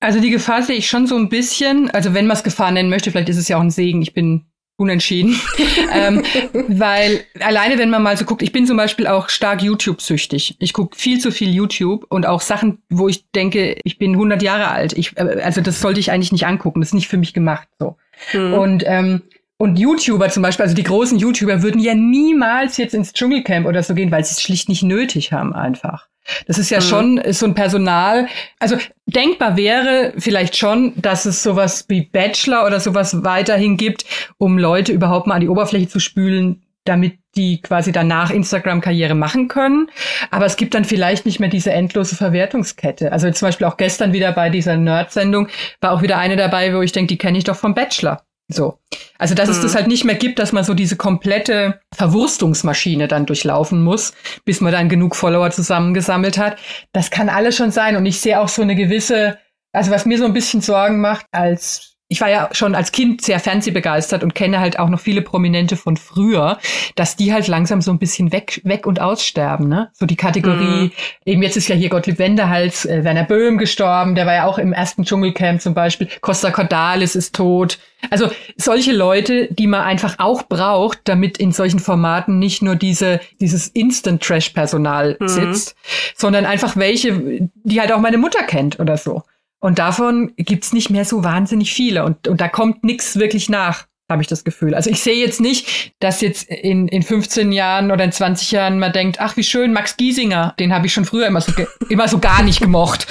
Also 0.00 0.20
die 0.20 0.30
Gefahr 0.30 0.62
sehe 0.62 0.76
ich 0.76 0.88
schon 0.88 1.06
so 1.06 1.16
ein 1.16 1.28
bisschen. 1.28 1.90
Also 1.90 2.14
wenn 2.14 2.26
man 2.26 2.36
es 2.36 2.44
Gefahr 2.44 2.70
nennen 2.70 2.90
möchte, 2.90 3.10
vielleicht 3.10 3.28
ist 3.28 3.38
es 3.38 3.48
ja 3.48 3.56
auch 3.56 3.62
ein 3.62 3.70
Segen. 3.70 4.00
Ich 4.02 4.14
bin 4.14 4.44
unentschieden. 4.78 5.38
ähm, 5.92 6.22
weil 6.68 7.24
alleine, 7.40 7.78
wenn 7.78 7.90
man 7.90 8.02
mal 8.02 8.16
so 8.16 8.24
guckt, 8.24 8.42
ich 8.42 8.52
bin 8.52 8.66
zum 8.66 8.76
Beispiel 8.76 9.08
auch 9.08 9.28
stark 9.28 9.60
YouTube-süchtig. 9.60 10.56
Ich 10.60 10.72
gucke 10.72 10.96
viel 10.96 11.18
zu 11.18 11.32
viel 11.32 11.52
YouTube 11.52 12.06
und 12.08 12.26
auch 12.26 12.40
Sachen, 12.40 12.78
wo 12.88 13.08
ich 13.08 13.28
denke, 13.32 13.76
ich 13.82 13.98
bin 13.98 14.12
100 14.12 14.40
Jahre 14.40 14.68
alt. 14.68 14.92
Ich, 14.92 15.16
äh, 15.16 15.42
also 15.42 15.60
das 15.60 15.80
sollte 15.80 16.00
ich 16.00 16.12
eigentlich 16.12 16.32
nicht 16.32 16.46
angucken. 16.46 16.80
Das 16.80 16.90
ist 16.90 16.94
nicht 16.94 17.08
für 17.08 17.18
mich 17.18 17.34
gemacht. 17.34 17.68
So. 17.80 17.96
Mhm. 18.32 18.54
Und 18.54 18.84
ähm, 18.86 19.22
und 19.58 19.78
YouTuber 19.78 20.28
zum 20.30 20.42
Beispiel, 20.42 20.62
also 20.62 20.74
die 20.74 20.84
großen 20.84 21.18
YouTuber 21.18 21.62
würden 21.62 21.80
ja 21.80 21.94
niemals 21.94 22.76
jetzt 22.76 22.94
ins 22.94 23.12
Dschungelcamp 23.12 23.66
oder 23.66 23.82
so 23.82 23.94
gehen, 23.94 24.10
weil 24.10 24.24
sie 24.24 24.32
es 24.32 24.42
schlicht 24.42 24.68
nicht 24.68 24.84
nötig 24.84 25.32
haben 25.32 25.52
einfach. 25.52 26.08
Das 26.46 26.58
ist 26.58 26.70
ja 26.70 26.78
mhm. 26.78 26.84
schon 26.84 27.22
so 27.30 27.46
ein 27.46 27.54
Personal. 27.54 28.28
Also 28.58 28.76
denkbar 29.06 29.56
wäre 29.56 30.12
vielleicht 30.18 30.56
schon, 30.56 30.92
dass 30.96 31.24
es 31.24 31.42
sowas 31.42 31.86
wie 31.88 32.02
Bachelor 32.02 32.66
oder 32.66 32.80
sowas 32.80 33.24
weiterhin 33.24 33.76
gibt, 33.76 34.04
um 34.36 34.58
Leute 34.58 34.92
überhaupt 34.92 35.26
mal 35.26 35.34
an 35.34 35.40
die 35.40 35.48
Oberfläche 35.48 35.88
zu 35.88 36.00
spülen, 36.00 36.62
damit 36.84 37.18
die 37.36 37.60
quasi 37.60 37.92
danach 37.92 38.30
Instagram-Karriere 38.30 39.14
machen 39.14 39.48
können. 39.48 39.90
Aber 40.30 40.46
es 40.46 40.56
gibt 40.56 40.74
dann 40.74 40.84
vielleicht 40.84 41.26
nicht 41.26 41.40
mehr 41.40 41.48
diese 41.48 41.72
endlose 41.72 42.14
Verwertungskette. 42.14 43.10
Also 43.10 43.30
zum 43.30 43.48
Beispiel 43.48 43.66
auch 43.66 43.76
gestern 43.76 44.12
wieder 44.12 44.32
bei 44.32 44.50
dieser 44.50 44.76
Nerd-Sendung 44.76 45.48
war 45.80 45.92
auch 45.92 46.02
wieder 46.02 46.18
eine 46.18 46.36
dabei, 46.36 46.74
wo 46.74 46.80
ich 46.80 46.92
denke, 46.92 47.08
die 47.08 47.18
kenne 47.18 47.38
ich 47.38 47.44
doch 47.44 47.56
vom 47.56 47.74
Bachelor. 47.74 48.22
So. 48.48 48.78
Also, 49.18 49.34
dass 49.34 49.48
mhm. 49.48 49.54
es 49.54 49.60
das 49.60 49.74
halt 49.74 49.88
nicht 49.88 50.04
mehr 50.04 50.14
gibt, 50.14 50.38
dass 50.38 50.52
man 50.52 50.64
so 50.64 50.74
diese 50.74 50.96
komplette 50.96 51.80
Verwurstungsmaschine 51.94 53.06
dann 53.06 53.26
durchlaufen 53.26 53.82
muss, 53.82 54.14
bis 54.44 54.60
man 54.60 54.72
dann 54.72 54.88
genug 54.88 55.16
Follower 55.16 55.50
zusammengesammelt 55.50 56.38
hat. 56.38 56.58
Das 56.92 57.10
kann 57.10 57.28
alles 57.28 57.56
schon 57.56 57.70
sein. 57.70 57.96
Und 57.96 58.06
ich 58.06 58.20
sehe 58.20 58.40
auch 58.40 58.48
so 58.48 58.62
eine 58.62 58.74
gewisse, 58.74 59.38
also 59.72 59.90
was 59.90 60.06
mir 60.06 60.18
so 60.18 60.24
ein 60.24 60.32
bisschen 60.32 60.62
Sorgen 60.62 61.00
macht 61.00 61.26
als 61.30 61.97
ich 62.08 62.22
war 62.22 62.30
ja 62.30 62.48
schon 62.52 62.74
als 62.74 62.90
Kind 62.90 63.20
sehr 63.20 63.38
fernsehbegeistert 63.38 64.22
und 64.24 64.34
kenne 64.34 64.60
halt 64.60 64.78
auch 64.78 64.88
noch 64.88 64.98
viele 64.98 65.20
Prominente 65.20 65.76
von 65.76 65.98
früher, 65.98 66.58
dass 66.94 67.16
die 67.16 67.34
halt 67.34 67.46
langsam 67.48 67.82
so 67.82 67.90
ein 67.90 67.98
bisschen 67.98 68.32
weg, 68.32 68.62
weg 68.64 68.86
und 68.86 68.98
aussterben, 68.98 69.68
ne? 69.68 69.90
So 69.92 70.06
die 70.06 70.16
Kategorie, 70.16 70.84
mhm. 70.84 70.92
eben 71.26 71.42
jetzt 71.42 71.58
ist 71.58 71.68
ja 71.68 71.76
hier 71.76 71.90
Gottlieb 71.90 72.18
Wendehals, 72.18 72.86
äh, 72.86 73.04
Werner 73.04 73.24
Böhm 73.24 73.58
gestorben, 73.58 74.14
der 74.14 74.24
war 74.24 74.34
ja 74.34 74.46
auch 74.46 74.58
im 74.58 74.72
ersten 74.72 75.04
Dschungelcamp 75.04 75.60
zum 75.60 75.74
Beispiel, 75.74 76.08
Costa 76.22 76.50
Cordalis 76.50 77.14
ist 77.14 77.34
tot. 77.34 77.78
Also 78.10 78.30
solche 78.56 78.92
Leute, 78.92 79.48
die 79.52 79.66
man 79.66 79.82
einfach 79.82 80.14
auch 80.18 80.44
braucht, 80.44 81.00
damit 81.04 81.36
in 81.36 81.52
solchen 81.52 81.80
Formaten 81.80 82.38
nicht 82.38 82.62
nur 82.62 82.76
diese, 82.76 83.20
dieses 83.40 83.68
Instant-Trash-Personal 83.68 85.16
mhm. 85.20 85.28
sitzt, 85.28 85.76
sondern 86.16 86.46
einfach 86.46 86.76
welche, 86.76 87.48
die 87.64 87.80
halt 87.80 87.92
auch 87.92 88.00
meine 88.00 88.18
Mutter 88.18 88.44
kennt 88.44 88.80
oder 88.80 88.96
so. 88.96 89.24
Und 89.60 89.78
davon 89.78 90.32
gibt's 90.36 90.72
nicht 90.72 90.90
mehr 90.90 91.04
so 91.04 91.24
wahnsinnig 91.24 91.72
viele. 91.72 92.04
Und, 92.04 92.28
und 92.28 92.40
da 92.40 92.48
kommt 92.48 92.84
nichts 92.84 93.18
wirklich 93.18 93.48
nach, 93.48 93.86
habe 94.10 94.22
ich 94.22 94.28
das 94.28 94.44
Gefühl. 94.44 94.74
Also 94.74 94.88
ich 94.88 95.00
sehe 95.00 95.16
jetzt 95.16 95.40
nicht, 95.40 95.92
dass 96.00 96.20
jetzt 96.20 96.48
in, 96.48 96.88
in 96.88 97.02
15 97.02 97.52
Jahren 97.52 97.90
oder 97.90 98.04
in 98.04 98.12
20 98.12 98.52
Jahren 98.52 98.78
man 98.78 98.92
denkt, 98.92 99.20
ach 99.20 99.36
wie 99.36 99.42
schön, 99.42 99.72
Max 99.72 99.96
Giesinger, 99.96 100.54
den 100.58 100.72
habe 100.72 100.86
ich 100.86 100.94
schon 100.94 101.04
früher 101.04 101.26
immer 101.26 101.40
so, 101.40 101.52
immer 101.90 102.08
so 102.08 102.18
gar 102.18 102.42
nicht 102.42 102.60
gemocht. 102.60 103.06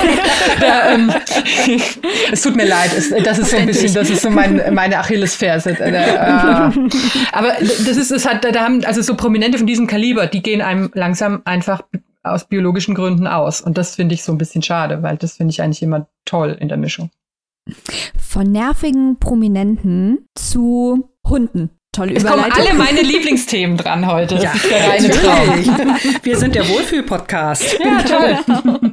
da, 0.60 0.94
ähm, 0.94 1.12
es 2.32 2.42
tut 2.42 2.56
mir 2.56 2.66
leid, 2.66 2.92
es, 2.96 3.10
das 3.24 3.40
ist 3.40 3.50
so 3.50 3.56
ein 3.56 3.66
bisschen, 3.66 3.92
das 3.92 4.08
ist 4.08 4.22
so 4.22 4.30
mein, 4.30 4.72
meine 4.72 4.98
Achillesferse. 4.98 5.70
Äh, 5.78 6.06
aber 7.32 7.52
das 7.60 7.96
ist, 7.96 8.10
es 8.10 8.26
hat, 8.26 8.44
da 8.44 8.54
haben, 8.58 8.84
also 8.84 9.02
so 9.02 9.16
Prominente 9.16 9.58
von 9.58 9.66
diesem 9.66 9.86
Kaliber, 9.86 10.28
die 10.28 10.42
gehen 10.42 10.62
einem 10.62 10.90
langsam 10.94 11.42
einfach 11.44 11.82
aus 12.22 12.46
biologischen 12.46 12.94
Gründen 12.94 13.26
aus. 13.26 13.60
Und 13.60 13.78
das 13.78 13.96
finde 13.96 14.14
ich 14.14 14.24
so 14.24 14.32
ein 14.32 14.38
bisschen 14.38 14.62
schade, 14.62 15.02
weil 15.02 15.16
das 15.16 15.36
finde 15.36 15.52
ich 15.52 15.62
eigentlich 15.62 15.82
immer 15.82 16.06
toll 16.24 16.56
in 16.58 16.68
der 16.68 16.78
Mischung. 16.78 17.10
Von 18.18 18.50
nervigen 18.50 19.18
Prominenten 19.18 20.26
zu 20.34 21.10
Hunden. 21.26 21.70
Tolle 21.94 22.14
es 22.14 22.24
kommen 22.24 22.50
alle 22.50 22.72
meine 22.72 23.02
Lieblingsthemen 23.02 23.76
dran 23.76 24.06
heute. 24.06 24.36
Das 24.36 24.44
ja, 24.44 24.52
ist 24.52 24.70
der 24.70 24.88
reine 24.88 25.10
Traum. 25.10 25.94
Wir 26.22 26.38
sind 26.38 26.54
der 26.54 26.66
Wohlfühl-Podcast. 26.68 27.78
Ja, 27.78 28.02
toll. 28.02 28.82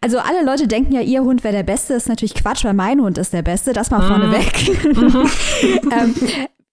Also 0.00 0.18
alle 0.18 0.42
Leute 0.42 0.66
denken 0.66 0.92
ja, 0.92 1.00
ihr 1.02 1.22
Hund 1.22 1.44
wäre 1.44 1.54
der 1.54 1.62
Beste. 1.62 1.92
Das 1.92 2.04
ist 2.04 2.08
natürlich 2.08 2.34
Quatsch, 2.34 2.64
weil 2.64 2.72
mein 2.72 3.00
Hund 3.00 3.18
ist 3.18 3.32
der 3.32 3.42
Beste. 3.42 3.72
Das 3.74 3.90
mal 3.90 4.00
mhm. 4.00 4.06
vorneweg. 4.06 4.96
Mhm. 4.96 5.30
ähm, 5.92 6.14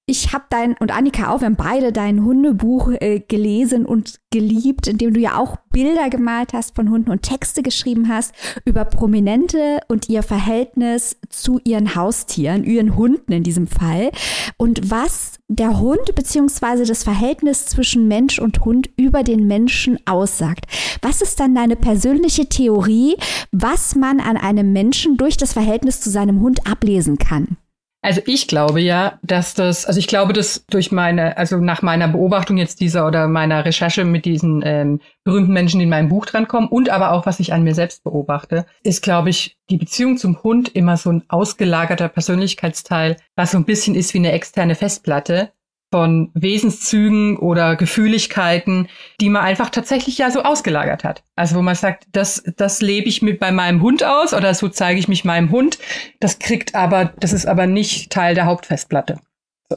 ich 0.07 0.33
habe 0.33 0.45
dein 0.49 0.75
und 0.77 0.91
Annika 0.91 1.29
auch, 1.29 1.41
wir 1.41 1.45
haben 1.45 1.55
beide 1.55 1.93
dein 1.93 2.23
Hundebuch 2.23 2.91
äh, 2.99 3.19
gelesen 3.19 3.85
und 3.85 4.19
geliebt, 4.31 4.87
in 4.87 4.97
dem 4.97 5.13
du 5.13 5.19
ja 5.19 5.37
auch 5.37 5.57
Bilder 5.71 6.09
gemalt 6.09 6.53
hast 6.53 6.75
von 6.75 6.89
Hunden 6.89 7.11
und 7.11 7.21
Texte 7.21 7.61
geschrieben 7.61 8.09
hast 8.09 8.33
über 8.65 8.83
Prominente 8.83 9.79
und 9.87 10.09
ihr 10.09 10.23
Verhältnis 10.23 11.17
zu 11.29 11.59
ihren 11.63 11.95
Haustieren, 11.95 12.63
ihren 12.63 12.97
Hunden 12.97 13.31
in 13.31 13.43
diesem 13.43 13.67
Fall 13.67 14.11
und 14.57 14.89
was 14.89 15.39
der 15.47 15.79
Hund 15.79 16.15
beziehungsweise 16.15 16.85
das 16.85 17.03
Verhältnis 17.03 17.67
zwischen 17.67 18.07
Mensch 18.07 18.39
und 18.39 18.65
Hund 18.65 18.89
über 18.97 19.23
den 19.23 19.47
Menschen 19.47 19.97
aussagt. 20.05 20.65
Was 21.01 21.21
ist 21.21 21.39
dann 21.39 21.55
deine 21.55 21.75
persönliche 21.75 22.47
Theorie, 22.47 23.15
was 23.51 23.95
man 23.95 24.19
an 24.19 24.37
einem 24.37 24.73
Menschen 24.73 25.17
durch 25.17 25.37
das 25.37 25.53
Verhältnis 25.53 26.01
zu 26.01 26.09
seinem 26.09 26.41
Hund 26.41 26.67
ablesen 26.67 27.17
kann? 27.17 27.57
Also 28.03 28.21
ich 28.25 28.47
glaube 28.47 28.81
ja, 28.81 29.19
dass 29.21 29.53
das, 29.53 29.85
also 29.85 29.99
ich 29.99 30.07
glaube, 30.07 30.33
dass 30.33 30.65
durch 30.65 30.91
meine, 30.91 31.37
also 31.37 31.57
nach 31.57 31.83
meiner 31.83 32.07
Beobachtung 32.07 32.57
jetzt 32.57 32.79
dieser 32.79 33.05
oder 33.05 33.27
meiner 33.27 33.63
Recherche 33.63 34.05
mit 34.05 34.25
diesen 34.25 34.63
ähm, 34.65 35.01
berühmten 35.23 35.53
Menschen, 35.53 35.77
die 35.79 35.83
in 35.83 35.89
meinem 35.89 36.09
Buch 36.09 36.25
drankommen 36.25 36.67
und 36.67 36.89
aber 36.89 37.11
auch 37.11 37.27
was 37.27 37.39
ich 37.39 37.53
an 37.53 37.63
mir 37.63 37.75
selbst 37.75 38.03
beobachte, 38.03 38.65
ist, 38.83 39.03
glaube 39.03 39.29
ich, 39.29 39.55
die 39.69 39.77
Beziehung 39.77 40.17
zum 40.17 40.41
Hund 40.41 40.69
immer 40.69 40.97
so 40.97 41.11
ein 41.11 41.23
ausgelagerter 41.27 42.09
Persönlichkeitsteil, 42.09 43.17
was 43.35 43.51
so 43.51 43.59
ein 43.59 43.65
bisschen 43.65 43.93
ist 43.93 44.15
wie 44.15 44.19
eine 44.19 44.31
externe 44.31 44.73
Festplatte, 44.73 45.51
von 45.91 46.31
Wesenszügen 46.33 47.37
oder 47.37 47.75
Gefühligkeiten, 47.75 48.87
die 49.19 49.29
man 49.29 49.43
einfach 49.43 49.69
tatsächlich 49.69 50.17
ja 50.17 50.31
so 50.31 50.43
ausgelagert 50.43 51.03
hat. 51.03 51.23
Also 51.35 51.55
wo 51.57 51.61
man 51.61 51.75
sagt, 51.75 52.05
das, 52.13 52.43
das 52.55 52.81
lebe 52.81 53.09
ich 53.09 53.21
mit 53.21 53.39
bei 53.39 53.51
meinem 53.51 53.81
Hund 53.81 54.03
aus 54.03 54.33
oder 54.33 54.53
so 54.53 54.69
zeige 54.69 54.99
ich 54.99 55.09
mich 55.09 55.25
meinem 55.25 55.51
Hund. 55.51 55.79
Das 56.21 56.39
kriegt 56.39 56.75
aber, 56.75 57.13
das 57.19 57.33
ist 57.33 57.45
aber 57.45 57.67
nicht 57.67 58.09
Teil 58.09 58.35
der 58.35 58.45
Hauptfestplatte, 58.45 59.19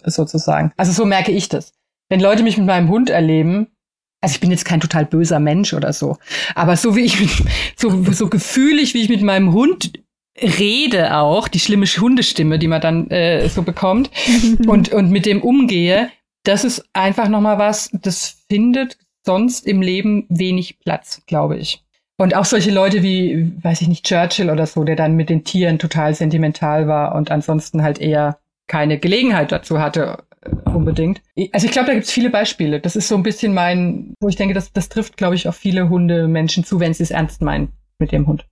sozusagen. 0.05 0.73
Also 0.77 0.93
so 0.93 1.05
merke 1.05 1.33
ich 1.33 1.49
das. 1.49 1.73
Wenn 2.09 2.21
Leute 2.21 2.45
mich 2.45 2.57
mit 2.57 2.67
meinem 2.67 2.89
Hund 2.89 3.11
erleben, 3.11 3.67
also 4.21 4.35
ich 4.35 4.41
bin 4.41 4.53
jetzt 4.53 4.65
kein 4.65 4.81
total 4.81 5.05
böser 5.05 5.41
Mensch 5.41 5.75
oder 5.75 5.93
so, 5.93 6.17
aber 6.55 6.77
so 6.77 6.95
wie 6.95 7.05
ich, 7.05 7.43
so, 7.77 8.05
so 8.13 8.29
gefühlig, 8.29 8.95
wie 8.95 9.03
ich 9.03 9.09
mit 9.09 9.23
meinem 9.23 9.53
Hund 9.53 10.04
rede 10.41 11.17
auch, 11.17 11.49
die 11.49 11.61
schlimme 11.61 11.87
Hundestimme, 11.87 12.59
die 12.59 12.69
man 12.69 12.81
dann 12.81 13.11
äh, 13.11 13.49
so 13.49 13.63
bekommt 13.63 14.11
und, 14.67 14.93
und 14.93 15.11
mit 15.11 15.27
dem 15.27 15.43
umgehe, 15.43 16.11
das 16.45 16.65
ist 16.65 16.85
einfach 16.93 17.29
nochmal 17.29 17.59
was, 17.59 17.91
das 17.93 18.45
findet 18.49 18.99
sonst 19.25 19.67
im 19.67 19.81
Leben 19.81 20.27
wenig 20.29 20.79
Platz, 20.81 21.23
glaube 21.27 21.57
ich. 21.57 21.83
Und 22.17 22.37
auch 22.37 22.45
solche 22.45 22.71
Leute 22.71 23.03
wie, 23.03 23.53
weiß 23.63 23.81
ich 23.81 23.89
nicht, 23.89 24.07
Churchill 24.07 24.51
oder 24.51 24.67
so, 24.67 24.85
der 24.85 24.95
dann 24.95 25.17
mit 25.17 25.31
den 25.31 25.43
Tieren 25.43 25.79
total 25.79 26.15
sentimental 26.15 26.87
war 26.87 27.15
und 27.15 27.31
ansonsten 27.31 27.83
halt 27.83 27.99
eher 27.99 28.39
keine 28.69 28.99
Gelegenheit 28.99 29.51
dazu 29.51 29.81
hatte, 29.81 30.25
äh, 30.43 30.71
unbedingt. 30.71 31.23
Also 31.53 31.67
ich 31.67 31.73
glaube, 31.73 31.89
da 31.89 31.95
gibt 31.95 32.07
es 32.07 32.13
viele 32.13 32.31
Beispiele. 32.31 32.81
Das 32.81 32.95
ist 32.95 33.09
so 33.09 33.17
ein 33.17 33.25
bisschen 33.25 33.53
mein, 33.53 34.15
wo 34.21 34.29
ich 34.29 34.37
denke, 34.37 34.55
das, 34.55 34.73
das 34.73 34.89
trifft, 34.89 35.17
glaube 35.17 35.35
ich, 35.35 35.49
auf 35.49 35.57
viele 35.57 35.89
Hundemenschen 35.89 36.65
zu, 36.65 36.79
wenn 36.79 36.95
sie 36.95 37.03
es 37.03 37.11
ernst 37.11 37.43
meinen 37.43 37.73
mit 37.99 38.13
dem 38.13 38.27
Hund. 38.27 38.47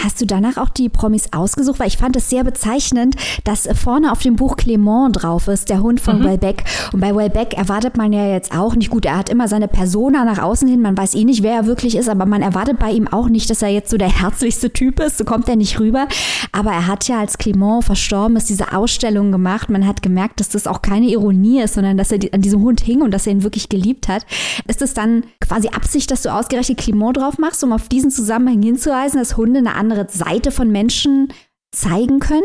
Hast 0.00 0.22
du 0.22 0.26
danach 0.26 0.56
auch 0.56 0.70
die 0.70 0.88
Promis 0.88 1.28
ausgesucht? 1.32 1.78
Weil 1.78 1.88
ich 1.88 1.98
fand 1.98 2.16
es 2.16 2.30
sehr 2.30 2.44
bezeichnend, 2.44 3.14
dass 3.44 3.68
vorne 3.74 4.10
auf 4.10 4.20
dem 4.20 4.36
Buch 4.36 4.56
Clement 4.56 5.22
drauf 5.22 5.48
ist, 5.48 5.68
der 5.68 5.82
Hund 5.82 6.00
von 6.00 6.20
mhm. 6.20 6.24
Wellbeck. 6.24 6.64
Und 6.94 7.00
bei 7.00 7.14
Wellbeck 7.14 7.52
erwartet 7.52 7.98
man 7.98 8.10
ja 8.10 8.26
jetzt 8.26 8.56
auch 8.56 8.74
nicht 8.74 8.88
gut. 8.88 9.04
Er 9.04 9.18
hat 9.18 9.28
immer 9.28 9.48
seine 9.48 9.68
Persona 9.68 10.24
nach 10.24 10.38
außen 10.38 10.66
hin. 10.66 10.80
Man 10.80 10.96
weiß 10.96 11.14
eh 11.14 11.24
nicht, 11.24 11.42
wer 11.42 11.52
er 11.52 11.66
wirklich 11.66 11.94
ist, 11.94 12.08
aber 12.08 12.24
man 12.24 12.40
erwartet 12.40 12.78
bei 12.78 12.90
ihm 12.90 13.06
auch 13.06 13.28
nicht, 13.28 13.50
dass 13.50 13.60
er 13.60 13.68
jetzt 13.68 13.90
so 13.90 13.98
der 13.98 14.08
herzlichste 14.20 14.72
Typ 14.72 14.98
ist. 14.98 15.18
So 15.18 15.24
kommt 15.24 15.46
er 15.46 15.56
nicht 15.56 15.78
rüber. 15.78 16.08
Aber 16.52 16.70
er 16.70 16.86
hat 16.86 17.06
ja, 17.06 17.20
als 17.20 17.36
Clement 17.36 17.84
verstorben 17.84 18.38
ist, 18.38 18.48
diese 18.48 18.72
Ausstellung 18.72 19.30
gemacht. 19.30 19.68
Man 19.68 19.86
hat 19.86 20.00
gemerkt, 20.00 20.40
dass 20.40 20.48
das 20.48 20.66
auch 20.66 20.80
keine 20.80 21.10
Ironie 21.10 21.60
ist, 21.60 21.74
sondern 21.74 21.98
dass 21.98 22.10
er 22.10 22.18
an 22.32 22.40
diesem 22.40 22.62
Hund 22.62 22.80
hing 22.80 23.02
und 23.02 23.10
dass 23.10 23.26
er 23.26 23.34
ihn 23.34 23.42
wirklich 23.42 23.68
geliebt 23.68 24.08
hat. 24.08 24.24
Ist 24.66 24.80
es 24.80 24.94
dann 24.94 25.24
quasi 25.42 25.68
Absicht, 25.68 26.10
dass 26.10 26.22
du 26.22 26.32
ausgerechnet 26.32 26.78
Clement 26.78 27.18
drauf 27.18 27.36
machst, 27.36 27.62
um 27.62 27.74
auf 27.74 27.90
diesen 27.90 28.10
Zusammenhang 28.10 28.62
hinzuweisen, 28.62 29.18
dass 29.18 29.36
Hunde 29.36 29.58
eine 29.58 29.81
andere 29.82 30.06
Seite 30.08 30.52
von 30.52 30.70
Menschen 30.70 31.32
zeigen 31.72 32.20
können? 32.20 32.42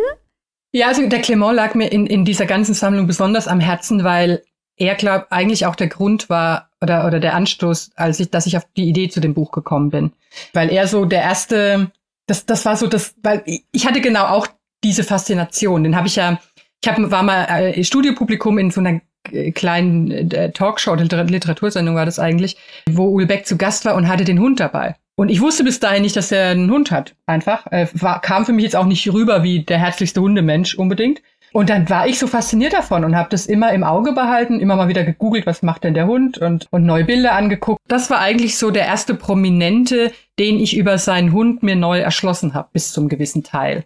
Ja, 0.73 0.87
also 0.87 1.07
der 1.07 1.21
Clement 1.21 1.55
lag 1.55 1.75
mir 1.75 1.91
in, 1.91 2.07
in 2.07 2.25
dieser 2.25 2.45
ganzen 2.45 2.73
Sammlung 2.73 3.05
besonders 3.07 3.47
am 3.47 3.59
Herzen, 3.59 4.03
weil 4.03 4.43
er 4.75 4.95
glaubt 4.95 5.31
eigentlich 5.31 5.65
auch 5.65 5.75
der 5.75 5.87
Grund 5.87 6.29
war 6.29 6.69
oder 6.81 7.05
oder 7.05 7.19
der 7.19 7.35
Anstoß, 7.35 7.91
als 7.95 8.19
ich, 8.19 8.29
dass 8.31 8.45
ich 8.45 8.57
auf 8.57 8.63
die 8.75 8.87
Idee 8.87 9.09
zu 9.09 9.19
dem 9.19 9.33
Buch 9.33 9.51
gekommen 9.51 9.89
bin, 9.89 10.11
weil 10.53 10.69
er 10.69 10.87
so 10.87 11.05
der 11.05 11.21
erste, 11.21 11.91
das 12.27 12.45
das 12.45 12.65
war 12.65 12.75
so 12.75 12.87
das, 12.87 13.15
weil 13.23 13.43
ich 13.45 13.87
hatte 13.87 14.01
genau 14.01 14.25
auch 14.25 14.47
diese 14.83 15.03
Faszination. 15.03 15.83
Den 15.83 15.95
habe 15.95 16.07
ich 16.07 16.15
ja, 16.15 16.39
ich 16.83 16.89
habe 16.89 17.09
war 17.11 17.23
mal 17.23 17.45
äh, 17.45 17.83
Studiopublikum 17.83 18.57
in 18.57 18.71
so 18.71 18.81
einer 18.81 19.01
äh, 19.31 19.51
kleinen 19.51 20.31
äh, 20.31 20.51
Talkshow, 20.51 20.95
Literatursendung 20.95 21.95
war 21.95 22.05
das 22.05 22.19
eigentlich, 22.19 22.57
wo 22.89 23.05
Ulbeck 23.05 23.47
zu 23.47 23.57
Gast 23.57 23.85
war 23.85 23.95
und 23.95 24.07
hatte 24.07 24.25
den 24.25 24.39
Hund 24.39 24.59
dabei. 24.59 24.95
Und 25.19 25.29
ich 25.29 25.41
wusste 25.41 25.63
bis 25.63 25.79
dahin 25.79 26.03
nicht, 26.03 26.15
dass 26.15 26.31
er 26.31 26.49
einen 26.49 26.69
Hund 26.69 26.91
hat. 26.91 27.15
Einfach. 27.25 27.65
Äh, 27.71 27.87
war, 27.93 28.21
kam 28.21 28.45
für 28.45 28.53
mich 28.53 28.63
jetzt 28.63 28.75
auch 28.75 28.85
nicht 28.85 29.11
rüber 29.11 29.41
wie 29.41 29.63
der 29.63 29.79
herzlichste 29.79 30.21
Hundemensch 30.21 30.75
unbedingt. 30.75 31.21
Und 31.53 31.71
dann 31.71 31.89
war 31.89 32.07
ich 32.07 32.19
so 32.19 32.27
fasziniert 32.27 32.73
davon 32.73 33.03
und 33.03 33.15
habe 33.15 33.29
das 33.29 33.47
immer 33.47 33.71
im 33.71 33.83
Auge 33.83 34.11
behalten, 34.11 34.59
immer 34.59 34.75
mal 34.75 34.89
wieder 34.89 35.03
gegoogelt, 35.03 35.47
was 35.47 35.63
macht 35.63 35.85
denn 35.85 35.95
der 35.95 36.05
Hund 36.05 36.37
und, 36.37 36.67
und 36.69 36.85
neue 36.85 37.05
Bilder 37.05 37.33
angeguckt. 37.33 37.81
Das 37.87 38.11
war 38.11 38.19
eigentlich 38.19 38.57
so 38.59 38.69
der 38.69 38.85
erste 38.85 39.15
Prominente, 39.15 40.11
den 40.37 40.59
ich 40.59 40.77
über 40.77 40.99
seinen 40.99 41.31
Hund 41.31 41.63
mir 41.63 41.75
neu 41.75 41.99
erschlossen 41.99 42.53
habe, 42.53 42.69
bis 42.73 42.91
zum 42.91 43.09
gewissen 43.09 43.43
Teil. 43.43 43.85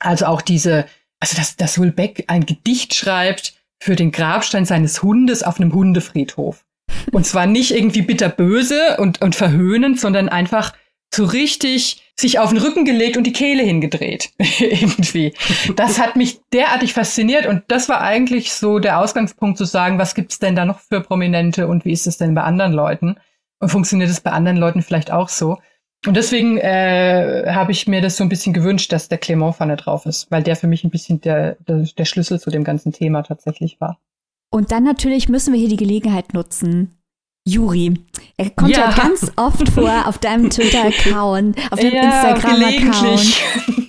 Also 0.00 0.24
auch 0.26 0.40
diese, 0.40 0.86
also 1.20 1.36
dass, 1.36 1.56
dass 1.56 1.76
Hulbeck 1.76 2.24
ein 2.28 2.46
Gedicht 2.46 2.94
schreibt 2.94 3.54
für 3.78 3.96
den 3.96 4.10
Grabstein 4.10 4.64
seines 4.64 5.02
Hundes 5.02 5.42
auf 5.42 5.60
einem 5.60 5.74
Hundefriedhof. 5.74 6.64
Und 7.10 7.26
zwar 7.26 7.46
nicht 7.46 7.72
irgendwie 7.72 8.02
bitterböse 8.02 8.96
und, 8.98 9.22
und 9.22 9.34
verhöhnend, 9.34 10.00
sondern 10.00 10.28
einfach 10.28 10.72
so 11.14 11.24
richtig 11.24 12.02
sich 12.18 12.38
auf 12.38 12.50
den 12.50 12.58
Rücken 12.58 12.84
gelegt 12.84 13.16
und 13.16 13.24
die 13.24 13.32
Kehle 13.32 13.62
hingedreht. 13.62 14.30
irgendwie. 14.58 15.34
Das 15.76 16.00
hat 16.00 16.16
mich 16.16 16.40
derartig 16.52 16.94
fasziniert 16.94 17.46
und 17.46 17.62
das 17.68 17.88
war 17.88 18.00
eigentlich 18.00 18.52
so 18.52 18.78
der 18.78 18.98
Ausgangspunkt 18.98 19.58
zu 19.58 19.64
sagen, 19.64 19.98
was 19.98 20.14
gibt's 20.14 20.38
denn 20.38 20.56
da 20.56 20.64
noch 20.64 20.80
für 20.80 21.00
Prominente 21.00 21.66
und 21.66 21.84
wie 21.84 21.92
ist 21.92 22.06
es 22.06 22.18
denn 22.18 22.34
bei 22.34 22.42
anderen 22.42 22.72
Leuten? 22.72 23.16
Und 23.58 23.68
funktioniert 23.68 24.10
es 24.10 24.20
bei 24.20 24.30
anderen 24.30 24.56
Leuten 24.56 24.82
vielleicht 24.82 25.12
auch 25.12 25.28
so? 25.28 25.58
Und 26.04 26.16
deswegen 26.16 26.58
äh, 26.58 27.44
habe 27.54 27.70
ich 27.70 27.86
mir 27.86 28.00
das 28.00 28.16
so 28.16 28.24
ein 28.24 28.28
bisschen 28.28 28.52
gewünscht, 28.52 28.90
dass 28.92 29.08
der 29.08 29.18
Clement 29.18 29.54
vorne 29.54 29.76
drauf 29.76 30.04
ist, 30.04 30.30
weil 30.30 30.42
der 30.42 30.56
für 30.56 30.66
mich 30.66 30.82
ein 30.82 30.90
bisschen 30.90 31.20
der, 31.20 31.56
der, 31.68 31.86
der 31.96 32.04
Schlüssel 32.04 32.40
zu 32.40 32.50
dem 32.50 32.64
ganzen 32.64 32.92
Thema 32.92 33.22
tatsächlich 33.22 33.80
war. 33.80 34.00
Und 34.52 34.70
dann 34.70 34.84
natürlich 34.84 35.30
müssen 35.30 35.54
wir 35.54 35.58
hier 35.58 35.70
die 35.70 35.76
Gelegenheit 35.76 36.34
nutzen, 36.34 36.98
Juri. 37.48 37.94
Er 38.36 38.50
kommt 38.50 38.70
ja, 38.70 38.90
ja 38.90 38.94
ganz 38.94 39.32
oft 39.36 39.66
vor 39.70 40.06
auf 40.06 40.18
deinem 40.18 40.50
Twitter-Account, 40.50 41.56
auf 41.72 41.80
deinem 41.80 41.94
ja, 41.94 42.28
Instagram-Account. 42.28 43.42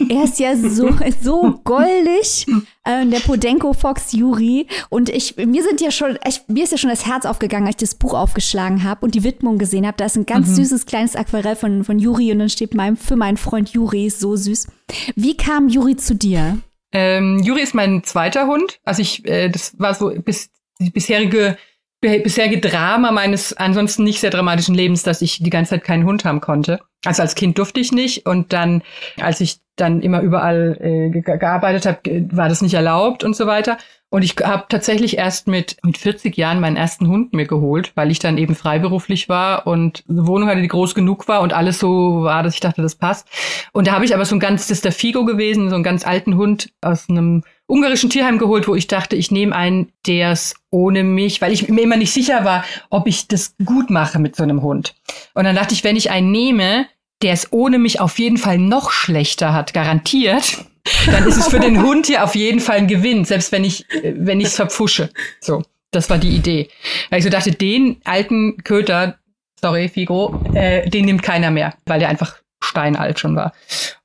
Er 0.09 0.23
ist 0.23 0.39
ja 0.39 0.55
so, 0.55 0.89
so 1.21 1.59
goldig, 1.63 2.45
äh, 2.83 3.05
der 3.05 3.19
Podenko 3.19 3.73
Fox 3.73 4.13
Juri. 4.13 4.67
Und 4.89 5.09
ich, 5.09 5.35
mir 5.35 5.63
sind 5.63 5.81
ja 5.81 5.91
schon, 5.91 6.17
ich, 6.27 6.41
mir 6.47 6.63
ist 6.63 6.71
ja 6.71 6.77
schon 6.77 6.89
das 6.89 7.05
Herz 7.05 7.25
aufgegangen, 7.25 7.67
als 7.67 7.75
ich 7.75 7.89
das 7.89 7.95
Buch 7.95 8.13
aufgeschlagen 8.13 8.83
habe 8.83 9.05
und 9.05 9.15
die 9.15 9.23
Widmung 9.23 9.57
gesehen 9.57 9.85
habe. 9.85 9.97
Da 9.97 10.05
ist 10.05 10.15
ein 10.15 10.25
ganz 10.25 10.49
mhm. 10.49 10.55
süßes 10.55 10.85
kleines 10.85 11.15
Aquarell 11.15 11.57
von, 11.57 11.83
von 11.83 11.99
Juri 11.99 12.31
und 12.31 12.39
dann 12.39 12.49
steht 12.49 12.73
mein, 12.73 12.95
für 12.95 13.17
meinen 13.17 13.37
Freund 13.37 13.69
Juri, 13.69 14.09
so 14.09 14.35
süß. 14.35 14.67
Wie 15.15 15.35
kam 15.35 15.67
Juri 15.67 15.97
zu 15.97 16.15
dir? 16.15 16.59
Ähm, 16.93 17.39
Juri 17.43 17.61
ist 17.61 17.75
mein 17.75 18.03
zweiter 18.03 18.47
Hund. 18.47 18.79
Also 18.85 19.01
ich, 19.01 19.27
äh, 19.27 19.49
das 19.49 19.77
war 19.79 19.93
so 19.93 20.13
bis 20.15 20.51
die 20.79 20.91
bisherige 20.91 21.57
bisherige 22.03 22.59
Drama 22.59 23.11
meines 23.11 23.53
ansonsten 23.55 24.03
nicht 24.03 24.19
sehr 24.19 24.29
dramatischen 24.29 24.75
Lebens, 24.75 25.03
dass 25.03 25.21
ich 25.21 25.41
die 25.41 25.49
ganze 25.49 25.71
Zeit 25.71 25.85
keinen 25.85 26.05
Hund 26.05 26.25
haben 26.25 26.41
konnte. 26.41 26.81
Also 27.05 27.21
als 27.21 27.35
Kind 27.35 27.57
durfte 27.57 27.79
ich 27.79 27.93
nicht 27.93 28.25
und 28.25 28.51
dann, 28.51 28.83
als 29.21 29.39
ich 29.39 29.59
dann 29.75 30.01
immer 30.01 30.21
überall 30.21 30.77
äh, 30.81 31.21
gearbeitet 31.21 31.85
habe, 31.85 32.27
war 32.31 32.49
das 32.49 32.61
nicht 32.61 32.73
erlaubt 32.73 33.23
und 33.23 33.35
so 33.35 33.47
weiter. 33.47 33.77
Und 34.13 34.21
ich 34.21 34.35
habe 34.43 34.65
tatsächlich 34.69 35.17
erst 35.17 35.47
mit, 35.47 35.77
mit 35.81 35.97
40 35.97 36.37
Jahren 36.37 36.59
meinen 36.59 36.75
ersten 36.75 37.07
Hund 37.07 37.33
mir 37.33 37.47
geholt, 37.47 37.93
weil 37.95 38.11
ich 38.11 38.19
dann 38.19 38.37
eben 38.37 38.53
freiberuflich 38.53 39.27
war 39.27 39.65
und 39.65 40.03
eine 40.07 40.27
Wohnung 40.27 40.49
hatte, 40.49 40.61
die 40.61 40.67
groß 40.67 40.93
genug 40.93 41.27
war 41.27 41.41
und 41.41 41.51
alles 41.51 41.79
so 41.79 42.21
war, 42.21 42.43
dass 42.43 42.53
ich 42.53 42.59
dachte, 42.59 42.83
das 42.83 42.93
passt. 42.93 43.27
Und 43.71 43.87
da 43.87 43.93
habe 43.93 44.05
ich 44.05 44.13
aber 44.13 44.25
so 44.25 44.35
ein 44.35 44.39
ganz, 44.39 44.67
das 44.67 44.77
ist 44.77 44.85
der 44.85 44.91
Figo 44.91 45.25
gewesen, 45.25 45.69
so 45.69 45.73
einen 45.73 45.83
ganz 45.83 46.05
alten 46.05 46.37
Hund 46.37 46.71
aus 46.81 47.09
einem 47.09 47.41
ungarischen 47.65 48.11
Tierheim 48.11 48.37
geholt, 48.37 48.67
wo 48.67 48.75
ich 48.75 48.85
dachte, 48.85 49.15
ich 49.15 49.31
nehme 49.31 49.55
einen, 49.55 49.91
der 50.05 50.29
es 50.29 50.53
ohne 50.69 51.03
mich, 51.03 51.41
weil 51.41 51.51
ich 51.51 51.67
mir 51.67 51.81
immer 51.81 51.97
nicht 51.97 52.13
sicher 52.13 52.45
war, 52.45 52.65
ob 52.91 53.07
ich 53.07 53.27
das 53.27 53.55
gut 53.65 53.89
mache 53.89 54.19
mit 54.19 54.35
so 54.35 54.43
einem 54.43 54.61
Hund. 54.61 54.93
Und 55.33 55.45
dann 55.45 55.55
dachte 55.55 55.73
ich, 55.73 55.83
wenn 55.83 55.95
ich 55.95 56.11
einen 56.11 56.29
nehme, 56.29 56.85
der 57.21 57.33
es 57.33 57.51
ohne 57.51 57.79
mich 57.79 57.99
auf 57.99 58.19
jeden 58.19 58.37
Fall 58.37 58.57
noch 58.57 58.91
schlechter 58.91 59.53
hat, 59.53 59.73
garantiert, 59.73 60.65
dann 61.05 61.25
ist 61.27 61.37
es 61.37 61.47
für 61.47 61.59
den 61.59 61.81
Hund 61.81 62.07
hier 62.07 62.23
auf 62.23 62.35
jeden 62.35 62.59
Fall 62.59 62.77
ein 62.77 62.87
Gewinn, 62.87 63.25
selbst 63.25 63.51
wenn 63.51 63.63
ich 63.63 63.85
wenn 64.03 64.39
ich 64.39 64.47
es 64.47 64.55
verpfusche. 64.55 65.09
So, 65.39 65.63
das 65.91 66.09
war 66.09 66.17
die 66.17 66.35
Idee. 66.35 66.69
Weil 67.09 67.19
ich 67.19 67.23
so 67.23 67.29
dachte, 67.29 67.51
den 67.51 68.01
alten 68.03 68.57
Köter, 68.63 69.17
sorry 69.61 69.87
Figo, 69.87 70.41
äh, 70.53 70.89
den 70.89 71.05
nimmt 71.05 71.23
keiner 71.23 71.51
mehr, 71.51 71.73
weil 71.85 71.99
der 71.99 72.09
einfach 72.09 72.37
steinalt 72.61 73.19
schon 73.19 73.35
war. 73.35 73.53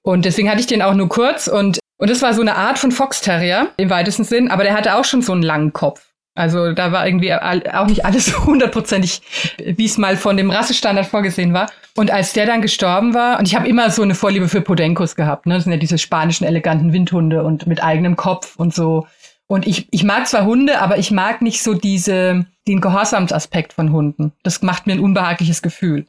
Und 0.03 0.25
deswegen 0.25 0.51
hatte 0.51 0.61
ich 0.61 0.67
den 0.67 0.83
auch 0.83 0.95
nur 0.95 1.09
kurz 1.09 1.49
und 1.49 1.79
und 2.01 2.11
das 2.11 2.23
war 2.23 2.33
so 2.33 2.43
eine 2.43 2.55
Art 2.55 2.79
von 2.79 2.93
Fox 2.93 3.21
Terrier 3.23 3.73
im 3.77 3.91
weitesten 3.91 4.23
Sinn, 4.23 4.53
aber 4.53 4.63
der 4.63 4.75
hatte 4.75 4.95
auch 4.95 5.05
schon 5.05 5.21
so 5.21 5.33
einen 5.33 5.43
langen 5.43 5.73
Kopf. 5.73 6.09
Also 6.39 6.73
da 6.73 6.93
war 6.93 7.05
irgendwie 7.05 7.35
auch 7.35 7.87
nicht 7.87 8.05
alles 8.05 8.39
hundertprozentig, 8.47 9.23
wie 9.59 9.85
es 9.85 9.99
mal 9.99 10.17
von 10.17 10.37
dem 10.37 10.51
Rassestandard 10.51 11.07
vorgesehen 11.07 11.53
war. 11.53 11.71
Und 11.97 12.13
als 12.13 12.33
der 12.33 12.47
dann 12.47 12.63
gestorben 12.63 13.13
war, 13.13 13.39
und 13.39 13.49
ich 13.49 13.57
habe 13.57 13.69
immer 13.69 13.91
so 13.91 14.03
eine 14.03 14.15
Vorliebe 14.15 14.49
für 14.49 14.61
Podenkos 14.61 15.17
gehabt, 15.17 15.47
ne? 15.47 15.55
Das 15.55 15.65
sind 15.65 15.73
ja 15.73 15.79
diese 15.79 15.99
spanischen 15.99 16.45
eleganten 16.45 16.93
Windhunde 16.93 17.43
und 17.43 17.67
mit 17.67 17.83
eigenem 17.83 18.15
Kopf 18.15 18.55
und 18.57 18.73
so. 18.73 19.07
Und 19.49 19.67
ich, 19.67 19.89
ich 19.91 20.05
mag 20.05 20.29
zwar 20.29 20.45
Hunde, 20.45 20.81
aber 20.81 20.99
ich 20.99 21.11
mag 21.11 21.43
nicht 21.43 21.63
so 21.63 21.75
diese, 21.75 22.47
den 22.69 22.81
Gehorsamsaspekt 22.81 23.73
von 23.73 23.93
Hunden. 23.93 24.33
Das 24.45 24.63
macht 24.63 24.87
mir 24.87 24.93
ein 24.93 25.01
unbehagliches 25.01 25.61
Gefühl 25.63 26.07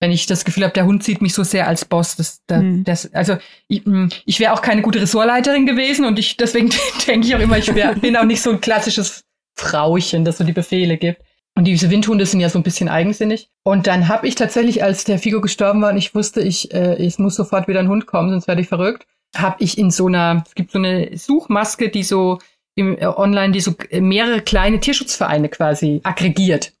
wenn 0.00 0.12
ich 0.12 0.26
das 0.26 0.44
Gefühl 0.44 0.62
habe, 0.62 0.72
der 0.72 0.86
Hund 0.86 1.02
sieht 1.02 1.20
mich 1.20 1.34
so 1.34 1.42
sehr 1.42 1.66
als 1.66 1.84
Boss. 1.84 2.16
Das, 2.16 2.40
das, 2.46 2.62
mhm. 2.62 2.84
das, 2.84 3.12
also 3.14 3.36
ich, 3.66 3.84
hm, 3.84 4.10
ich 4.24 4.38
wäre 4.38 4.52
auch 4.52 4.62
keine 4.62 4.82
gute 4.82 5.00
Ressortleiterin 5.00 5.66
gewesen 5.66 6.04
und 6.04 6.18
ich 6.18 6.36
deswegen 6.36 6.70
denke 7.06 7.26
ich 7.26 7.34
auch 7.34 7.40
immer, 7.40 7.58
ich 7.58 7.74
wär, 7.74 7.94
bin 7.94 8.16
auch 8.16 8.24
nicht 8.24 8.40
so 8.40 8.50
ein 8.50 8.60
klassisches 8.60 9.24
Frauchen, 9.58 10.24
das 10.24 10.38
so 10.38 10.44
die 10.44 10.52
Befehle 10.52 10.96
gibt. 10.96 11.22
Und 11.54 11.64
diese 11.64 11.90
Windhunde 11.90 12.24
sind 12.24 12.38
ja 12.38 12.48
so 12.48 12.58
ein 12.58 12.62
bisschen 12.62 12.88
eigensinnig. 12.88 13.50
Und 13.64 13.88
dann 13.88 14.08
habe 14.08 14.28
ich 14.28 14.36
tatsächlich, 14.36 14.82
als 14.84 15.04
der 15.04 15.18
Figo 15.18 15.40
gestorben 15.40 15.82
war 15.82 15.90
und 15.90 15.96
ich 15.96 16.14
wusste, 16.14 16.40
ich, 16.40 16.72
äh, 16.72 17.04
es 17.04 17.18
muss 17.18 17.34
sofort 17.34 17.66
wieder 17.66 17.80
ein 17.80 17.88
Hund 17.88 18.06
kommen, 18.06 18.30
sonst 18.30 18.46
werde 18.46 18.60
ich 18.60 18.68
verrückt, 18.68 19.06
habe 19.36 19.56
ich 19.58 19.76
in 19.76 19.90
so 19.90 20.06
einer, 20.06 20.44
es 20.46 20.54
gibt 20.54 20.70
so 20.70 20.78
eine 20.78 21.16
Suchmaske, 21.16 21.88
die 21.88 22.04
so 22.04 22.38
im, 22.76 22.96
äh, 22.96 23.06
online, 23.06 23.52
die 23.52 23.60
so 23.60 23.74
mehrere 23.90 24.40
kleine 24.40 24.78
Tierschutzvereine 24.78 25.48
quasi 25.48 26.00
aggregiert. 26.04 26.72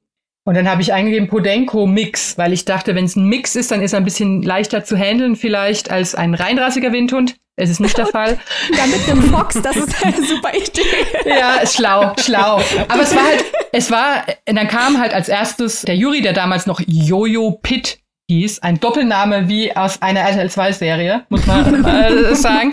Und 0.48 0.54
dann 0.54 0.66
habe 0.66 0.80
ich 0.80 0.94
eingegeben 0.94 1.28
Podenco 1.28 1.86
Mix, 1.86 2.38
weil 2.38 2.54
ich 2.54 2.64
dachte, 2.64 2.94
wenn 2.94 3.04
es 3.04 3.16
ein 3.16 3.26
Mix 3.26 3.54
ist, 3.54 3.70
dann 3.70 3.82
ist 3.82 3.92
er 3.92 3.98
ein 3.98 4.04
bisschen 4.06 4.42
leichter 4.42 4.82
zu 4.82 4.96
handeln 4.96 5.36
vielleicht 5.36 5.90
als 5.90 6.14
ein 6.14 6.32
reinrassiger 6.32 6.90
Windhund. 6.90 7.36
Es 7.56 7.68
ist 7.68 7.80
nicht 7.80 7.98
der 7.98 8.06
Fall. 8.14 8.38
ja, 8.74 8.86
mit 8.86 9.06
einem 9.10 9.24
Fox, 9.24 9.60
das 9.60 9.76
ist 9.76 10.02
eine 10.02 10.16
super 10.26 10.54
Idee. 10.54 11.28
ja, 11.28 11.66
schlau, 11.66 12.14
schlau. 12.18 12.62
Aber 12.88 13.02
es 13.02 13.14
war 13.14 13.24
halt, 13.24 13.44
es 13.72 13.90
war, 13.90 14.24
dann 14.46 14.66
kam 14.68 14.98
halt 14.98 15.12
als 15.12 15.28
erstes 15.28 15.82
der 15.82 15.96
Juri, 15.96 16.22
der 16.22 16.32
damals 16.32 16.64
noch 16.64 16.80
Jojo 16.86 17.58
Pitt 17.62 17.98
hieß, 18.30 18.60
ein 18.60 18.80
Doppelname 18.80 19.50
wie 19.50 19.76
aus 19.76 20.00
einer 20.00 20.20
RTL 20.20 20.48
2 20.48 20.72
Serie, 20.72 21.26
muss 21.28 21.44
man 21.44 21.84
äh, 21.84 22.34
sagen. 22.34 22.72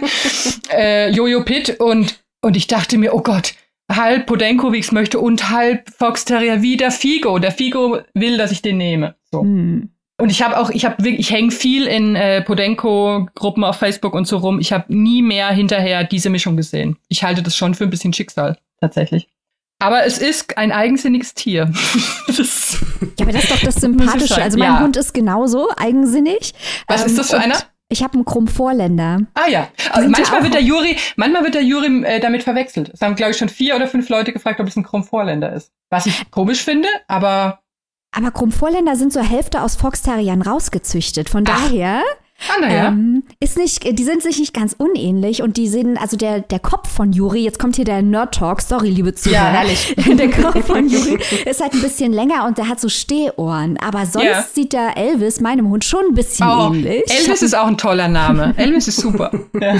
Äh, 0.71 1.09
Jojo 1.09 1.43
Pitt 1.43 1.78
und, 1.82 2.23
und 2.41 2.55
ich 2.55 2.67
dachte 2.67 2.97
mir, 2.97 3.13
oh 3.13 3.21
Gott, 3.21 3.53
halb 3.91 4.25
Podenkovics 4.25 4.91
möchte 4.91 5.19
und 5.19 5.49
halb 5.49 5.89
Fox 5.89 6.25
Terrier 6.25 6.61
wie 6.61 6.77
der 6.77 6.91
Figo. 6.91 7.39
Der 7.39 7.51
Figo 7.51 7.99
will, 8.13 8.38
dass 8.38 8.51
ich 8.51 8.61
den 8.61 8.77
nehme. 8.77 9.15
So. 9.31 9.41
Hm. 9.41 9.89
Und 10.17 10.29
ich 10.29 10.41
habe 10.41 10.57
auch, 10.57 10.69
ich 10.69 10.86
habe 10.86 11.09
ich 11.09 11.29
hänge 11.31 11.51
viel 11.51 11.88
in 11.88 12.15
äh, 12.15 12.41
Podenko-Gruppen 12.41 13.63
auf 13.65 13.77
Facebook 13.77 14.13
und 14.13 14.25
so 14.25 14.38
rum. 14.38 14.59
Ich 14.59 14.71
habe 14.71 14.86
nie 14.95 15.21
mehr 15.21 15.49
hinterher 15.49 16.05
diese 16.05 16.29
Mischung 16.29 16.55
gesehen. 16.55 16.97
Ich 17.09 17.23
halte 17.23 17.43
das 17.43 17.57
schon 17.57 17.73
für 17.73 17.83
ein 17.83 17.89
bisschen 17.89 18.13
Schicksal, 18.13 18.57
tatsächlich. 18.79 19.27
Aber 19.79 20.05
es 20.05 20.19
ist 20.19 20.57
ein 20.57 20.71
eigensinniges 20.71 21.33
Tier. 21.33 21.69
ja, 22.29 23.25
aber 23.25 23.31
das 23.33 23.43
ist 23.43 23.51
doch 23.51 23.59
das 23.59 23.75
Sympathische. 23.81 24.41
Also 24.41 24.57
mein 24.57 24.73
ja. 24.73 24.79
Hund 24.79 24.95
ist 24.95 25.13
genauso 25.13 25.69
eigensinnig. 25.75 26.53
Was 26.88 27.01
ähm, 27.01 27.07
ist 27.07 27.17
das 27.17 27.31
für 27.31 27.39
einer? 27.39 27.57
Ich 27.88 28.03
habe 28.03 28.15
einen 28.15 28.25
Krumm-Vorländer. 28.25 29.21
Ah 29.36 29.47
ja. 29.47 29.67
Also 29.91 30.09
manchmal, 30.09 30.41
wird 30.43 30.55
der 30.55 30.63
Juri, 30.63 30.97
manchmal 31.17 31.43
wird 31.43 31.53
der 31.53 31.63
Jury 31.63 32.03
äh, 32.03 32.19
damit 32.19 32.41
verwechselt. 32.41 32.89
Es 32.89 33.01
haben, 33.01 33.15
glaube 33.15 33.31
ich, 33.31 33.38
schon 33.38 33.49
vier 33.49 33.75
oder 33.75 33.88
fünf 33.88 34.09
Leute 34.09 34.33
gefragt, 34.33 34.59
ob 34.59 34.67
es 34.67 34.75
ein 34.75 34.83
Krumm-Vorländer 34.83 35.53
ist. 35.53 35.71
Was 35.91 36.07
ich 36.07 36.31
komisch 36.31 36.63
finde, 36.63 36.89
aber. 37.07 37.59
Aber 38.11 38.31
Krumm-Vorländer 38.31 38.95
sind 38.95 39.13
zur 39.13 39.23
Hälfte 39.23 39.61
aus 39.61 39.75
Fox 39.75 40.01
Terriern 40.01 40.41
rausgezüchtet. 40.41 41.29
Von 41.29 41.43
Ach. 41.47 41.69
daher 41.69 42.01
Ah, 42.38 42.59
naja. 42.59 42.88
Ähm, 42.89 43.23
ist 43.39 43.57
nicht, 43.57 43.97
die 43.97 44.03
sind 44.03 44.21
sich 44.21 44.39
nicht 44.39 44.53
ganz 44.53 44.75
unähnlich 44.77 45.41
und 45.41 45.55
die 45.55 45.67
sehen, 45.67 45.97
also 45.97 46.17
der, 46.17 46.41
der 46.41 46.59
Kopf 46.59 46.89
von 46.89 47.13
Juri, 47.13 47.39
jetzt 47.39 47.59
kommt 47.59 47.77
hier 47.77 47.86
der 47.86 48.01
Nerd-Talk, 48.01 48.61
sorry, 48.61 48.89
liebe 48.89 49.15
Zuhörer. 49.15 49.39
Ja, 49.39 49.45
herrlich. 49.45 49.95
Der 50.05 50.29
Kopf 50.29 50.65
von 50.65 50.88
Juri 50.88 51.17
ist 51.45 51.61
halt 51.61 51.73
ein 51.73 51.81
bisschen 51.81 52.13
länger 52.13 52.45
und 52.45 52.57
der 52.57 52.69
hat 52.69 52.79
so 52.79 52.89
Stehohren, 52.89 53.77
aber 53.77 54.05
sonst 54.05 54.25
ja. 54.25 54.45
sieht 54.53 54.73
der 54.73 54.97
Elvis, 54.97 55.41
meinem 55.41 55.69
Hund, 55.69 55.83
schon 55.83 56.05
ein 56.09 56.13
bisschen 56.13 56.47
oh, 56.47 56.71
ähnlich. 56.73 57.03
Elvis 57.07 57.41
ist 57.41 57.55
auch 57.55 57.67
ein 57.67 57.77
toller 57.77 58.07
Name. 58.07 58.53
Elvis 58.57 58.88
ist 58.88 59.01
super. 59.01 59.31
ja. 59.59 59.75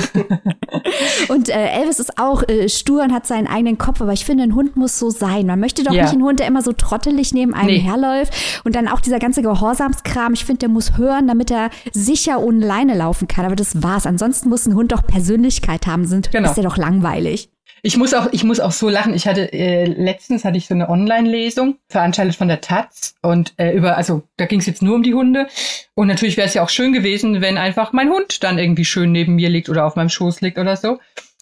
Und 1.28 1.49
äh, 1.49 1.68
Elvis 1.68 1.99
ist 1.99 2.18
auch 2.18 2.43
äh, 2.47 2.68
stur 2.70 3.03
und 3.03 3.14
hat 3.14 3.28
seinen 3.28 3.47
eigenen 3.47 3.78
Kopf, 3.78 4.01
aber 4.01 4.14
ich 4.14 4.26
finde, 4.26 4.43
ein 4.43 4.56
Hund 4.56 4.76
muss 4.76 4.99
so 4.99 5.10
sein. 5.10 5.45
Man 5.45 5.60
möchte 5.60 5.84
doch 5.84 5.93
ja. 5.93 6.03
nicht 6.03 6.14
einen 6.14 6.24
Hund, 6.24 6.39
der 6.39 6.47
immer 6.47 6.62
so 6.62 6.74
trottelig 6.74 7.34
neben 7.34 7.53
einem 7.53 7.68
nee. 7.68 7.80
herläuft 7.80 8.34
und 8.64 8.76
dann 8.76 8.88
auch 8.88 8.99
dieser 8.99 9.20
ganze 9.20 9.41
Gehorsamskram. 9.41 10.34
Ich 10.34 10.45
finde, 10.45 10.60
der 10.60 10.70
muss 10.70 10.97
hören, 10.97 11.28
damit 11.28 11.51
er 11.51 11.70
sicher 11.93 12.39
ohne 12.46 12.66
Leine 12.66 12.96
laufen 12.96 13.28
kann. 13.28 13.46
Aber 13.46 13.56
das 13.56 13.84
war's. 13.84 14.06
Ansonsten 14.06 14.50
muss 14.50 14.66
ein 14.66 14.76
Hund 14.76 14.91
doch 14.91 15.06
Persönlichkeit 15.06 15.88
haben, 15.88 16.06
sind 16.06 16.32
genau. 16.32 16.50
ist 16.50 16.58
ja 16.58 16.64
doch 16.64 16.78
langweilig. 16.78 17.50
Ich 17.82 17.98
muss 17.98 18.16
auch, 18.16 18.30
ich 18.32 18.43
muss 18.43 18.60
auch 18.60 18.72
so 18.72 18.89
lachen. 18.89 19.14
Ich 19.14 19.28
hatte 19.28 19.54
äh, 19.54 19.86
letztens 19.86 20.43
hatte 20.43 20.58
ich 20.58 20.66
so 20.66 20.74
eine 20.74 20.89
Online-Lesung 20.89 21.78
veranstaltet 21.88 22.36
von 22.36 22.48
der 22.48 22.60
Taz 22.60 23.14
und 23.22 23.54
äh, 23.58 23.74
über, 23.74 23.96
also 23.96 24.24
da 24.38 24.48
ging 24.48 24.60
es 24.60 24.66
jetzt 24.66 24.82
nur 24.82 24.96
um 24.96 25.04
die 25.04 25.14
Hunde 25.14 25.46
und 25.93 26.08
natürlich 26.08 26.36
wäre 26.36 26.48
es 26.48 26.56
ja 26.56 26.64
auch 26.64 26.70
schön 26.70 26.93
gewesen, 26.93 27.41
wenn 27.41 27.60
einfach 27.60 27.93
mein 27.93 28.10
Hund 28.10 28.43
dann 28.43 28.58
irgendwie 28.58 28.86
schön 28.86 29.12
neben 29.12 29.36
mir 29.36 29.50
liegt 29.50 29.70
oder 29.70 29.86
auf 29.86 29.96
meinem 29.96 30.10
Schoß 30.10 30.41
liegt 30.41 30.58
oder 30.58 30.78
so. 30.78 30.98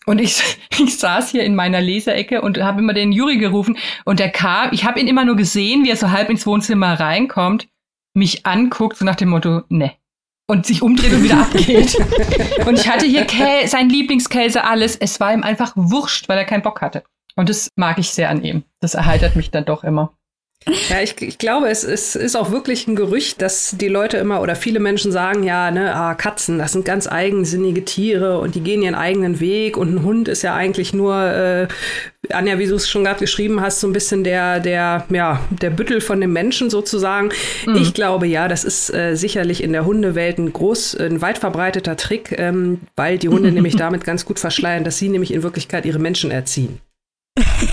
Und 0.05 0.19
ich, 0.19 0.43
ich 0.83 0.97
saß 0.97 1.29
hier 1.29 1.45
in 1.45 1.55
meiner 1.55 1.79
Leserecke 1.79 2.41
und 2.41 2.61
habe 2.61 2.81
immer 2.81 2.93
den 2.93 3.13
Juri 3.13 3.37
gerufen 3.37 3.77
und 4.03 4.19
der 4.19 4.29
kam. 4.29 4.69
Ich 4.73 4.83
habe 4.83 4.99
ihn 4.99 5.07
immer 5.07 5.23
nur 5.23 5.37
gesehen, 5.37 5.85
wie 5.85 5.91
er 5.91 5.95
so 5.95 6.11
halb 6.11 6.29
ins 6.29 6.45
Wohnzimmer 6.45 6.99
reinkommt, 6.99 7.69
mich 8.13 8.45
anguckt, 8.45 8.97
so 8.97 9.05
nach 9.05 9.15
dem 9.15 9.29
Motto, 9.29 9.61
ne, 9.69 9.93
und 10.47 10.65
sich 10.65 10.81
umdreht 10.81 11.13
und 11.13 11.23
wieder 11.23 11.39
abgeht. 11.39 11.95
und 12.65 12.77
ich 12.77 12.89
hatte 12.89 13.05
hier 13.05 13.25
Käse, 13.25 13.69
sein 13.69 13.89
Lieblingskäse, 13.89 14.63
alles. 14.63 14.95
Es 14.95 15.19
war 15.19 15.33
ihm 15.33 15.43
einfach 15.43 15.73
wurscht, 15.75 16.29
weil 16.29 16.37
er 16.37 16.45
keinen 16.45 16.63
Bock 16.63 16.81
hatte. 16.81 17.03
Und 17.35 17.49
das 17.49 17.69
mag 17.75 17.97
ich 17.97 18.09
sehr 18.09 18.29
an 18.29 18.43
ihm. 18.43 18.63
Das 18.79 18.93
erheitert 18.93 19.35
mich 19.35 19.51
dann 19.51 19.65
doch 19.65 19.83
immer. 19.83 20.15
Ja, 20.89 21.01
ich, 21.01 21.21
ich 21.21 21.37
glaube, 21.37 21.69
es, 21.69 21.83
es 21.83 22.15
ist 22.15 22.35
auch 22.35 22.51
wirklich 22.51 22.87
ein 22.87 22.95
Gerücht, 22.95 23.41
dass 23.41 23.75
die 23.77 23.87
Leute 23.87 24.17
immer 24.17 24.41
oder 24.41 24.55
viele 24.55 24.79
Menschen 24.79 25.11
sagen, 25.11 25.43
ja, 25.43 25.71
ne, 25.71 25.93
ah, 25.95 26.15
Katzen, 26.15 26.57
das 26.57 26.71
sind 26.71 26.85
ganz 26.85 27.07
eigensinnige 27.07 27.83
Tiere 27.85 28.39
und 28.39 28.55
die 28.55 28.61
gehen 28.61 28.81
ihren 28.81 28.95
eigenen 28.95 29.39
Weg 29.39 29.77
und 29.77 29.93
ein 29.93 30.03
Hund 30.03 30.27
ist 30.27 30.41
ja 30.41 30.55
eigentlich 30.55 30.93
nur, 30.93 31.15
äh, 31.15 31.67
Anja, 32.29 32.57
wie 32.57 32.67
du 32.67 32.75
es 32.75 32.89
schon 32.89 33.03
gerade 33.03 33.19
geschrieben 33.19 33.59
hast, 33.61 33.81
so 33.81 33.87
ein 33.87 33.93
bisschen 33.93 34.23
der, 34.23 34.59
der, 34.59 35.05
ja, 35.09 35.41
der 35.49 35.69
Büttel 35.69 35.99
von 35.99 36.21
dem 36.21 36.31
Menschen 36.31 36.69
sozusagen. 36.69 37.29
Mhm. 37.65 37.75
Ich 37.75 37.93
glaube, 37.93 38.27
ja, 38.27 38.47
das 38.47 38.63
ist 38.63 38.93
äh, 38.93 39.15
sicherlich 39.15 39.61
in 39.61 39.73
der 39.73 39.85
Hundewelt 39.85 40.37
ein 40.37 40.53
groß, 40.53 40.95
ein 40.95 41.21
weit 41.21 41.37
verbreiteter 41.37 41.97
Trick, 41.97 42.33
ähm, 42.37 42.81
weil 42.95 43.17
die 43.17 43.29
Hunde 43.29 43.51
nämlich 43.53 43.75
damit 43.75 44.05
ganz 44.05 44.25
gut 44.25 44.39
verschleiern, 44.39 44.83
dass 44.83 44.97
sie 44.97 45.09
nämlich 45.09 45.33
in 45.33 45.43
Wirklichkeit 45.43 45.85
ihre 45.85 45.99
Menschen 45.99 46.31
erziehen. 46.31 46.79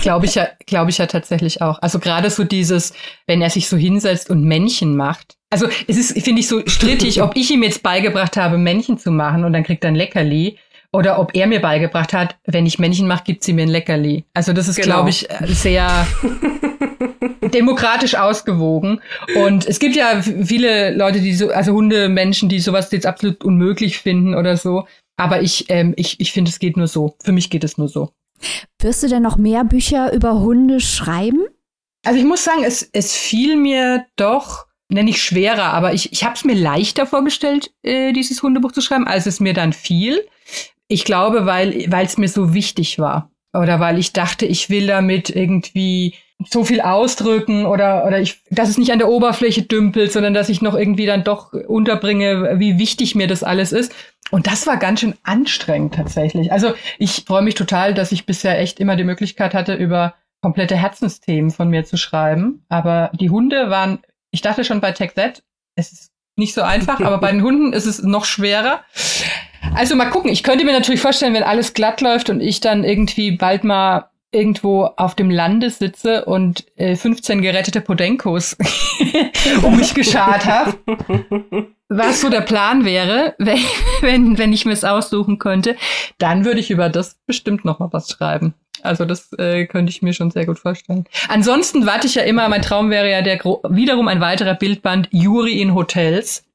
Glaube 0.01 0.25
ich 0.25 0.35
ja, 0.35 0.47
glaube 0.65 0.89
ich 0.89 0.97
ja 0.97 1.05
tatsächlich 1.05 1.61
auch. 1.61 1.79
Also 1.81 1.99
gerade 1.99 2.29
so 2.29 2.43
dieses, 2.43 2.93
wenn 3.27 3.41
er 3.41 3.49
sich 3.49 3.67
so 3.67 3.77
hinsetzt 3.77 4.29
und 4.29 4.43
Männchen 4.43 4.95
macht. 4.95 5.37
Also 5.51 5.67
es 5.87 5.97
ist, 5.97 6.13
finde 6.23 6.39
ich, 6.41 6.47
so 6.47 6.65
strittig, 6.65 7.21
ob 7.21 7.35
ich 7.35 7.51
ihm 7.51 7.61
jetzt 7.61 7.83
beigebracht 7.83 8.37
habe, 8.37 8.57
Männchen 8.57 8.97
zu 8.97 9.11
machen 9.11 9.43
und 9.43 9.53
dann 9.53 9.63
kriegt 9.63 9.83
er 9.83 9.89
ein 9.89 9.95
Leckerli. 9.95 10.57
Oder 10.93 11.19
ob 11.19 11.35
er 11.35 11.47
mir 11.47 11.61
beigebracht 11.61 12.11
hat, 12.11 12.35
wenn 12.45 12.65
ich 12.65 12.77
Männchen 12.77 13.07
mache, 13.07 13.23
gibt 13.23 13.43
sie 13.43 13.53
mir 13.53 13.61
ein 13.61 13.69
Leckerli. 13.69 14.25
Also 14.33 14.51
das 14.51 14.67
ist, 14.67 14.75
genau. 14.75 14.95
glaube 14.95 15.09
ich, 15.09 15.27
sehr 15.45 16.05
demokratisch 17.53 18.15
ausgewogen. 18.15 18.99
Und 19.35 19.65
es 19.65 19.79
gibt 19.79 19.95
ja 19.95 20.21
viele 20.21 20.93
Leute, 20.93 21.21
die 21.21 21.33
so, 21.33 21.49
also 21.49 21.71
Hunde, 21.73 22.09
Menschen, 22.09 22.49
die 22.49 22.59
sowas 22.59 22.91
jetzt 22.91 23.05
absolut 23.05 23.43
unmöglich 23.43 23.99
finden 23.99 24.35
oder 24.35 24.57
so. 24.57 24.85
Aber 25.15 25.41
ich, 25.41 25.69
ähm, 25.69 25.93
ich, 25.95 26.19
ich 26.19 26.33
finde, 26.33 26.49
es 26.49 26.59
geht 26.59 26.75
nur 26.75 26.87
so. 26.87 27.15
Für 27.23 27.31
mich 27.31 27.49
geht 27.49 27.63
es 27.63 27.77
nur 27.77 27.87
so. 27.87 28.11
Wirst 28.79 29.03
du 29.03 29.07
denn 29.07 29.23
noch 29.23 29.37
mehr 29.37 29.63
Bücher 29.63 30.13
über 30.13 30.39
Hunde 30.39 30.79
schreiben? 30.79 31.41
Also 32.03 32.19
ich 32.19 32.25
muss 32.25 32.43
sagen, 32.43 32.63
es, 32.63 32.89
es 32.93 33.13
fiel 33.13 33.55
mir 33.57 34.05
doch, 34.15 34.65
nenne 34.89 35.09
ich 35.09 35.21
schwerer, 35.21 35.73
aber 35.73 35.93
ich, 35.93 36.11
ich 36.11 36.23
habe 36.23 36.35
es 36.35 36.43
mir 36.43 36.55
leichter 36.55 37.05
vorgestellt, 37.05 37.71
äh, 37.83 38.11
dieses 38.13 38.41
Hundebuch 38.41 38.71
zu 38.71 38.81
schreiben, 38.81 39.07
als 39.07 39.25
es 39.25 39.39
mir 39.39 39.53
dann 39.53 39.73
fiel. 39.73 40.27
Ich 40.87 41.05
glaube, 41.05 41.45
weil 41.45 41.87
es 42.03 42.17
mir 42.17 42.27
so 42.27 42.53
wichtig 42.53 42.99
war. 42.99 43.31
Oder 43.53 43.79
weil 43.79 43.99
ich 43.99 44.13
dachte, 44.13 44.45
ich 44.45 44.69
will 44.69 44.87
damit 44.87 45.29
irgendwie 45.29 46.15
so 46.49 46.63
viel 46.63 46.81
ausdrücken 46.81 47.65
oder, 47.65 48.05
oder 48.05 48.19
ich, 48.19 48.41
dass 48.49 48.69
es 48.69 48.77
nicht 48.77 48.91
an 48.91 48.99
der 48.99 49.09
Oberfläche 49.09 49.63
dümpelt, 49.63 50.11
sondern 50.11 50.33
dass 50.33 50.49
ich 50.49 50.61
noch 50.61 50.75
irgendwie 50.75 51.05
dann 51.05 51.23
doch 51.23 51.53
unterbringe, 51.53 52.59
wie 52.59 52.79
wichtig 52.79 53.15
mir 53.15 53.27
das 53.27 53.43
alles 53.43 53.71
ist. 53.71 53.93
Und 54.31 54.47
das 54.47 54.65
war 54.65 54.77
ganz 54.77 55.01
schön 55.01 55.13
anstrengend 55.23 55.93
tatsächlich. 55.93 56.51
Also 56.51 56.73
ich 56.97 57.25
freue 57.27 57.41
mich 57.41 57.55
total, 57.55 57.93
dass 57.93 58.11
ich 58.11 58.25
bisher 58.25 58.59
echt 58.59 58.79
immer 58.79 58.95
die 58.95 59.03
Möglichkeit 59.03 59.53
hatte, 59.53 59.75
über 59.75 60.15
komplette 60.41 60.75
Herzensthemen 60.75 61.51
von 61.51 61.69
mir 61.69 61.85
zu 61.85 61.97
schreiben. 61.97 62.65
Aber 62.69 63.11
die 63.13 63.29
Hunde 63.29 63.69
waren, 63.69 63.99
ich 64.31 64.41
dachte 64.41 64.63
schon 64.63 64.81
bei 64.81 64.91
TechZ, 64.91 65.43
es 65.75 65.91
ist 65.91 66.11
nicht 66.37 66.53
so 66.53 66.61
einfach, 66.61 66.99
aber 67.01 67.19
bei 67.19 67.31
den 67.31 67.43
Hunden 67.43 67.73
ist 67.73 67.85
es 67.85 68.01
noch 68.01 68.25
schwerer. 68.25 68.83
Also 69.75 69.95
mal 69.95 70.09
gucken, 70.09 70.31
ich 70.31 70.43
könnte 70.43 70.65
mir 70.65 70.73
natürlich 70.73 71.01
vorstellen, 71.01 71.33
wenn 71.33 71.43
alles 71.43 71.73
glatt 71.73 72.01
läuft 72.01 72.29
und 72.29 72.41
ich 72.41 72.61
dann 72.61 72.83
irgendwie 72.83 73.31
bald 73.31 73.63
mal 73.63 74.10
irgendwo 74.31 74.85
auf 74.97 75.15
dem 75.15 75.29
Lande 75.29 75.69
sitze 75.69 76.25
und 76.25 76.65
äh, 76.77 76.95
15 76.95 77.41
gerettete 77.41 77.81
Podenkos 77.81 78.57
um 79.63 79.77
mich 79.77 79.93
geschart 79.93 80.45
habe. 80.45 80.77
Was 81.89 82.21
so 82.21 82.29
der 82.29 82.41
Plan 82.41 82.85
wäre, 82.85 83.35
wenn, 83.39 83.59
wenn, 84.01 84.37
wenn 84.37 84.53
ich 84.53 84.65
mir 84.65 84.71
es 84.71 84.85
aussuchen 84.85 85.39
könnte, 85.39 85.75
dann 86.17 86.45
würde 86.45 86.59
ich 86.59 86.71
über 86.71 86.89
das 86.89 87.19
bestimmt 87.25 87.65
noch 87.65 87.79
mal 87.79 87.89
was 87.91 88.09
schreiben. 88.09 88.53
Also 88.83 89.05
das 89.05 89.31
äh, 89.33 89.65
könnte 89.65 89.91
ich 89.91 90.01
mir 90.01 90.13
schon 90.13 90.31
sehr 90.31 90.45
gut 90.45 90.57
vorstellen. 90.57 91.05
Ansonsten 91.27 91.85
warte 91.85 92.07
ich 92.07 92.15
ja 92.15 92.23
immer, 92.23 92.47
mein 92.49 92.61
Traum 92.61 92.89
wäre 92.89 93.11
ja 93.11 93.21
der 93.21 93.37
wiederum 93.69 94.07
ein 94.07 94.21
weiterer 94.21 94.55
Bildband 94.55 95.07
Juri 95.11 95.61
in 95.61 95.75
Hotels. 95.75 96.45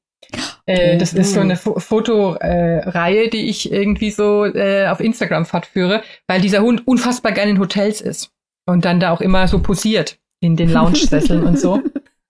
Äh, 0.65 0.97
das 0.97 1.13
ist 1.13 1.33
so 1.33 1.39
eine 1.39 1.55
Fo 1.55 1.79
Fotoreihe, 1.79 3.25
äh, 3.25 3.29
die 3.29 3.49
ich 3.49 3.71
irgendwie 3.71 4.11
so 4.11 4.45
äh, 4.45 4.87
auf 4.87 4.99
Instagram 4.99 5.45
fortführe, 5.45 6.03
weil 6.27 6.41
dieser 6.41 6.61
Hund 6.61 6.85
unfassbar 6.85 7.31
gerne 7.31 7.51
in 7.51 7.59
Hotels 7.59 8.01
ist 8.01 8.31
und 8.65 8.85
dann 8.85 8.99
da 8.99 9.11
auch 9.11 9.21
immer 9.21 9.47
so 9.47 9.59
posiert 9.59 10.19
in 10.39 10.55
den 10.55 10.69
Lounge-Sesseln 10.73 11.43
und 11.43 11.59
so. 11.59 11.81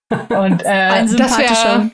Und 0.10 0.62
äh, 0.66 1.06
das 1.06 1.38
wäre 1.38 1.92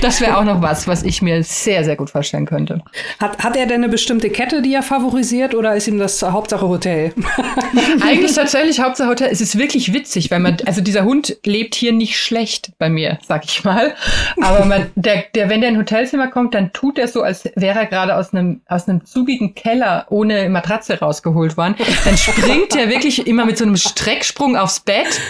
das 0.00 0.20
wäre 0.20 0.38
auch 0.38 0.44
noch 0.44 0.62
was, 0.62 0.86
was 0.88 1.02
ich 1.02 1.22
mir 1.22 1.42
sehr, 1.42 1.84
sehr 1.84 1.96
gut 1.96 2.10
vorstellen 2.10 2.46
könnte. 2.46 2.82
Hat, 3.20 3.42
hat 3.42 3.56
er 3.56 3.66
denn 3.66 3.82
eine 3.82 3.88
bestimmte 3.88 4.30
Kette, 4.30 4.62
die 4.62 4.74
er 4.74 4.82
favorisiert 4.82 5.54
oder 5.54 5.74
ist 5.74 5.88
ihm 5.88 5.98
das 5.98 6.22
Hauptsache 6.22 6.68
Hotel? 6.68 7.12
Eigentlich 8.02 8.32
tatsächlich 8.34 8.80
Hauptsache 8.80 9.08
Hotel. 9.08 9.28
Es 9.30 9.40
ist 9.40 9.58
wirklich 9.58 9.92
witzig, 9.92 10.30
weil 10.30 10.40
man, 10.40 10.56
also 10.66 10.80
dieser 10.80 11.04
Hund 11.04 11.36
lebt 11.44 11.74
hier 11.74 11.92
nicht 11.92 12.18
schlecht 12.18 12.72
bei 12.78 12.88
mir, 12.88 13.18
sag 13.26 13.44
ich 13.44 13.64
mal. 13.64 13.94
Aber 14.40 14.64
man, 14.64 14.90
der, 14.94 15.24
der, 15.34 15.48
wenn 15.48 15.60
der 15.60 15.70
in 15.70 15.76
ein 15.76 15.80
Hotelzimmer 15.80 16.28
kommt, 16.28 16.54
dann 16.54 16.72
tut 16.72 16.98
er 16.98 17.08
so, 17.08 17.22
als 17.22 17.44
wäre 17.54 17.80
er 17.80 17.86
gerade 17.86 18.16
aus 18.16 18.32
einem, 18.32 18.60
aus 18.66 18.88
einem 18.88 19.04
zugigen 19.04 19.54
Keller 19.54 20.06
ohne 20.10 20.48
Matratze 20.48 20.98
rausgeholt 20.98 21.56
worden. 21.56 21.76
Dann 22.04 22.16
springt 22.16 22.76
er 22.76 22.88
wirklich 22.88 23.26
immer 23.26 23.44
mit 23.44 23.58
so 23.58 23.64
einem 23.64 23.76
Strecksprung 23.76 24.56
aufs 24.56 24.80
Bett 24.80 25.20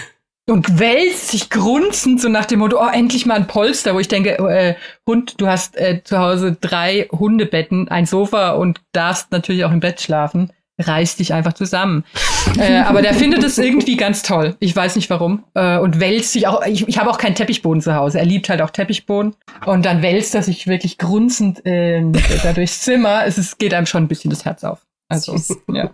und 0.47 0.79
wälzt 0.79 1.29
sich 1.29 1.49
grunzend 1.49 2.21
so 2.21 2.29
nach 2.29 2.45
dem 2.45 2.59
Motto, 2.59 2.79
oh, 2.79 2.89
endlich 2.91 3.25
mal 3.25 3.35
ein 3.35 3.47
Polster, 3.47 3.95
wo 3.95 3.99
ich 3.99 4.07
denke, 4.07 4.37
oh, 4.39 4.47
äh, 4.47 4.75
Hund, 5.07 5.35
du 5.37 5.47
hast 5.47 5.75
äh, 5.77 6.01
zu 6.03 6.19
Hause 6.19 6.57
drei 6.59 7.07
Hundebetten, 7.11 7.87
ein 7.89 8.05
Sofa 8.05 8.51
und 8.51 8.81
darfst 8.91 9.31
natürlich 9.31 9.65
auch 9.65 9.71
im 9.71 9.79
Bett 9.79 10.01
schlafen. 10.01 10.51
Reiß 10.77 11.15
dich 11.15 11.33
einfach 11.33 11.53
zusammen. 11.53 12.03
äh, 12.59 12.79
aber 12.79 13.01
der 13.01 13.13
findet 13.13 13.43
es 13.43 13.57
irgendwie 13.57 13.95
ganz 13.95 14.23
toll. 14.23 14.57
Ich 14.59 14.75
weiß 14.75 14.97
nicht 14.97 15.09
warum. 15.09 15.45
Äh, 15.53 15.77
und 15.77 16.01
wälzt 16.01 16.33
sich 16.33 16.47
auch, 16.47 16.65
ich, 16.65 16.85
ich 16.87 16.99
habe 16.99 17.09
auch 17.09 17.17
keinen 17.17 17.35
Teppichboden 17.35 17.81
zu 17.81 17.95
Hause. 17.95 18.19
Er 18.19 18.25
liebt 18.25 18.49
halt 18.49 18.61
auch 18.61 18.71
Teppichboden. 18.71 19.35
Und 19.65 19.85
dann 19.85 20.01
wälzt 20.01 20.35
er 20.35 20.43
sich 20.43 20.67
wirklich 20.67 20.97
grunzend 20.97 21.65
äh, 21.65 22.03
da 22.43 22.51
durchs 22.51 22.81
Zimmer. 22.81 23.25
Es 23.25 23.37
ist, 23.37 23.57
geht 23.57 23.73
einem 23.73 23.85
schon 23.85 24.03
ein 24.03 24.07
bisschen 24.09 24.31
das 24.31 24.43
Herz 24.43 24.65
auf. 24.65 24.85
Also, 25.07 25.37
ja. 25.69 25.91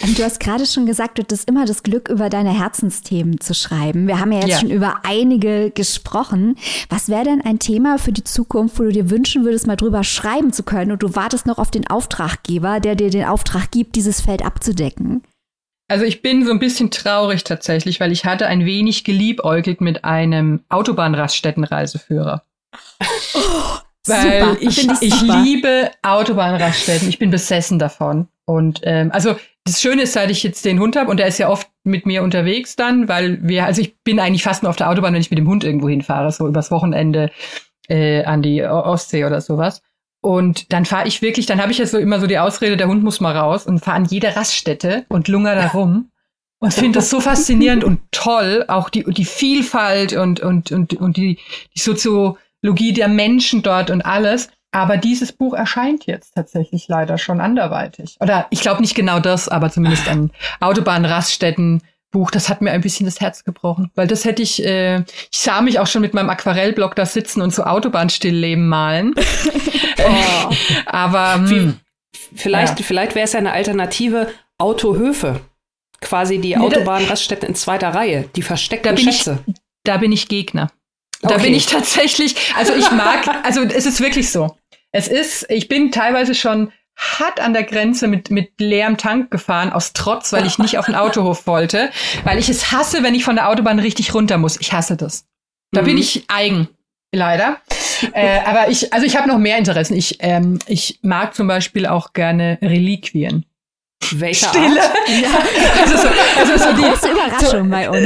Du 0.00 0.24
hast 0.24 0.40
gerade 0.40 0.64
schon 0.64 0.86
gesagt, 0.86 1.18
du 1.18 1.22
hattest 1.22 1.48
immer 1.48 1.66
das 1.66 1.82
Glück, 1.82 2.08
über 2.08 2.30
deine 2.30 2.58
Herzensthemen 2.58 3.38
zu 3.38 3.54
schreiben. 3.54 4.06
Wir 4.06 4.18
haben 4.18 4.32
ja 4.32 4.40
jetzt 4.40 4.50
ja. 4.50 4.60
schon 4.60 4.70
über 4.70 5.00
einige 5.04 5.70
gesprochen. 5.70 6.56
Was 6.88 7.10
wäre 7.10 7.24
denn 7.24 7.42
ein 7.42 7.58
Thema 7.58 7.98
für 7.98 8.12
die 8.12 8.24
Zukunft, 8.24 8.78
wo 8.78 8.84
du 8.84 8.92
dir 8.92 9.10
wünschen 9.10 9.44
würdest, 9.44 9.66
mal 9.66 9.76
drüber 9.76 10.02
schreiben 10.02 10.54
zu 10.54 10.62
können 10.62 10.90
und 10.92 11.02
du 11.02 11.14
wartest 11.14 11.44
noch 11.46 11.58
auf 11.58 11.70
den 11.70 11.86
Auftraggeber, 11.86 12.80
der 12.80 12.94
dir 12.94 13.10
den 13.10 13.24
Auftrag 13.24 13.70
gibt, 13.70 13.94
dieses 13.94 14.22
Feld 14.22 14.42
abzudecken? 14.42 15.22
Also 15.88 16.04
ich 16.04 16.22
bin 16.22 16.46
so 16.46 16.50
ein 16.50 16.60
bisschen 16.60 16.90
traurig 16.90 17.44
tatsächlich, 17.44 18.00
weil 18.00 18.12
ich 18.12 18.24
hatte 18.24 18.46
ein 18.46 18.64
wenig 18.64 19.04
geliebäugelt 19.04 19.80
mit 19.80 20.04
einem 20.04 20.64
Autobahnraststättenreiseführer. 20.70 22.42
Oh, 23.34 23.78
weil 24.06 24.40
super. 24.40 24.56
ich, 24.60 24.88
ich, 24.88 25.02
ich 25.02 25.20
liebe 25.20 25.90
Autobahnraststätten. 26.02 27.08
Ich 27.08 27.18
bin 27.18 27.30
besessen 27.30 27.78
davon. 27.78 28.28
Und 28.50 28.80
ähm, 28.82 29.12
also 29.12 29.36
das 29.64 29.80
Schöne 29.80 30.02
ist, 30.02 30.14
seit 30.14 30.28
ich 30.28 30.42
jetzt 30.42 30.64
den 30.64 30.80
Hund 30.80 30.96
habe 30.96 31.08
und 31.08 31.18
der 31.18 31.28
ist 31.28 31.38
ja 31.38 31.48
oft 31.48 31.70
mit 31.84 32.04
mir 32.04 32.24
unterwegs 32.24 32.74
dann, 32.74 33.06
weil 33.06 33.38
wir, 33.42 33.64
also 33.64 33.80
ich 33.80 34.02
bin 34.02 34.18
eigentlich 34.18 34.42
fast 34.42 34.64
nur 34.64 34.70
auf 34.70 34.76
der 34.76 34.90
Autobahn, 34.90 35.14
wenn 35.14 35.20
ich 35.20 35.30
mit 35.30 35.38
dem 35.38 35.46
Hund 35.46 35.62
irgendwo 35.62 35.88
hinfahre, 35.88 36.32
so 36.32 36.48
übers 36.48 36.72
Wochenende 36.72 37.30
äh, 37.88 38.24
an 38.24 38.42
die 38.42 38.64
Ostsee 38.64 39.24
oder 39.24 39.40
sowas. 39.40 39.82
Und 40.20 40.72
dann 40.72 40.84
fahre 40.84 41.06
ich 41.06 41.22
wirklich, 41.22 41.46
dann 41.46 41.62
habe 41.62 41.70
ich 41.70 41.78
ja 41.78 41.86
so 41.86 41.96
immer 41.96 42.18
so 42.18 42.26
die 42.26 42.40
Ausrede, 42.40 42.76
der 42.76 42.88
Hund 42.88 43.04
muss 43.04 43.20
mal 43.20 43.36
raus 43.36 43.66
und 43.66 43.78
fahre 43.78 43.98
an 43.98 44.04
jede 44.06 44.34
Raststätte 44.34 45.06
und 45.08 45.28
lunger 45.28 45.54
da 45.54 45.68
rum. 45.68 46.10
Und 46.58 46.74
finde 46.74 46.98
das 46.98 47.08
so 47.08 47.20
faszinierend 47.20 47.84
und 47.84 48.00
toll, 48.10 48.64
auch 48.66 48.90
die, 48.90 49.04
die 49.04 49.24
Vielfalt 49.24 50.12
und, 50.12 50.40
und, 50.40 50.72
und, 50.72 50.92
und 50.94 51.16
die, 51.16 51.38
die 51.74 51.80
Soziologie 51.80 52.92
der 52.92 53.08
Menschen 53.08 53.62
dort 53.62 53.90
und 53.90 54.02
alles. 54.02 54.50
Aber 54.72 54.96
dieses 54.96 55.32
Buch 55.32 55.54
erscheint 55.54 56.06
jetzt 56.06 56.34
tatsächlich 56.34 56.86
leider 56.88 57.18
schon 57.18 57.40
anderweitig. 57.40 58.16
Oder 58.20 58.46
ich 58.50 58.60
glaube 58.60 58.80
nicht 58.80 58.94
genau 58.94 59.18
das, 59.18 59.48
aber 59.48 59.70
zumindest 59.70 60.08
ein 60.08 60.30
Autobahnraststätten 60.60 61.82
Buch, 62.10 62.30
das 62.30 62.48
hat 62.48 62.60
mir 62.60 62.72
ein 62.72 62.80
bisschen 62.80 63.06
das 63.06 63.20
Herz 63.20 63.44
gebrochen, 63.44 63.90
weil 63.94 64.08
das 64.08 64.24
hätte 64.24 64.42
ich, 64.42 64.64
äh, 64.64 65.00
ich 65.30 65.38
sah 65.38 65.60
mich 65.60 65.78
auch 65.78 65.86
schon 65.86 66.02
mit 66.02 66.12
meinem 66.12 66.28
Aquarellblock 66.28 66.96
da 66.96 67.06
sitzen 67.06 67.40
und 67.40 67.54
so 67.54 67.62
Autobahnstillleben 67.62 68.68
malen. 68.68 69.14
oh. 69.98 70.54
Aber 70.86 71.38
mh, 71.38 71.50
hm, 71.50 71.80
vielleicht, 72.34 72.80
ja. 72.80 72.84
vielleicht 72.84 73.14
wäre 73.14 73.24
es 73.24 73.32
ja 73.32 73.38
eine 73.38 73.52
Alternative 73.52 74.32
Autohöfe. 74.58 75.40
Quasi 76.00 76.38
die 76.38 76.56
Autobahnraststätten 76.56 77.48
in 77.48 77.54
zweiter 77.54 77.90
Reihe, 77.90 78.28
die 78.34 78.42
versteckten 78.42 78.96
da 78.96 79.00
Schätze. 79.00 79.38
Ich, 79.46 79.54
da 79.84 79.98
bin 79.98 80.12
ich 80.12 80.28
Gegner. 80.28 80.70
Da 81.22 81.34
okay. 81.34 81.44
bin 81.44 81.54
ich 81.54 81.66
tatsächlich, 81.66 82.34
also 82.56 82.72
ich 82.72 82.90
mag, 82.90 83.28
also 83.44 83.62
es 83.62 83.84
ist 83.84 84.00
wirklich 84.00 84.30
so. 84.30 84.56
Es 84.92 85.08
ist, 85.08 85.46
ich 85.48 85.68
bin 85.68 85.92
teilweise 85.92 86.34
schon 86.34 86.72
hart 86.96 87.40
an 87.40 87.52
der 87.52 87.62
Grenze 87.62 88.08
mit, 88.08 88.30
mit 88.30 88.60
leerem 88.60 88.96
Tank 88.96 89.30
gefahren, 89.30 89.72
aus 89.72 89.92
Trotz, 89.92 90.32
weil 90.32 90.46
ich 90.46 90.58
nicht 90.58 90.78
auf 90.78 90.86
den 90.86 90.94
Autohof 90.94 91.46
wollte, 91.46 91.90
weil 92.24 92.38
ich 92.38 92.48
es 92.48 92.72
hasse, 92.72 93.02
wenn 93.02 93.14
ich 93.14 93.24
von 93.24 93.36
der 93.36 93.48
Autobahn 93.48 93.78
richtig 93.78 94.12
runter 94.14 94.36
muss. 94.36 94.60
Ich 94.60 94.72
hasse 94.72 94.96
das. 94.96 95.26
Da 95.72 95.82
mhm. 95.82 95.86
bin 95.86 95.98
ich 95.98 96.24
eigen, 96.28 96.68
leider. 97.12 97.58
äh, 98.12 98.40
aber 98.44 98.68
ich, 98.68 98.92
also 98.92 99.06
ich 99.06 99.16
habe 99.16 99.28
noch 99.28 99.38
mehr 99.38 99.56
Interessen. 99.56 99.96
Ich, 99.96 100.18
ähm, 100.20 100.58
ich 100.66 100.98
mag 101.02 101.34
zum 101.34 101.46
Beispiel 101.46 101.86
auch 101.86 102.12
gerne 102.12 102.58
Reliquien. 102.60 103.46
Welche 104.12 104.46
Stille. 104.46 104.82
Art? 104.82 104.92
Ja. 105.08 105.28
Also 105.82 105.96
so, 105.96 106.08
also 106.38 106.64
so 106.64 106.72
die 106.74 106.82
große 106.82 107.10
Überraschung 107.10 107.64
so, 107.64 107.70
bei 107.70 107.90
uns. 107.90 107.98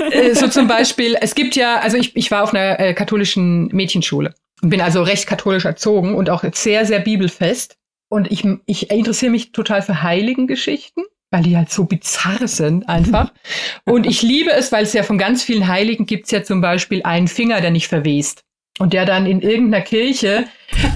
Äh, 0.00 0.30
äh, 0.30 0.34
so 0.34 0.48
zum 0.48 0.66
Beispiel, 0.66 1.16
es 1.20 1.34
gibt 1.34 1.54
ja, 1.54 1.78
also 1.78 1.96
ich, 1.96 2.16
ich 2.16 2.30
war 2.30 2.42
auf 2.42 2.54
einer 2.54 2.80
äh, 2.80 2.94
katholischen 2.94 3.66
Mädchenschule 3.68 4.34
bin 4.62 4.80
also 4.80 5.02
recht 5.02 5.26
katholisch 5.26 5.64
erzogen 5.64 6.14
und 6.14 6.30
auch 6.30 6.44
sehr, 6.52 6.86
sehr 6.86 7.00
bibelfest. 7.00 7.76
Und 8.08 8.30
ich, 8.30 8.46
ich 8.66 8.90
interessiere 8.90 9.32
mich 9.32 9.52
total 9.52 9.82
für 9.82 10.02
Heiligengeschichten, 10.02 11.04
weil 11.30 11.42
die 11.42 11.56
halt 11.56 11.70
so 11.70 11.84
bizarr 11.84 12.46
sind 12.46 12.88
einfach. 12.88 13.32
Und 13.84 14.06
ich 14.06 14.22
liebe 14.22 14.52
es, 14.52 14.70
weil 14.70 14.84
es 14.84 14.92
ja 14.92 15.02
von 15.02 15.18
ganz 15.18 15.42
vielen 15.42 15.66
Heiligen 15.66 16.06
gibt 16.06 16.26
es 16.26 16.30
ja 16.30 16.44
zum 16.44 16.60
Beispiel 16.60 17.02
einen 17.02 17.26
Finger, 17.26 17.60
der 17.60 17.70
nicht 17.70 17.88
verwest. 17.88 18.44
Und 18.78 18.92
der 18.92 19.04
dann 19.04 19.26
in 19.26 19.40
irgendeiner 19.40 19.84
Kirche 19.84 20.46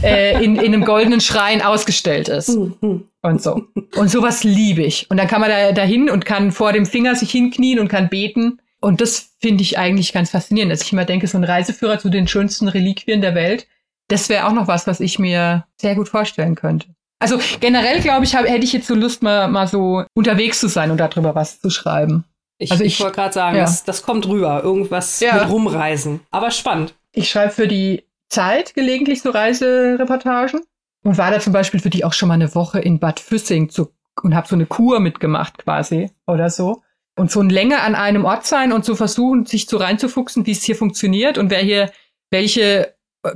äh, 0.03 0.45
in, 0.45 0.57
in 0.57 0.75
einem 0.75 0.85
goldenen 0.85 1.21
Schrein 1.21 1.63
ausgestellt 1.63 2.29
ist. 2.29 2.51
Und 3.23 3.43
so. 3.43 3.65
Und 3.97 4.11
sowas 4.11 4.45
liebe 4.45 4.83
ich. 4.83 5.11
Und 5.11 5.17
dann 5.17 5.27
kann 5.27 5.41
man 5.41 5.51
da 5.51 5.73
dahin 5.73 6.09
und 6.09 6.25
kann 6.25 6.53
vor 6.53 6.73
dem 6.73 6.87
Finger 6.87 7.17
sich 7.17 7.33
hinknien 7.33 7.81
und 7.81 7.89
kann 7.89 8.09
beten. 8.09 8.61
Und 8.81 9.01
das 9.01 9.31
finde 9.41 9.63
ich 9.63 9.79
eigentlich 9.79 10.13
ganz 10.13 10.31
faszinierend, 10.31 10.73
dass 10.73 10.83
ich 10.83 10.93
immer 10.93 11.05
denke, 11.05 11.27
so 11.27 11.37
ein 11.39 11.45
Reiseführer 11.45 11.99
zu 11.99 12.11
den 12.11 12.29
schönsten 12.29 12.69
Reliquien 12.69 13.21
der 13.21 13.35
Welt, 13.35 13.67
das 14.09 14.29
wäre 14.29 14.47
auch 14.47 14.53
noch 14.53 14.69
was, 14.69 14.87
was 14.87 15.01
ich 15.01 15.19
mir 15.19 15.67
sehr 15.77 15.95
gut 15.95 16.09
vorstellen 16.09 16.55
könnte. 16.55 16.89
Also 17.21 17.39
generell, 17.61 18.01
glaube 18.01 18.25
ich, 18.25 18.35
hab, 18.35 18.47
hätte 18.47 18.65
ich 18.65 18.73
jetzt 18.73 18.87
so 18.87 18.95
Lust, 18.95 19.23
mal, 19.23 19.49
mal 19.49 19.67
so 19.67 20.05
unterwegs 20.15 20.61
zu 20.61 20.69
sein 20.69 20.91
und 20.91 20.99
darüber 20.99 21.35
was 21.35 21.61
zu 21.61 21.71
schreiben. 21.71 22.25
Ich, 22.59 22.71
also 22.71 22.85
ich, 22.85 22.95
ich 22.95 23.01
wollte 23.01 23.17
gerade 23.17 23.35
sagen, 23.35 23.57
ja. 23.57 23.63
das, 23.63 23.85
das 23.85 24.03
kommt 24.03 24.27
rüber. 24.27 24.63
Irgendwas 24.63 25.21
ja. 25.21 25.35
mit 25.35 25.49
rumreisen. 25.49 26.21
Aber 26.31 26.51
spannend. 26.51 26.95
Ich 27.13 27.31
schreibe 27.31 27.53
für 27.53 27.69
die 27.69 28.05
Zeit 28.29 28.75
gelegentlich 28.75 29.23
so 29.23 29.31
Reisereportagen 29.31 30.61
und 31.03 31.19
war 31.19 31.31
da 31.31 31.41
zum 31.41 31.53
Beispiel 31.53 31.81
für 31.81 31.91
die 31.91 32.05
auch 32.05 32.13
schon 32.13 32.29
mal 32.29 32.35
eine 32.35 32.55
Woche 32.55 32.79
in 32.79 32.99
Bad 32.99 33.21
Füssing 33.21 33.69
zu, 33.69 33.93
und 34.23 34.35
habe 34.35 34.49
so 34.49 34.55
eine 34.55 34.67
Kur 34.67 35.01
mitgemacht 35.01 35.59
quasi 35.59 36.11
oder 36.27 36.51
so. 36.51 36.83
Und 37.19 37.31
so 37.31 37.41
ein 37.41 37.51
länger 37.51 37.83
an 37.83 37.95
einem 37.95 38.25
Ort 38.25 38.47
sein 38.47 38.73
und 38.73 38.85
so 38.85 38.95
versuchen, 38.95 39.45
sich 39.45 39.67
so 39.67 39.77
reinzufuchsen, 39.77 40.47
wie 40.47 40.53
es 40.53 40.63
hier 40.63 40.77
funktioniert 40.77 41.37
und 41.37 41.51
wer 41.51 41.61
hier 41.61 41.91
welche 42.31 42.95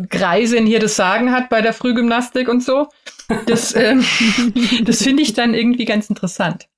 Greisin 0.08 0.66
hier 0.66 0.80
das 0.80 0.96
Sagen 0.96 1.32
hat 1.32 1.48
bei 1.48 1.60
der 1.60 1.72
Frühgymnastik 1.72 2.48
und 2.48 2.62
so. 2.62 2.88
Das, 3.46 3.74
ähm, 3.74 4.04
das 4.84 5.02
finde 5.02 5.22
ich 5.22 5.32
dann 5.34 5.54
irgendwie 5.54 5.84
ganz 5.84 6.08
interessant. 6.08 6.68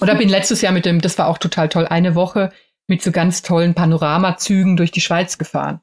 Oder 0.00 0.14
bin 0.14 0.28
letztes 0.28 0.60
Jahr 0.60 0.72
mit 0.72 0.86
dem, 0.86 1.00
das 1.00 1.18
war 1.18 1.28
auch 1.28 1.38
total 1.38 1.68
toll, 1.68 1.86
eine 1.86 2.14
Woche 2.14 2.52
mit 2.86 3.02
so 3.02 3.12
ganz 3.12 3.42
tollen 3.42 3.74
Panoramazügen 3.74 4.76
durch 4.76 4.90
die 4.90 5.00
Schweiz 5.00 5.38
gefahren. 5.38 5.80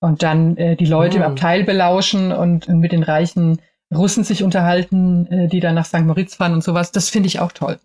Und 0.00 0.22
dann 0.22 0.56
äh, 0.56 0.76
die 0.76 0.86
Leute 0.86 1.18
oh. 1.18 1.20
im 1.20 1.26
Abteil 1.26 1.64
belauschen 1.64 2.32
und, 2.32 2.68
und, 2.68 2.80
mit 2.80 2.92
den 2.92 3.02
reichen 3.02 3.60
Russen 3.94 4.24
sich 4.24 4.42
unterhalten, 4.42 5.26
äh, 5.26 5.48
die 5.48 5.60
dann 5.60 5.74
nach 5.74 5.84
St. 5.84 6.00
Moritz 6.00 6.36
fahren 6.36 6.54
und 6.54 6.64
sowas. 6.64 6.90
Das 6.90 7.10
finde 7.10 7.26
ich 7.26 7.38
auch 7.38 7.52
toll. 7.52 7.78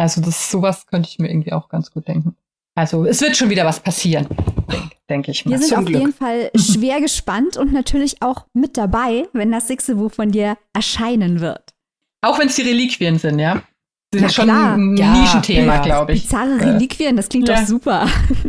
Also 0.00 0.22
das 0.22 0.50
sowas 0.50 0.86
könnte 0.86 1.10
ich 1.10 1.18
mir 1.18 1.28
irgendwie 1.28 1.52
auch 1.52 1.68
ganz 1.68 1.90
gut 1.90 2.08
denken. 2.08 2.34
Also 2.74 3.04
es 3.04 3.20
wird 3.20 3.36
schon 3.36 3.50
wieder 3.50 3.66
was 3.66 3.80
passieren, 3.80 4.26
denke 4.72 4.96
denk 5.10 5.28
ich 5.28 5.44
mal. 5.44 5.50
Wir 5.50 5.58
sind 5.58 5.76
auf 5.76 5.84
Glück. 5.84 6.00
jeden 6.00 6.14
Fall 6.14 6.50
schwer 6.56 7.02
gespannt 7.02 7.58
und 7.58 7.74
natürlich 7.74 8.22
auch 8.22 8.46
mit 8.54 8.78
dabei, 8.78 9.28
wenn 9.34 9.52
das 9.52 9.68
sechste 9.68 9.96
Buch 9.96 10.10
von 10.10 10.30
dir 10.30 10.56
erscheinen 10.72 11.40
wird. 11.40 11.74
Auch 12.22 12.38
wenn 12.38 12.48
es 12.48 12.56
die 12.56 12.62
Reliquien 12.62 13.18
sind, 13.18 13.40
ja? 13.40 13.62
Das 14.10 14.22
ist 14.22 14.36
ja, 14.36 14.42
schon 14.42 14.50
ein 14.50 14.96
ja, 14.96 15.12
Nischenthema, 15.12 15.74
ja. 15.74 15.82
glaube 15.82 16.14
ich. 16.14 16.22
Bizarre 16.22 16.58
Reliquien, 16.60 17.16
das 17.16 17.28
klingt 17.28 17.48
ja. 17.48 17.60
doch 17.60 17.66
super. 17.66 18.08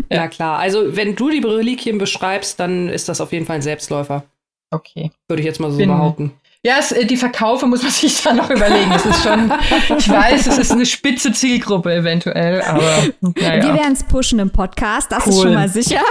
Ja, 0.09 0.27
klar. 0.29 0.57
Also, 0.57 0.95
wenn 0.95 1.15
du 1.15 1.29
die 1.29 1.39
Reliquien 1.39 1.97
beschreibst, 1.97 2.59
dann 2.59 2.89
ist 2.89 3.09
das 3.09 3.21
auf 3.21 3.31
jeden 3.31 3.45
Fall 3.45 3.57
ein 3.57 3.61
Selbstläufer. 3.61 4.23
Okay. 4.71 5.11
Würde 5.27 5.41
ich 5.41 5.45
jetzt 5.45 5.59
mal 5.59 5.69
so 5.69 5.77
Bin, 5.77 5.89
behaupten. 5.89 6.31
Ja, 6.63 6.75
es, 6.77 6.91
äh, 6.91 7.05
die 7.05 7.17
Verkaufe 7.17 7.65
muss 7.65 7.81
man 7.81 7.91
sich 7.91 8.21
da 8.21 8.33
noch 8.33 8.49
überlegen. 8.49 8.91
Es 8.91 9.05
ist 9.05 9.23
schon, 9.23 9.51
ich 9.97 10.09
weiß, 10.09 10.47
es 10.47 10.57
ist 10.57 10.71
eine 10.71 10.85
spitze 10.85 11.31
Zielgruppe 11.31 11.93
eventuell, 11.93 12.61
aber 12.61 13.03
naja. 13.21 13.63
Wir 13.63 13.73
werden 13.73 13.93
es 13.93 14.03
pushen 14.03 14.39
im 14.39 14.51
Podcast, 14.51 15.11
das 15.11 15.25
cool. 15.25 15.33
ist 15.33 15.41
schon 15.41 15.53
mal 15.53 15.69
sicher. 15.69 16.01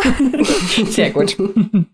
Sehr 0.91 1.11
gut. 1.11 1.37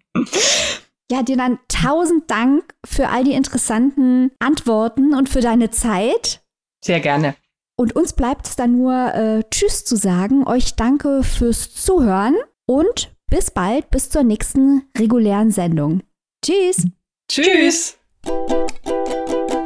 Ja, 1.09 1.23
dir 1.23 1.37
dann 1.37 1.61
tausend 1.69 2.29
Dank 2.33 2.75
für 2.85 3.11
all 3.11 3.23
die 3.23 3.35
interessanten 3.35 4.33
Antworten 4.41 5.15
und 5.15 5.29
für 5.29 5.41
deine 5.41 5.71
Zeit. 5.71 6.43
Sehr 6.85 6.99
gerne. 6.99 7.37
Und 7.79 7.95
uns 7.95 8.13
bleibt 8.13 8.49
es 8.49 8.57
dann 8.57 8.73
nur 8.73 9.15
äh, 9.15 9.45
Tschüss 9.49 9.85
zu 9.85 9.95
sagen. 9.95 10.45
Euch 10.49 10.75
danke 10.75 11.23
fürs 11.23 11.73
Zuhören 11.73 12.35
und 12.67 13.15
bis 13.31 13.53
bald, 13.53 13.89
bis 13.91 14.11
zur 14.11 14.25
nächsten 14.25 14.89
regulären 14.99 15.53
Sendung. 15.53 16.03
Tschüss. 16.45 16.89
Tschüss. 17.31 17.97
Thank 18.27 18.51
you. 19.51 19.66